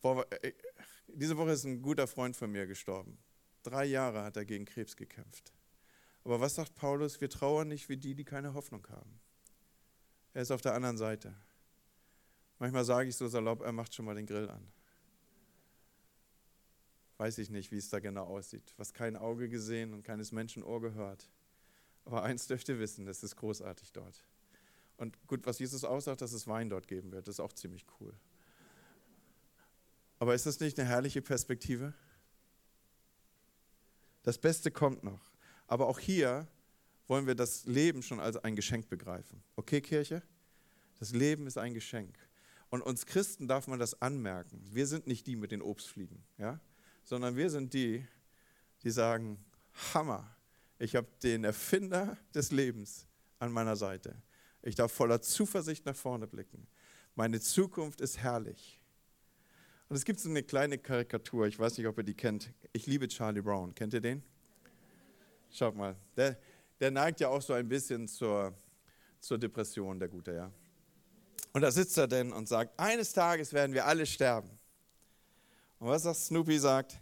Boah, 0.00 0.26
äh, 0.42 0.52
diese 1.08 1.36
Woche 1.36 1.52
ist 1.52 1.64
ein 1.64 1.82
guter 1.82 2.06
Freund 2.06 2.36
von 2.36 2.50
mir 2.50 2.66
gestorben. 2.66 3.18
Drei 3.62 3.84
Jahre 3.84 4.22
hat 4.22 4.36
er 4.36 4.44
gegen 4.44 4.64
Krebs 4.64 4.96
gekämpft. 4.96 5.52
Aber 6.24 6.40
was 6.40 6.54
sagt 6.54 6.74
Paulus? 6.74 7.20
Wir 7.20 7.30
trauern 7.30 7.68
nicht 7.68 7.88
wie 7.88 7.96
die, 7.96 8.14
die 8.14 8.24
keine 8.24 8.54
Hoffnung 8.54 8.86
haben. 8.88 9.20
Er 10.34 10.42
ist 10.42 10.50
auf 10.50 10.60
der 10.60 10.74
anderen 10.74 10.98
Seite. 10.98 11.34
Manchmal 12.60 12.84
sage 12.84 13.08
ich 13.08 13.16
so 13.16 13.26
salopp, 13.26 13.62
er 13.62 13.72
macht 13.72 13.94
schon 13.94 14.04
mal 14.04 14.14
den 14.14 14.26
Grill 14.26 14.48
an. 14.50 14.64
Weiß 17.16 17.38
ich 17.38 17.48
nicht, 17.48 17.72
wie 17.72 17.78
es 17.78 17.88
da 17.88 18.00
genau 18.00 18.24
aussieht. 18.24 18.74
Was 18.76 18.92
kein 18.92 19.16
Auge 19.16 19.48
gesehen 19.48 19.94
und 19.94 20.02
keines 20.02 20.30
Menschen 20.30 20.62
Ohr 20.62 20.80
gehört. 20.80 21.28
Aber 22.04 22.22
eins 22.22 22.46
dürft 22.46 22.68
ihr 22.68 22.78
wissen, 22.78 23.08
es 23.08 23.22
ist 23.22 23.36
großartig 23.36 23.92
dort. 23.92 24.22
Und 24.98 25.16
gut, 25.26 25.46
was 25.46 25.58
Jesus 25.58 25.84
aussagt, 25.84 26.20
dass 26.20 26.34
es 26.34 26.46
Wein 26.46 26.68
dort 26.68 26.86
geben 26.86 27.12
wird, 27.12 27.28
ist 27.28 27.40
auch 27.40 27.54
ziemlich 27.54 27.86
cool. 27.98 28.14
Aber 30.18 30.34
ist 30.34 30.44
das 30.44 30.60
nicht 30.60 30.78
eine 30.78 30.86
herrliche 30.86 31.22
Perspektive? 31.22 31.94
Das 34.22 34.36
Beste 34.36 34.70
kommt 34.70 35.02
noch. 35.02 35.32
Aber 35.66 35.86
auch 35.86 35.98
hier 35.98 36.46
wollen 37.06 37.26
wir 37.26 37.34
das 37.34 37.64
Leben 37.64 38.02
schon 38.02 38.20
als 38.20 38.36
ein 38.36 38.54
Geschenk 38.54 38.90
begreifen. 38.90 39.42
Okay, 39.56 39.80
Kirche? 39.80 40.22
Das 40.98 41.12
Leben 41.12 41.46
ist 41.46 41.56
ein 41.56 41.72
Geschenk. 41.72 42.18
Und 42.70 42.82
uns 42.82 43.04
Christen 43.04 43.48
darf 43.48 43.66
man 43.66 43.78
das 43.78 44.00
anmerken. 44.00 44.62
Wir 44.70 44.86
sind 44.86 45.06
nicht 45.06 45.26
die 45.26 45.36
mit 45.36 45.50
den 45.50 45.60
Obstfliegen, 45.60 46.22
ja? 46.38 46.60
sondern 47.04 47.36
wir 47.36 47.50
sind 47.50 47.74
die, 47.74 48.06
die 48.84 48.90
sagen, 48.90 49.44
Hammer, 49.92 50.36
ich 50.78 50.96
habe 50.96 51.08
den 51.22 51.44
Erfinder 51.44 52.16
des 52.34 52.52
Lebens 52.52 53.06
an 53.40 53.52
meiner 53.52 53.76
Seite. 53.76 54.16
Ich 54.62 54.76
darf 54.76 54.92
voller 54.92 55.20
Zuversicht 55.20 55.84
nach 55.84 55.96
vorne 55.96 56.26
blicken. 56.26 56.66
Meine 57.16 57.40
Zukunft 57.40 58.00
ist 58.00 58.18
herrlich. 58.18 58.80
Und 59.88 59.96
es 59.96 60.04
gibt 60.04 60.20
so 60.20 60.28
eine 60.28 60.44
kleine 60.44 60.78
Karikatur, 60.78 61.46
ich 61.48 61.58
weiß 61.58 61.76
nicht, 61.76 61.86
ob 61.88 61.98
ihr 61.98 62.04
die 62.04 62.14
kennt. 62.14 62.52
Ich 62.72 62.86
liebe 62.86 63.08
Charlie 63.08 63.42
Brown. 63.42 63.74
Kennt 63.74 63.92
ihr 63.92 64.00
den? 64.00 64.22
Schaut 65.50 65.74
mal, 65.74 65.96
der, 66.16 66.38
der 66.78 66.92
neigt 66.92 67.18
ja 67.18 67.28
auch 67.28 67.42
so 67.42 67.52
ein 67.54 67.66
bisschen 67.66 68.06
zur, 68.06 68.54
zur 69.18 69.36
Depression, 69.36 69.98
der 69.98 70.08
Gute, 70.08 70.32
ja. 70.32 70.52
Und 71.52 71.62
da 71.62 71.70
sitzt 71.70 71.98
er 71.98 72.06
denn 72.06 72.32
und 72.32 72.48
sagt, 72.48 72.78
eines 72.78 73.12
Tages 73.12 73.52
werden 73.52 73.72
wir 73.74 73.86
alle 73.86 74.06
sterben. 74.06 74.50
Und 75.78 75.88
was 75.88 76.02
sagt 76.02 76.16
Snoopy 76.16 76.58
sagt, 76.58 77.00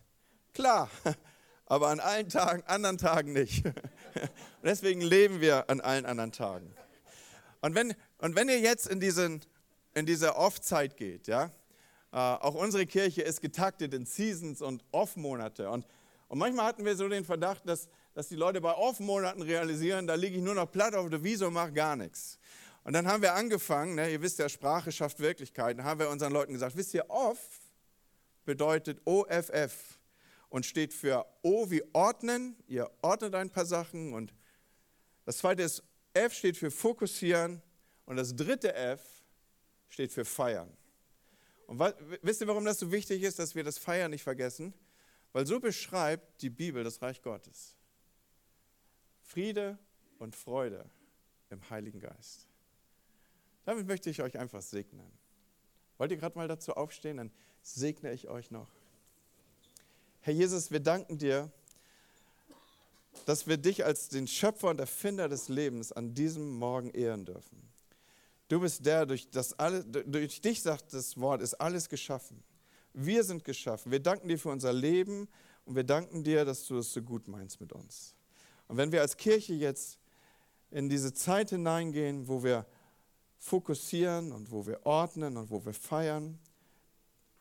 Klar, 0.59 0.91
aber 1.67 1.87
an 1.87 2.01
allen 2.01 2.29
Tagen, 2.29 2.65
anderen 2.67 2.99
Tagen 2.99 3.33
nicht. 3.33 3.65
Und 3.65 3.75
deswegen 4.65 5.01
leben 5.01 5.41
wir 5.41 5.71
an 5.71 5.81
allen 5.81 6.05
anderen 6.05 6.33
Tagen. 6.33 6.75
Und 7.61 7.77
wenn, 7.77 7.95
und 8.19 8.35
wenn 8.35 8.49
ihr 8.49 8.59
jetzt 8.59 8.89
in, 8.89 8.99
diesen, 8.99 9.41
in 9.95 10.05
diese 10.05 10.35
Off-Zeit 10.35 10.97
geht, 10.97 11.29
ja, 11.29 11.53
äh, 12.13 12.17
auch 12.17 12.57
unsere 12.57 12.87
Kirche 12.87 13.23
ist 13.23 13.41
getaktet 13.41 13.95
in 13.95 14.05
Seasons 14.05 14.61
und 14.61 14.83
Off-Monate. 14.91 15.71
Und, 15.71 15.87
und 16.27 16.39
manchmal 16.39 16.67
hatten 16.67 16.85
wir 16.85 16.97
so 16.97 17.09
den 17.09 17.25
Verdacht, 17.25 17.69
dass, 17.69 17.89
dass 18.15 18.27
die 18.27 18.35
Leute 18.35 18.61
bei 18.61 18.75
Off-Monaten 18.75 19.43
realisieren, 19.43 20.09
da 20.09 20.17
liege 20.17 20.39
ich 20.39 20.43
nur 20.43 20.57
noch 20.57 20.73
platt 20.73 20.97
auf 20.97 21.09
der 21.09 21.23
Wiese 21.23 21.47
und 21.47 21.53
mache 21.53 21.73
gar 21.73 21.95
nichts. 21.95 22.37
Und 22.89 22.95
dann 22.95 23.07
haben 23.07 23.21
wir 23.21 23.35
angefangen, 23.35 23.97
ne, 23.97 24.11
ihr 24.11 24.23
wisst 24.23 24.39
ja, 24.39 24.49
Sprache 24.49 24.91
schafft 24.93 25.21
Wirklichkeit, 25.21 25.77
dann 25.77 25.85
haben 25.85 26.01
wir 26.01 26.09
unseren 26.09 26.33
Leuten 26.33 26.55
gesagt, 26.55 26.75
wisst 26.75 26.95
ihr, 26.95 27.05
Off 27.11 27.61
bedeutet 28.47 28.99
OFF 29.05 29.99
und 30.49 30.65
steht 30.65 30.95
für 30.95 31.27
O 31.43 31.71
wie 31.71 31.83
ordnen, 31.93 32.57
ihr 32.67 32.91
ordnet 33.03 33.35
ein 33.35 33.51
paar 33.51 33.67
Sachen 33.67 34.15
und 34.15 34.33
das 35.27 35.37
zweite 35.37 35.65
ist, 35.65 35.83
F 36.15 36.33
steht 36.33 36.57
für 36.57 36.71
fokussieren 36.71 37.61
und 38.07 38.17
das 38.17 38.35
dritte 38.35 38.73
F 38.75 39.03
steht 39.91 40.11
für 40.11 40.25
feiern. 40.25 40.75
Und 41.67 41.79
was, 41.79 41.93
wisst 42.23 42.41
ihr, 42.41 42.47
warum 42.47 42.65
das 42.65 42.79
so 42.79 42.91
wichtig 42.91 43.23
ist, 43.23 43.39
dass 43.39 43.55
wir 43.55 43.65
das 43.65 43.77
Feiern 43.77 44.13
nicht 44.13 44.23
vergessen? 44.23 44.73
Weil 45.35 45.45
so 45.45 45.61
beschreibt 45.61 46.41
die 46.41 46.49
Bibel 46.49 46.83
das 46.85 47.03
Reich 47.03 47.21
Gottes. 47.21 47.77
Friede 49.21 49.77
und 50.19 50.35
Freude 50.35 50.89
im 51.51 51.69
Heiligen 51.69 52.01
Geist. 52.01 52.48
Damit 53.69 53.87
möchte 53.87 54.09
ich 54.09 54.23
euch 54.23 54.39
einfach 54.39 54.63
segnen. 54.63 55.13
Wollt 55.99 56.11
ihr 56.11 56.17
gerade 56.17 56.39
mal 56.39 56.49
dazu 56.49 56.73
aufstehen? 56.73 57.19
Dann 57.19 57.31
segne 57.61 58.15
ich 58.15 58.27
euch 58.27 58.51
noch. 58.51 58.71
Herr 60.23 60.33
Jesus, 60.33 60.71
wir 60.71 60.81
danken 60.81 61.19
dir, 61.19 61.53
dass 63.27 63.47
wir 63.47 63.59
dich 63.59 63.85
als 63.85 64.09
den 64.09 64.27
Schöpfer 64.27 64.71
und 64.71 64.81
Erfinder 64.81 65.29
des 65.29 65.51
Lebens 65.51 65.93
an 65.93 66.15
diesem 66.15 66.49
Morgen 66.59 66.89
ehren 66.93 67.27
dürfen. 67.27 67.63
Du 68.49 68.59
bist 68.59 68.87
der, 68.87 69.05
durch, 69.05 69.29
das 69.29 69.59
alle, 69.59 69.85
durch 69.85 70.41
dich, 70.41 70.63
sagt 70.63 70.95
das 70.95 71.21
Wort, 71.21 71.43
ist 71.43 71.53
alles 71.53 71.91
geschaffen. 71.91 72.43
Wir 72.95 73.23
sind 73.23 73.45
geschaffen. 73.45 73.93
Wir 73.93 74.01
danken 74.01 74.29
dir 74.29 74.39
für 74.39 74.49
unser 74.49 74.73
Leben 74.73 75.29
und 75.67 75.77
wir 75.77 75.85
danken 75.85 76.25
dir, 76.25 76.47
dass 76.47 76.67
du 76.67 76.79
es 76.79 76.91
so 76.91 77.03
gut 77.03 77.29
meinst 77.29 77.61
mit 77.61 77.75
uns. 77.75 78.15
Und 78.67 78.79
wenn 78.79 78.93
wir 78.93 79.03
als 79.03 79.19
Kirche 79.19 79.53
jetzt 79.53 79.99
in 80.71 80.89
diese 80.89 81.13
Zeit 81.13 81.51
hineingehen, 81.51 82.29
wo 82.29 82.43
wir 82.43 82.65
fokussieren 83.39 84.33
und 84.33 84.51
wo 84.51 84.67
wir 84.67 84.85
ordnen 84.85 85.37
und 85.37 85.51
wo 85.51 85.65
wir 85.65 85.75
feiern, 85.75 86.39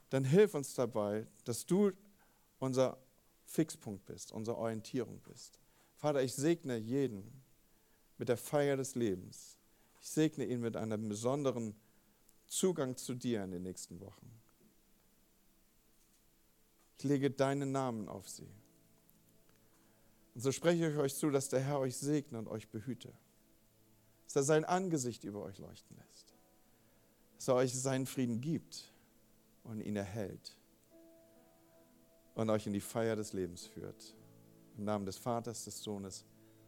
dann 0.09 0.23
hilf 0.23 0.53
uns 0.53 0.73
dabei, 0.75 1.27
dass 1.43 1.65
du 1.65 1.91
unser 2.59 2.97
Fixpunkt 3.45 4.05
bist, 4.05 4.31
unsere 4.31 4.57
Orientierung 4.57 5.19
bist. 5.21 5.59
Vater, 5.95 6.21
ich 6.21 6.33
segne 6.33 6.77
jeden 6.77 7.41
mit 8.17 8.29
der 8.29 8.37
Feier 8.37 8.77
des 8.77 8.95
Lebens. 8.95 9.57
Ich 10.01 10.09
segne 10.09 10.45
ihn 10.45 10.61
mit 10.61 10.75
einem 10.75 11.09
besonderen 11.09 11.75
Zugang 12.45 12.95
zu 12.95 13.13
dir 13.13 13.43
in 13.43 13.51
den 13.51 13.63
nächsten 13.63 13.99
Wochen. 13.99 14.31
Ich 16.97 17.03
lege 17.03 17.29
deinen 17.29 17.71
Namen 17.71 18.07
auf 18.07 18.29
sie. 18.29 18.49
Und 20.33 20.41
so 20.41 20.51
spreche 20.51 20.89
ich 20.89 20.97
euch 20.97 21.15
zu, 21.15 21.29
dass 21.29 21.49
der 21.49 21.61
Herr 21.61 21.79
euch 21.79 21.97
segne 21.97 22.39
und 22.39 22.47
euch 22.47 22.69
behüte. 22.69 23.13
Dass 24.27 24.35
er 24.35 24.43
sein 24.43 24.65
Angesicht 24.65 25.23
über 25.23 25.41
euch 25.41 25.57
leuchten 25.57 25.95
lässt. 25.95 26.35
Dass 27.37 27.47
er 27.47 27.55
euch 27.55 27.73
seinen 27.73 28.05
Frieden 28.05 28.41
gibt 28.41 28.91
und 29.63 29.81
ihn 29.81 29.95
erhält. 29.95 30.55
Und 32.35 32.49
euch 32.49 32.67
in 32.67 32.73
die 32.73 32.81
Feier 32.81 33.15
des 33.15 33.33
Lebens 33.33 33.65
führt. 33.65 34.13
Im 34.77 34.83
Namen 34.83 35.05
des 35.05 35.17
Vaters, 35.17 35.63
des 35.63 35.81
Sohnes 35.81 36.25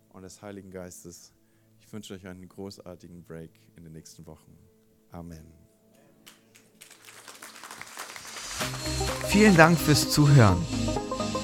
und 0.10 0.24
des 0.24 0.41
Heiligen 0.41 0.72
Geistes. 0.72 1.34
Ich 1.80 1.91
wünsche 1.91 2.14
euch 2.14 2.26
einen 2.26 2.47
großartigen 2.47 3.24
Break 3.24 3.51
in 3.76 3.84
den 3.84 3.93
nächsten 3.93 4.26
Wochen. 4.26 4.57
Amen. 5.12 5.45
Vielen 9.28 9.55
Dank 9.55 9.78
fürs 9.78 10.10
Zuhören. 10.10 10.66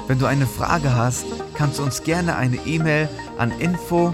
Wenn 0.07 0.17
du 0.17 0.25
eine 0.25 0.47
Frage 0.47 0.95
hast, 0.95 1.25
kannst 1.55 1.79
du 1.79 1.83
uns 1.83 2.03
gerne 2.03 2.35
eine 2.35 2.57
E-Mail 2.65 3.09
an 3.37 3.51
info 3.59 4.13